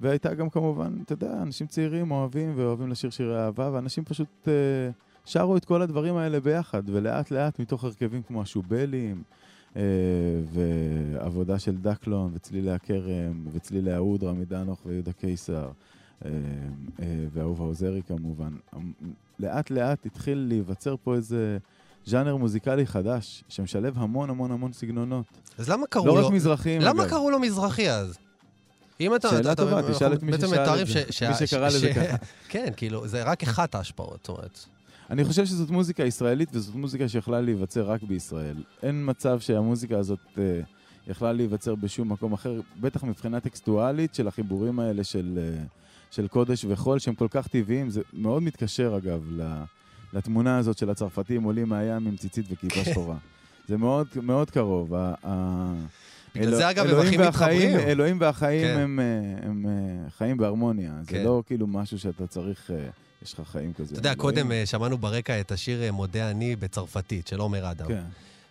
והייתה 0.00 0.34
גם 0.34 0.50
כמובן, 0.50 0.92
אתה 1.04 1.12
יודע, 1.12 1.42
אנשים 1.42 1.66
צעירים 1.66 2.10
אוהבים 2.10 2.52
ואוהבים 2.56 2.90
לשיר 2.90 3.10
שירי 3.10 3.38
אהבה, 3.38 3.70
ואנשים 3.72 4.04
פשוט 4.04 4.48
אה, 4.48 4.52
שרו 5.24 5.56
את 5.56 5.64
כל 5.64 5.82
הדברים 5.82 6.16
האלה 6.16 6.40
ביחד, 6.40 6.82
ולאט 6.86 7.30
לאט 7.30 7.58
מתוך 7.58 7.84
הרכבים 7.84 8.22
כמו 8.22 8.42
השובלים, 8.42 9.22
אה, 9.76 9.82
ועבודה 10.52 11.58
של 11.58 11.76
דקלון, 11.76 12.30
וצלילי 12.34 12.70
הכרם, 12.70 13.46
וצלילי 13.52 13.92
האוד, 13.92 14.24
רמי 14.24 14.44
דנוך 14.44 14.80
ויהודה 14.86 15.12
קיסר, 15.12 15.70
אה, 16.24 16.30
אה, 17.00 17.26
ואהובה 17.32 17.64
עוזרי 17.64 18.02
כמובן. 18.02 18.52
לאט 19.38 19.70
לאט 19.70 20.06
התחיל 20.06 20.38
להיווצר 20.38 20.96
פה 21.04 21.14
איזה... 21.14 21.58
ז'אנר 22.06 22.36
מוזיקלי 22.36 22.86
חדש, 22.86 23.44
שמשלב 23.48 23.98
המון 23.98 24.30
המון 24.30 24.50
המון 24.52 24.72
סגנונות. 24.72 25.24
אז 25.58 25.68
למה 25.70 25.86
קראו 25.86 26.06
לא 26.06 26.20
לו... 26.20 26.26
רק 26.26 26.32
מזרחים, 26.32 26.80
למה 26.80 27.02
אגב. 27.02 27.10
קראו 27.10 27.30
לו 27.30 27.38
מזרחי 27.38 27.90
אז? 27.90 28.18
אם 29.00 29.14
אתה... 29.14 29.28
שאלה 29.30 29.52
אתה- 29.52 29.64
טובה, 29.64 29.78
אנחנו 29.78 29.94
תשאל 29.94 30.12
את 30.12 30.22
מי 30.22 30.32
ששאל 30.32 30.80
את 30.82 30.86
זה, 30.86 31.12
ש- 31.12 31.22
מי 31.22 31.46
שקרא 31.46 31.70
ש- 31.70 31.74
לזה 31.74 31.92
ש- 31.92 31.96
ככה. 31.96 32.16
כן, 32.52 32.66
כאילו, 32.76 33.08
זה 33.08 33.22
רק 33.22 33.42
אחת 33.42 33.74
ההשפעות, 33.74 34.18
זאת 34.22 34.28
אומרת. 34.28 34.58
אני 35.10 35.24
חושב 35.24 35.46
שזאת 35.46 35.70
מוזיקה 35.70 36.04
ישראלית, 36.04 36.48
וזאת 36.52 36.74
מוזיקה 36.74 37.08
שיכולה 37.08 37.40
להיווצר 37.40 37.90
רק 37.90 38.02
בישראל. 38.02 38.56
אין 38.82 39.02
מצב 39.10 39.40
שהמוזיקה 39.40 39.98
הזאת 39.98 40.18
אה, 40.38 40.60
יכלה 41.06 41.32
להיווצר 41.32 41.74
בשום 41.74 42.12
מקום 42.12 42.32
אחר, 42.32 42.60
בטח 42.80 43.04
מבחינה 43.04 43.40
טקסטואלית 43.40 44.14
של 44.14 44.28
החיבורים 44.28 44.80
האלה 44.80 45.04
של, 45.04 45.38
אה, 45.42 45.64
של 46.10 46.28
קודש 46.28 46.64
וחול, 46.68 46.98
שהם 46.98 47.14
כל 47.14 47.28
כך 47.30 47.48
טבעיים. 47.48 47.90
זה 47.90 48.00
מאוד 48.12 48.42
מתקשר, 48.42 48.94
אגב, 49.02 49.20
ל- 49.30 49.62
לתמונה 50.12 50.58
הזאת 50.58 50.78
של 50.78 50.90
הצרפתים 50.90 51.42
עולים 51.42 51.68
מהים 51.68 52.06
עם 52.06 52.16
ציצית 52.16 52.46
וכיפה 52.50 52.74
כן. 52.84 52.90
שחורה. 52.90 53.16
זה 53.68 53.76
מאוד, 53.76 54.06
מאוד 54.22 54.50
קרוב. 54.50 54.88
בגלל 56.34 56.48
אלו- 56.48 56.56
זה, 56.56 56.70
אגב, 56.70 56.86
הם 56.86 57.06
הכי 57.06 57.16
מתחברים. 57.16 57.76
אלוהים 57.76 58.16
והחיים 58.20 58.62
כן. 58.66 58.78
הם, 58.80 59.00
אה, 59.00 59.04
הם 59.48 59.66
אה, 59.66 60.10
חיים 60.18 60.36
בהרמוניה. 60.36 60.92
כן. 61.06 61.18
זה 61.18 61.24
לא 61.24 61.42
כאילו 61.46 61.66
משהו 61.66 61.98
שאתה 61.98 62.26
צריך, 62.26 62.70
אה, 62.70 62.76
יש 63.22 63.38
לך 63.38 63.48
חיים 63.48 63.72
כזה. 63.72 63.84
אתה 63.92 63.98
יודע, 63.98 64.08
אלוהים- 64.12 64.20
קודם 64.20 64.50
שמענו 64.64 64.98
ברקע 64.98 65.40
את 65.40 65.52
השיר 65.52 65.92
מודה 65.92 66.30
אני 66.30 66.56
בצרפתית, 66.56 67.26
של 67.26 67.40
עומר 67.40 67.70
אדם. 67.70 67.88
כן. 67.88 68.02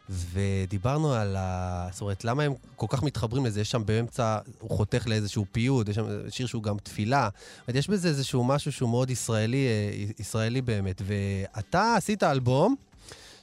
ודיברנו 0.09 1.13
על 1.13 1.35
ה... 1.35 1.87
זאת 1.91 2.01
אומרת, 2.01 2.25
למה 2.25 2.43
הם 2.43 2.53
כל 2.75 2.85
כך 2.89 3.03
מתחברים 3.03 3.45
לזה? 3.45 3.61
יש 3.61 3.71
שם 3.71 3.85
באמצע, 3.85 4.39
הוא 4.59 4.69
חותך 4.69 5.07
לאיזשהו 5.07 5.45
פיוט, 5.51 5.89
יש 5.89 5.95
שם 5.95 6.05
שיר 6.29 6.47
שהוא 6.47 6.63
גם 6.63 6.77
תפילה. 6.77 7.29
זאת 7.67 7.75
יש 7.75 7.89
בזה 7.89 8.07
איזשהו 8.07 8.43
משהו 8.43 8.71
שהוא 8.71 8.89
מאוד 8.89 9.09
ישראלי, 9.09 9.67
אה, 9.67 10.05
ישראלי 10.19 10.61
באמת. 10.61 11.01
ואתה 11.05 11.95
עשית 11.95 12.23
אלבום 12.23 12.75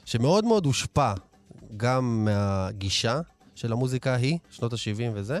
שמאוד 0.05 0.45
מאוד 0.45 0.65
הושפע 0.65 1.13
גם 1.77 2.25
מהגישה 2.25 3.21
של 3.55 3.71
המוזיקה 3.71 4.13
ההיא, 4.13 4.37
שנות 4.51 4.73
ה-70 4.73 5.11
וזה, 5.13 5.39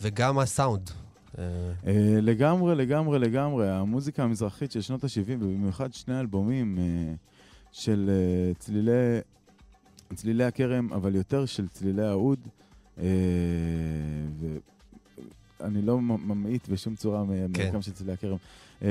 וגם 0.00 0.38
הסאונד. 0.38 0.90
אה, 1.38 1.44
אה, 1.86 2.20
לגמרי, 2.22 2.74
לגמרי, 2.74 3.18
לגמרי. 3.18 3.70
המוזיקה 3.70 4.22
המזרחית 4.22 4.72
של 4.72 4.80
שנות 4.80 5.04
ה-70, 5.04 5.30
ובמיוחד 5.40 5.94
שני 5.94 6.20
אלבומים 6.20 6.78
של 7.72 8.10
צלילי, 8.58 9.20
צלילי 10.14 10.44
הכרם, 10.44 10.92
אבל 10.92 11.14
יותר 11.14 11.46
של 11.46 11.68
צלילי 11.68 12.02
האוד. 12.02 12.38
אה, 12.98 13.06
ואני 15.60 15.82
לא 15.82 16.00
ממעיט 16.00 16.68
בשום 16.68 16.94
צורה 16.94 17.24
כן. 17.24 17.28
מהמרקם 17.28 17.82
של 17.82 17.92
צלילי 17.92 18.12
הכרם. 18.12 18.36
אה, 18.82 18.88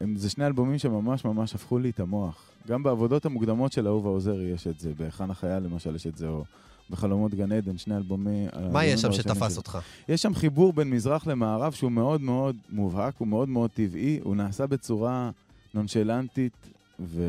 הם, 0.00 0.16
זה 0.16 0.30
שני 0.30 0.46
אלבומים 0.46 0.78
שממש 0.78 1.24
ממש 1.24 1.54
הפכו 1.54 1.78
לי 1.78 1.90
את 1.90 2.00
המוח. 2.00 2.50
גם 2.68 2.82
בעבודות 2.82 3.26
המוקדמות 3.26 3.72
של 3.72 3.86
אהובה 3.86 4.08
עוזרי 4.08 4.44
יש 4.44 4.66
את 4.66 4.80
זה, 4.80 4.92
בהיכן 4.98 5.30
החייל 5.30 5.62
למשל 5.62 5.94
יש 5.94 6.06
את 6.06 6.16
זה, 6.16 6.28
או 6.28 6.44
בחלומות 6.90 7.34
גן 7.34 7.52
עדן, 7.52 7.78
שני 7.78 7.96
אלבומי... 7.96 8.46
מה 8.72 8.84
יש 8.84 9.00
שם 9.00 9.12
שתפס 9.12 9.48
שלי. 9.48 9.56
אותך? 9.56 9.78
יש 10.08 10.22
שם 10.22 10.34
חיבור 10.34 10.72
בין 10.72 10.90
מזרח 10.90 11.26
למערב 11.26 11.72
שהוא 11.72 11.92
מאוד 11.92 12.20
מאוד 12.20 12.56
מובהק, 12.70 13.14
הוא 13.18 13.28
מאוד 13.28 13.48
מאוד 13.48 13.70
טבעי, 13.70 14.20
הוא 14.22 14.36
נעשה 14.36 14.66
בצורה 14.66 15.30
נונשלנטית, 15.74 16.52
ו... 17.00 17.22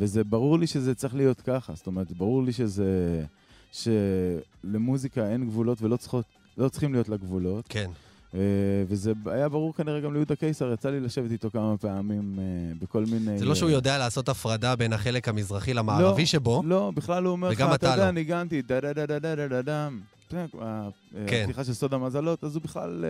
וזה 0.00 0.24
ברור 0.24 0.58
לי 0.58 0.66
שזה 0.66 0.94
צריך 0.94 1.14
להיות 1.14 1.40
ככה. 1.40 1.72
זאת 1.74 1.86
אומרת, 1.86 2.12
ברור 2.12 2.42
לי 2.42 2.52
שזה... 2.52 3.24
שלמוזיקה 3.72 5.28
אין 5.30 5.46
גבולות 5.46 5.82
ולא 5.82 5.96
צריכות, 5.96 6.24
לא 6.58 6.68
צריכים 6.68 6.92
להיות 6.92 7.08
לה 7.08 7.16
גבולות. 7.16 7.64
כן. 7.68 7.90
אה, 8.34 8.40
וזה 8.88 9.12
היה 9.26 9.48
ברור 9.48 9.74
כנראה 9.74 10.00
גם 10.00 10.12
ליהודה 10.12 10.36
קיסר, 10.36 10.72
יצא 10.72 10.90
לי 10.90 11.00
לשבת 11.00 11.30
איתו 11.30 11.50
כמה 11.50 11.76
פעמים 11.76 12.38
אה, 12.38 12.44
בכל 12.82 13.04
מיני... 13.04 13.38
זה 13.38 13.44
לא 13.44 13.54
שהוא 13.54 13.68
אה, 13.68 13.74
יודע 13.74 13.98
לעשות 13.98 14.28
הפרדה 14.28 14.76
בין 14.76 14.92
החלק 14.92 15.28
המזרחי 15.28 15.74
למערבי 15.74 16.22
לא, 16.22 16.26
שבו. 16.26 16.62
לא, 16.64 16.92
בכלל 16.94 17.24
הוא 17.24 17.32
אומר 17.32 17.48
לך, 17.50 17.60
אתה 17.60 17.86
יודע, 17.86 17.96
לא. 17.96 18.10
ניגנתי, 18.10 18.62
דה 18.62 18.80
דה 18.80 18.92
דה 18.92 19.06
דה 19.06 19.18
דה 19.18 19.48
דה 19.48 19.62
דה 19.62 19.88
ה- 20.60 20.88
כן. 21.26 21.40
הפתיחה 21.42 21.64
של 21.64 21.72
סוד 21.72 21.94
המזלות, 21.94 22.44
אז 22.44 22.54
הוא 22.54 22.62
בכלל 22.62 23.04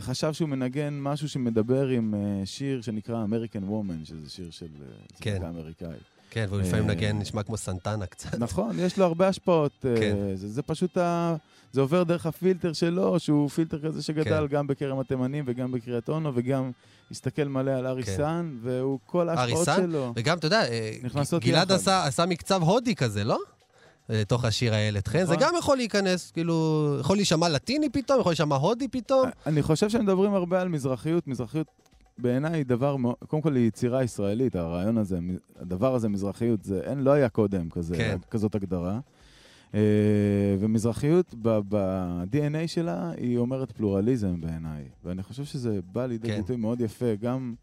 חשב 0.00 0.32
שהוא 0.32 0.48
מנגן 0.48 0.98
משהו 1.00 1.28
שמדבר 1.28 1.88
עם 1.88 2.14
אה, 2.14 2.46
שיר 2.46 2.82
שנקרא 2.82 3.24
American 3.24 3.70
Woman, 3.70 4.04
שזה 4.04 4.30
שיר 4.30 4.50
של 4.50 4.66
אה, 4.80 4.86
כן. 5.20 5.36
זמרה 5.38 5.48
אמריקאית. 5.48 6.02
כן, 6.30 6.46
והוא 6.48 6.60
לפעמים 6.60 6.90
אה, 6.90 6.94
נגן, 6.94 7.18
נשמע 7.18 7.42
כמו 7.42 7.56
סנטנה 7.56 8.06
קצת. 8.06 8.34
נכון, 8.38 8.78
יש 8.78 8.98
לו 8.98 9.04
הרבה 9.04 9.28
השפעות. 9.28 9.72
אה, 9.84 9.96
כן. 10.00 10.16
זה, 10.34 10.48
זה 10.48 10.62
פשוט, 10.62 10.96
ה... 10.96 11.36
זה 11.72 11.80
עובר 11.80 12.02
דרך 12.02 12.26
הפילטר 12.26 12.72
שלו, 12.72 13.18
שהוא 13.20 13.48
פילטר 13.48 13.78
כזה 13.82 14.02
שגדל 14.02 14.46
כן. 14.48 14.56
גם 14.56 14.66
בכרם 14.66 14.98
התימנים 14.98 15.44
וגם 15.46 15.72
בקריית 15.72 16.08
אונו, 16.08 16.32
וגם 16.34 16.70
הסתכל 17.10 17.44
מלא 17.44 17.70
על 17.70 17.86
ארי 17.86 18.02
כן. 18.02 18.46
והוא 18.62 18.98
כל 19.06 19.28
ההשפעות 19.28 19.68
אריסן? 19.68 19.76
שלו. 19.76 20.12
וגם, 20.16 20.38
אתה 20.38 20.46
יודע, 20.46 20.68
אה, 20.68 20.92
גלעד. 21.40 21.72
עשה, 21.72 22.06
עשה 22.06 22.26
מקצב 22.26 22.62
הודי 22.62 22.94
כזה, 22.94 23.24
לא? 23.24 23.38
לתוך 24.10 24.44
השיר 24.44 24.74
הילד 24.74 25.08
חן, 25.08 25.18
זה 25.18 25.24
נכון. 25.24 25.36
גם 25.40 25.54
יכול 25.58 25.76
להיכנס, 25.76 26.30
כאילו, 26.30 26.96
יכול 27.00 27.16
להישמע 27.16 27.48
לטיני 27.48 27.88
פתאום, 27.88 28.20
יכול 28.20 28.30
להישמע 28.30 28.56
הודי 28.56 28.88
פתאום. 28.88 29.28
אני 29.46 29.62
חושב 29.62 29.88
שמדברים 29.88 30.34
הרבה 30.34 30.60
על 30.60 30.68
מזרחיות. 30.68 31.26
מזרחיות 31.26 31.66
בעיניי 32.18 32.52
היא 32.52 32.66
דבר 32.66 32.96
קודם 33.26 33.42
כל 33.42 33.56
היא 33.56 33.66
יצירה 33.68 34.04
ישראלית, 34.04 34.56
הרעיון 34.56 34.98
הזה, 34.98 35.18
הדבר 35.60 35.94
הזה, 35.94 36.08
מזרחיות, 36.08 36.64
זה 36.64 36.80
אין, 36.84 36.98
לא 36.98 37.10
היה 37.10 37.28
קודם 37.28 37.70
כזה, 37.70 37.96
כן. 37.96 38.16
כזאת 38.30 38.54
הגדרה. 38.54 39.00
אה, 39.74 39.80
ומזרחיות 40.58 41.34
ב-DNA 41.42 42.66
שלה, 42.66 43.10
היא 43.16 43.38
אומרת 43.38 43.72
פלורליזם 43.72 44.40
בעיניי. 44.40 44.84
ואני 45.04 45.22
חושב 45.22 45.44
שזה 45.44 45.80
בא 45.92 46.06
לידי 46.06 46.28
כן. 46.28 46.36
ביטוי 46.36 46.56
מאוד 46.56 46.80
יפה, 46.80 47.14
גם 47.20 47.54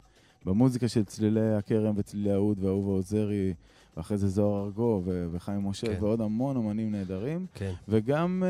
במוזיקה 0.44 0.88
של 0.88 1.04
צלילי 1.04 1.54
הכרם 1.54 1.94
וצלילי 1.96 2.32
האוד 2.32 2.64
ואהובה 2.64 2.90
עוזרי, 2.90 3.54
ואחרי 3.98 4.16
זה 4.16 4.28
זוהר 4.28 4.64
ארגוב 4.64 5.08
וחיים 5.32 5.66
משה, 5.68 5.86
כן. 5.86 6.04
ועוד 6.04 6.20
המון 6.20 6.56
אומנים 6.56 6.90
נהדרים, 6.92 7.46
כן. 7.54 7.72
וגם 7.88 8.42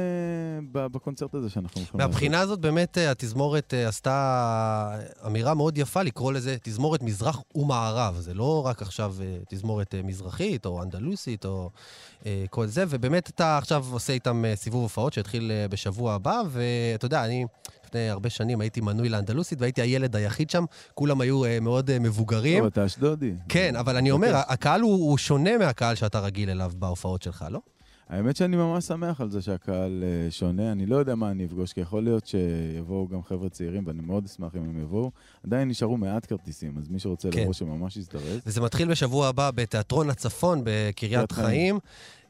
ב- 0.73 0.87
בקונצרט 0.87 1.35
הזה 1.35 1.51
שאנחנו 1.51 1.81
הולכים 1.81 2.01
לעשות. 2.01 2.11
מהבחינה 2.11 2.41
הזאת 2.41 2.61
באמת 2.61 2.99
אה, 2.99 3.11
התזמורת 3.11 3.75
אה, 3.75 3.89
עשתה 3.89 4.99
אמירה 5.27 5.55
מאוד 5.55 5.79
יפה 5.79 6.03
לקרוא 6.03 6.33
לזה 6.33 6.57
תזמורת 6.63 7.03
מזרח 7.03 7.43
ומערב. 7.55 8.17
זה 8.19 8.35
לא 8.35 8.67
רק 8.67 8.83
עכשיו 8.83 9.15
אה, 9.21 9.39
תזמורת 9.49 9.95
אה, 9.95 10.03
מזרחית 10.03 10.67
או 10.67 10.83
אנדלוסית 10.83 11.45
או 11.45 11.71
אה, 12.27 12.45
כל 12.51 12.67
זה, 12.67 12.85
ובאמת 12.89 13.29
אתה 13.31 13.59
עכשיו 13.59 13.85
עושה 13.93 14.13
איתם 14.13 14.45
אה, 14.45 14.57
סיבוב 14.57 14.83
הופעות 14.83 15.13
שהתחיל 15.13 15.51
בשבוע 15.71 16.15
הבא, 16.15 16.43
ואתה 16.51 17.07
יודע, 17.07 17.25
אני 17.25 17.45
לפני 17.89 18.09
הרבה 18.09 18.31
שנים 18.31 18.61
הייתי 18.61 18.81
מנוי 18.81 19.09
לאנדלוסית 19.09 19.61
והייתי 19.61 19.83
הילד 19.83 20.17
היחיד 20.17 20.51
שם, 20.51 20.65
כולם 20.95 21.21
היו 21.21 21.45
אה, 21.45 21.61
מאוד 21.61 21.91
אה, 21.91 21.99
מבוגרים. 21.99 22.59
טוב, 22.59 22.67
אתה 22.67 22.87
אשדודי. 22.87 23.33
כן, 23.49 23.77
אבל 23.77 23.97
אני 23.97 24.11
אומר. 24.11 24.33
הקהל 24.49 24.81
הוא, 24.81 25.11
הוא 25.11 25.19
שונה 25.19 25.59
מהקהל 25.59 25.95
שאתה 25.95 26.21
רגיל 26.21 26.51
אליו 26.51 26.73
בהופעות 26.79 27.23
שלך, 27.23 27.45
לא? 27.51 27.61
האמת 28.09 28.37
שאני 28.37 28.57
ממש 28.57 28.85
שמח 28.85 29.21
על 29.21 29.31
זה 29.31 29.43
שהקהל 29.43 30.05
אה, 30.05 30.31
שונה. 30.31 30.73
אני 30.73 30.87
לא 30.87 30.97
יודע 30.97 31.15
מה 31.15 31.31
אני 31.31 31.45
אפגוש, 31.45 31.73
כי 31.73 31.81
יכול 31.81 32.05
להיות 32.05 32.27
שיבואו 32.27 33.09
גם 33.09 33.23
חבר'ה 33.23 33.49
צעירים, 33.49 33.87
ואני 33.87 34.01
מאוד 34.01 34.25
אשמח 34.25 34.57
אם 34.57 34.63
הם 34.63 34.83
יבואו. 34.83 35.11
עדיין 35.47 35.69
נשארו 35.69 35.97
מעט 35.97 36.27
כרטיסים, 36.27 36.79
אז 36.79 36.89
מי 36.89 36.99
שרוצה 36.99 37.31
כן. 37.31 37.43
לבוא 37.43 37.53
שממש 37.53 37.97
יזדרז. 37.97 38.41
וזה 38.47 38.61
מתחיל 38.61 38.89
בשבוע 38.89 39.29
הבא 39.29 39.51
בתיאטרון 39.51 40.11
הצפון 40.11 40.61
בקריית 40.65 40.97
קריית 40.97 41.33
חיים. 41.33 41.47
חיים. 41.47 41.79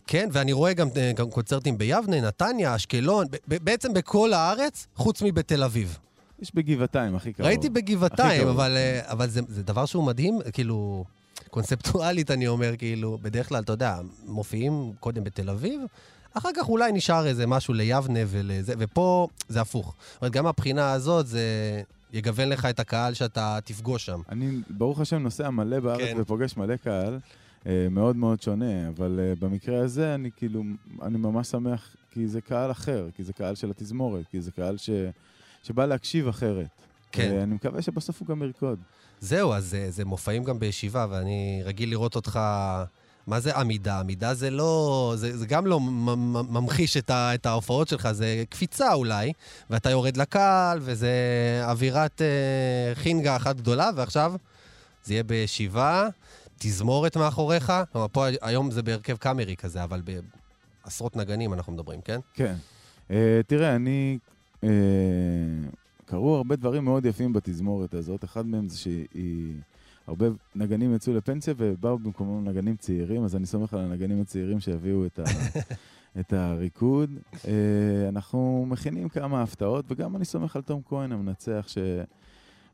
כן, 0.09 0.29
ואני 0.33 0.53
רואה 0.53 0.73
גם, 0.73 0.89
אה, 0.97 1.13
גם 1.17 1.31
קונצרטים 1.31 1.79
ביבנה, 1.79 2.21
נתניה, 2.21 2.77
אשקלון, 2.77 3.27
בעצם 3.47 3.95
בכל 3.95 4.33
הארץ, 4.33 4.87
חוץ 4.95 5.23
מבתל 5.23 5.63
אביב. 5.63 5.99
יש 6.43 6.55
בגבעתיים, 6.55 7.15
הכי 7.15 7.33
קרוב. 7.33 7.47
ראיתי 7.47 7.71
בגבעתיים. 7.71 8.49
אבל, 8.49 8.77
אה, 8.77 9.01
אבל 9.13 9.29
זה, 9.29 9.41
זה 9.49 9.63
דבר 9.63 9.87
שהוא 9.87 10.05
מדהים, 10.05 10.39
כאילו, 10.53 11.05
קונספטואלית 11.51 12.31
אני 12.31 12.47
אומר, 12.47 12.77
כאילו, 12.77 13.19
בדרך 13.23 13.49
כלל, 13.49 13.63
אתה 13.63 13.73
יודע, 13.73 13.99
מופיעים 14.27 14.93
קודם 15.01 15.25
בתל 15.25 15.51
אביב, 15.51 15.81
אחר 16.35 16.49
כך 16.57 16.69
אולי 16.69 16.93
נשאר 16.93 17.27
איזה 17.27 17.47
משהו 17.47 17.75
ליבנה 17.75 18.21
ולזה, 18.27 18.75
ופה 18.79 19.29
זה 19.49 19.61
הפוך. 19.61 19.95
זאת 20.13 20.23
אומרת, 20.23 20.33
גם 20.33 20.45
מהבחינה 20.45 20.93
הזאת 20.93 21.27
זה 21.27 21.43
יגוון 22.13 22.49
לך 22.49 22.65
את 22.65 22.81
הקהל 22.81 23.15
שאתה 23.15 23.59
תפגוש 23.65 24.07
שם. 24.07 24.21
אני, 24.29 24.51
ברוך 24.71 25.01
השם, 25.01 25.17
נוסע 25.17 25.51
מלא 25.51 25.81
בארץ 25.81 26.01
כן. 26.01 26.17
ופוגש 26.21 26.57
מלא 26.57 26.77
קהל, 26.77 27.19
מאוד 27.91 28.17
מאוד 28.17 28.43
שונה, 28.43 28.89
אבל 28.89 29.21
אה, 29.23 29.35
במקרה 29.41 29.81
הזה 29.81 30.15
אני 30.15 30.31
כאילו, 30.37 30.63
אני 31.03 31.19
ממש 31.19 31.49
שמח, 31.49 31.97
כי 32.11 32.29
זה 32.29 32.41
קהל 32.41 32.71
אחר, 32.71 33.09
כי 33.17 33.25
זה 33.25 33.33
קהל 33.33 33.55
של 33.55 33.71
התזמורת, 33.71 34.25
כי 34.31 34.41
זה 34.41 34.51
קהל 34.51 34.77
ש, 34.77 34.91
שבא 35.63 35.87
להקשיב 35.87 36.29
אחרת. 36.29 36.69
כן. 37.13 37.33
אה, 37.37 37.43
אני 37.43 37.55
מקווה 37.55 37.83
שבסוף 37.83 38.21
הוא 38.21 38.29
גם 38.29 38.43
ירקוד. 38.43 38.79
זהו, 39.21 39.53
אז 39.53 39.65
זה, 39.65 39.91
זה 39.91 40.05
מופעים 40.05 40.45
גם 40.45 40.59
בישיבה, 40.59 41.07
ואני 41.11 41.63
רגיל 41.65 41.91
לראות 41.91 42.17
אותך... 42.17 42.41
מה 43.27 43.41
זה 43.41 43.57
עמידה? 43.57 44.01
עמידה 44.01 44.35
זה 44.35 44.51
לא... 44.51 45.13
זה, 45.17 45.39
זה 45.39 45.47
גם 45.47 45.67
לא 45.67 45.81
ממחיש 46.49 46.97
את, 46.97 47.11
ה, 47.11 47.35
את 47.35 47.47
ההופעות 47.47 47.89
שלך, 47.89 48.13
זה 48.13 48.45
קפיצה 48.49 48.95
אולי, 48.95 49.33
ואתה 49.71 49.91
יורד 49.91 50.17
לקהל, 50.17 50.79
וזה 50.83 51.13
אווירת 51.65 52.23
אה, 52.23 52.95
חינגה 52.95 53.37
אחת 53.37 53.57
גדולה, 53.57 53.91
ועכשיו 53.97 54.33
זה 55.05 55.15
יהיה 55.15 55.23
בישיבה, 55.23 56.09
תזמורת 56.59 57.17
מאחוריך. 57.17 57.73
כלומר, 57.93 58.09
פה 58.09 58.27
היום 58.43 58.71
זה 58.71 58.83
בהרכב 58.83 59.17
קאמרי 59.17 59.57
כזה, 59.57 59.85
אבל 59.85 60.03
בעשרות 60.85 61.17
נגנים 61.17 61.53
אנחנו 61.53 61.73
מדברים, 61.73 62.01
כן? 62.01 62.21
כן. 62.35 62.55
Uh, 63.09 63.13
תראה, 63.47 63.77
אני... 63.77 64.19
Uh, 64.57 64.67
קרו 66.05 66.37
הרבה 66.37 66.57
דברים 66.57 66.85
מאוד 66.85 67.07
יפים 67.07 67.33
בתזמורת 67.33 67.95
הזאת. 67.95 68.25
אחד 68.25 68.47
מהם 68.47 68.69
זה 68.69 68.79
שהיא... 68.79 69.55
הרבה 70.07 70.27
נגנים 70.55 70.95
יצאו 70.95 71.15
לפנסיה 71.15 71.55
ובאו 71.57 71.99
במקומם 71.99 72.49
נגנים 72.49 72.77
צעירים, 72.77 73.25
אז 73.25 73.37
אני 73.37 73.47
סומך 73.47 73.75
על 73.75 73.81
הנגנים 73.81 74.21
הצעירים 74.21 74.61
שיביאו 74.61 75.07
את, 75.07 75.19
ה... 75.19 75.23
את 76.21 76.33
הריקוד. 76.33 77.11
Uh, 77.35 77.47
אנחנו 78.09 78.67
מכינים 78.69 79.09
כמה 79.09 79.43
הפתעות, 79.43 79.85
וגם 79.89 80.17
אני 80.17 80.25
סומך 80.25 80.57
על 80.57 80.63
תום 80.63 80.81
כהן 80.89 81.13
המנצח, 81.13 81.67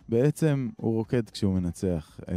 שבעצם 0.08 0.68
הוא 0.76 0.94
רוקד 0.94 1.30
כשהוא 1.30 1.54
מנצח, 1.54 2.20
uh, 2.20 2.28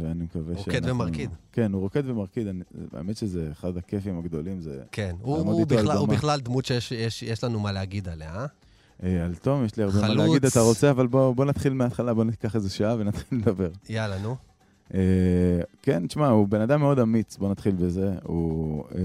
ואני 0.00 0.24
מקווה 0.24 0.54
רוקד 0.54 0.72
שאנחנו- 0.72 0.90
ומרקיד. 0.90 1.30
כן, 1.52 1.72
הוא 1.72 1.80
רוקד 1.80 2.02
ומרקיד. 2.06 2.46
אני... 2.46 2.62
האמת 2.92 3.16
שזה 3.16 3.48
אחד 3.52 3.76
הכיפים 3.76 4.18
הגדולים, 4.18 4.60
זה... 4.60 4.82
כן, 4.92 5.14
הוא, 5.20 5.36
הוא, 5.38 5.66
בכלל, 5.66 5.96
הוא. 5.96 6.08
בכלל 6.08 6.40
דמות 6.40 6.64
שיש 6.64 6.92
יש, 6.92 7.22
יש 7.22 7.44
לנו 7.44 7.60
מה 7.60 7.72
להגיד 7.72 8.08
עליה, 8.08 8.34
אה? 8.34 8.46
אה, 9.02 9.24
על 9.24 9.34
תום 9.34 9.64
יש 9.64 9.76
לי 9.76 9.82
הרבה 9.82 10.00
מה 10.00 10.06
חלוץ. 10.06 10.18
להגיד, 10.18 10.44
אתה 10.44 10.60
רוצה, 10.60 10.90
אבל 10.90 11.06
בוא, 11.06 11.34
בוא 11.34 11.44
נתחיל 11.44 11.72
מההתחלה, 11.72 12.14
בוא 12.14 12.24
ניקח 12.24 12.56
איזה 12.56 12.70
שעה 12.70 12.96
ונתחיל 12.98 13.38
לדבר. 13.38 13.70
יאללה, 13.88 14.18
נו. 14.22 14.36
אה, 14.94 15.00
כן, 15.82 16.06
תשמע, 16.06 16.28
הוא 16.28 16.48
בן 16.48 16.60
אדם 16.60 16.80
מאוד 16.80 16.98
אמיץ, 16.98 17.36
בוא 17.36 17.50
נתחיל 17.50 17.74
בזה. 17.74 18.14
הוא 18.22 18.84
אה, 18.94 19.00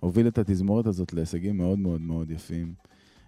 הוביל 0.00 0.28
את 0.28 0.38
התזמורת 0.38 0.86
הזאת 0.86 1.12
להישגים 1.12 1.56
מאוד 1.56 1.78
מאוד 1.78 2.00
מאוד 2.00 2.30
יפים. 2.30 2.72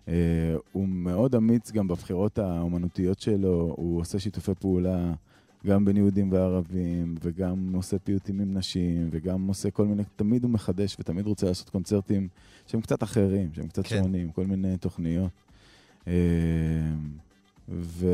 אה, 0.08 0.54
הוא 0.72 0.88
מאוד 0.88 1.34
אמיץ 1.34 1.72
גם 1.72 1.88
בבחירות 1.88 2.38
האומנותיות 2.38 3.20
שלו, 3.20 3.74
הוא 3.76 4.00
עושה 4.00 4.18
שיתופי 4.18 4.54
פעולה 4.54 5.12
גם 5.66 5.84
בין 5.84 5.96
יהודים 5.96 6.32
וערבים, 6.32 7.14
וגם 7.22 7.72
עושה 7.74 7.98
פיוטים 7.98 8.40
עם 8.40 8.54
נשים, 8.54 9.08
וגם 9.12 9.46
עושה 9.46 9.70
כל 9.70 9.86
מיני, 9.86 10.02
תמיד 10.16 10.44
הוא 10.44 10.50
מחדש 10.50 10.96
ותמיד 11.00 11.26
רוצה 11.26 11.46
לעשות 11.46 11.70
קונצרטים 11.70 12.28
שהם 12.66 12.80
קצת 12.80 13.02
אחרים, 13.02 13.54
שהם 13.54 13.68
קצת 13.68 13.86
כן. 13.86 14.02
שונים, 14.02 14.30
כל 14.30 14.46
מיני 14.46 14.76
תוכניות. 14.76 15.30
אה, 16.06 16.12
ו... 17.68 18.08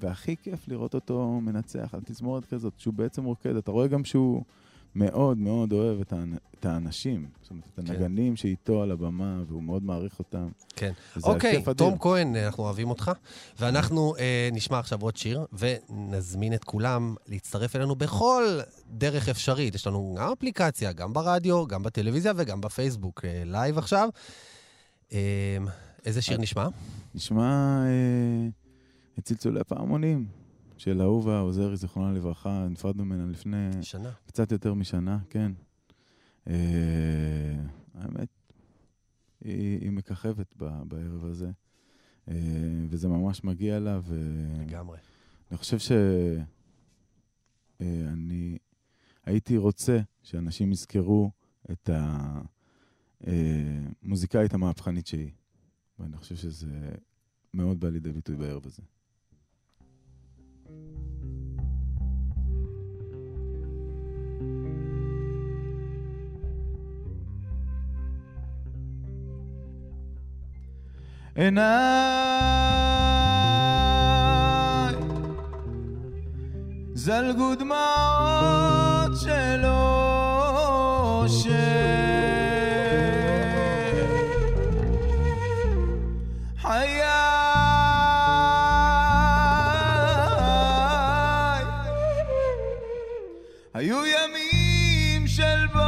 והכי 0.00 0.36
כיף 0.42 0.68
לראות 0.68 0.94
אותו 0.94 1.40
מנצח 1.40 1.94
על 1.94 2.00
תזמורת 2.04 2.44
כזאת, 2.44 2.72
שהוא 2.76 2.94
בעצם 2.94 3.24
רוקד. 3.24 3.56
אתה 3.56 3.70
רואה 3.70 3.86
גם 3.86 4.04
שהוא 4.04 4.42
מאוד 4.96 5.38
מאוד 5.38 5.72
אוהב 5.72 6.00
את, 6.00 6.12
האנ... 6.12 6.34
את 6.60 6.66
האנשים, 6.66 7.26
זאת 7.42 7.50
אומרת, 7.50 7.64
את 7.74 7.86
כן. 7.86 7.92
הנגנים 7.92 8.36
שאיתו 8.36 8.82
על 8.82 8.90
הבמה, 8.90 9.42
והוא 9.48 9.62
מאוד 9.62 9.82
מעריך 9.82 10.18
אותם. 10.18 10.48
כן. 10.76 10.92
אוקיי. 11.22 11.62
תום 11.76 11.98
כהן, 11.98 12.36
אנחנו 12.36 12.64
אוהבים 12.64 12.90
אותך, 12.90 13.10
ואנחנו 13.60 14.16
אה, 14.18 14.48
נשמע 14.52 14.78
עכשיו 14.78 15.02
עוד 15.02 15.16
שיר, 15.16 15.46
ונזמין 15.52 16.54
את 16.54 16.64
כולם 16.64 17.14
להצטרף 17.28 17.76
אלינו 17.76 17.96
בכל 17.96 18.44
דרך 18.90 19.28
אפשרית. 19.28 19.74
יש 19.74 19.86
לנו 19.86 20.16
גם 20.18 20.32
אפליקציה, 20.32 20.92
גם 20.92 21.12
ברדיו, 21.12 21.66
גם 21.66 21.82
בטלוויזיה 21.82 22.32
וגם 22.36 22.60
בפייסבוק, 22.60 23.24
אה, 23.24 23.42
לייב 23.44 23.78
עכשיו. 23.78 24.08
אה, 25.12 25.58
איזה 26.04 26.22
שיר 26.22 26.38
נשמע? 26.38 26.68
נשמע 27.14 27.82
אה, 27.84 28.48
את 29.18 29.24
צלצולי 29.24 29.60
הפעמונים 29.60 30.26
של 30.76 31.02
אהובה 31.02 31.40
עוזרי, 31.40 31.76
זיכרונה 31.76 32.12
לברכה, 32.12 32.66
נפרדנו 32.70 33.04
ממנה 33.04 33.26
לפני 33.26 33.82
שנה. 33.82 34.10
קצת 34.26 34.52
יותר 34.52 34.74
משנה, 34.74 35.18
כן. 35.30 35.52
אה, 36.48 37.56
האמת, 37.94 38.28
היא, 39.40 39.80
היא 39.80 39.90
מככבת 39.90 40.54
ב, 40.56 40.82
בערב 40.88 41.24
הזה, 41.24 41.50
אה, 42.28 42.34
וזה 42.88 43.08
ממש 43.08 43.44
מגיע 43.44 43.80
לה, 43.80 44.00
ואני 44.04 44.66
לגמרי. 44.66 44.98
חושב 45.54 45.78
שאני 45.78 46.44
הייתי 49.24 49.56
רוצה 49.56 50.00
שאנשים 50.22 50.72
יזכרו 50.72 51.30
את 51.70 51.90
המוזיקאית 54.02 54.54
המהפכנית 54.54 55.06
שהיא, 55.06 55.30
ואני 55.98 56.16
חושב 56.16 56.36
שזה 56.36 56.90
מאוד 57.54 57.80
בא 57.80 57.88
לידי 57.88 58.12
ביטוי 58.12 58.36
בערב 58.36 58.66
הזה. 58.66 58.82
עיניי 71.36 71.66
זלגו 76.94 77.54
דמעות 77.54 79.16
של 79.20 79.64
אושר. 79.64 81.50
חיי 86.62 87.02
היו 93.74 93.96
ימים 94.06 95.26
של 95.26 95.66
בוסר 95.66 95.85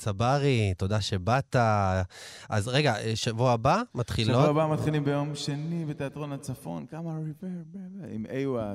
צברי, 0.00 0.74
תודה 0.76 1.00
שבאת. 1.00 1.56
אז 2.48 2.68
רגע, 2.68 2.94
אה, 2.96 3.16
שבוע 3.16 3.52
הבא 3.52 3.82
מתחילות? 3.94 4.46
שבוע 4.46 4.62
הבא 4.62 4.74
מתחילים 4.74 5.04
ביום 5.04 5.34
שני 5.34 5.84
בתיאטרון 5.84 6.32
הצפון, 6.32 6.86
כמה 6.86 7.18
ריבר, 7.18 7.46
עם 8.10 8.26
איווה, 8.26 8.74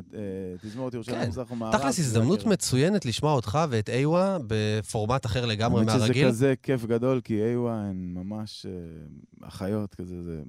תזמורת 0.62 0.94
ירושלים, 0.94 1.22
כן, 1.22 1.28
מזרח 1.28 1.52
ומערב. 1.52 1.78
תכלס 1.78 2.00
הזדמנות 2.00 2.46
מצוינת 2.46 3.06
לשמוע 3.06 3.34
אותך 3.34 3.60
ואת 3.70 3.90
איווה 3.90 4.38
בפורמט 4.48 5.26
אחר 5.26 5.46
לגמרי 5.46 5.80
האמת 5.80 5.92
שזה 5.92 6.00
מהרגיל. 6.00 6.28
כזה 6.28 6.54
כיף 6.64 6.86
גדול, 6.86 7.22
כי 7.24 7.42
איווה 7.44 7.74
הן 7.74 8.14
ממש 8.14 8.66
אה, 8.66 9.48
אחיות 9.48 9.96
כזה, 9.96 10.22
זה 10.22 10.42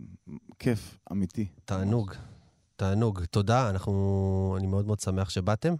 כיף 0.59 0.99
אמיתי. 1.13 1.47
תענוג. 1.65 2.15
תענוג. 2.77 3.25
תודה, 3.31 3.71
אנחנו... 3.71 4.55
אני 4.59 4.67
מאוד 4.67 4.87
מאוד 4.87 5.01
שמח 5.01 5.31
שבאתם, 5.31 5.75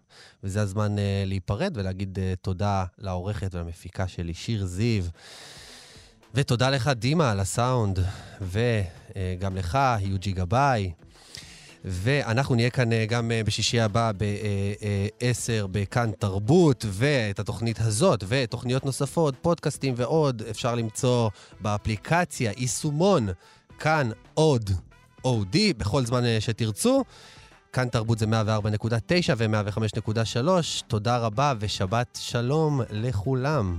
וזה 0.45 0.63
הזמן 0.63 0.97
uh, 0.97 1.01
להיפרד 1.27 1.73
ולהגיד 1.75 2.19
uh, 2.19 2.37
תודה 2.43 2.85
לעורכת 2.99 3.55
ולמפיקה 3.55 4.09
שלי, 4.09 4.35
שיר 4.35 4.67
זיו. 4.67 5.05
ותודה 6.35 6.71
לך, 6.71 6.89
דימה, 6.89 7.31
על 7.31 7.41
הסאונד, 7.41 7.99
וגם 8.41 9.57
לך, 9.57 9.79
יוג'י 10.01 10.33
גבאי. 10.33 10.93
ואנחנו 11.89 12.55
נהיה 12.55 12.71
כאן 12.71 12.93
אה, 12.93 13.07
גם 13.07 13.31
אה, 13.31 13.45
בשישי 13.45 13.81
הבא 13.81 14.13
ב-10 14.17 15.67
בכאן 15.71 16.11
תרבות, 16.19 16.85
ואת 16.89 17.39
התוכנית 17.39 17.81
הזאת 17.81 18.25
ותוכניות 18.29 18.85
נוספות, 18.85 19.35
פודקאסטים 19.43 19.95
ועוד, 19.97 20.43
אפשר 20.51 20.75
למצוא 20.75 21.31
באפליקציה, 21.61 22.53
יישומון, 22.57 23.29
כאן 23.79 24.11
עוד, 24.35 24.71
OD, 25.27 25.57
בכל 25.79 26.05
זמן 26.05 26.25
אה, 26.25 26.41
שתרצו. 26.41 27.05
כאן 27.73 27.89
תרבות 27.89 28.19
זה 28.19 28.27
104.9 28.27 28.31
ו-105.3. 29.37 30.49
תודה 30.87 31.19
רבה 31.19 31.53
ושבת 31.61 32.19
שלום 32.21 32.81
לכולם. 32.91 33.79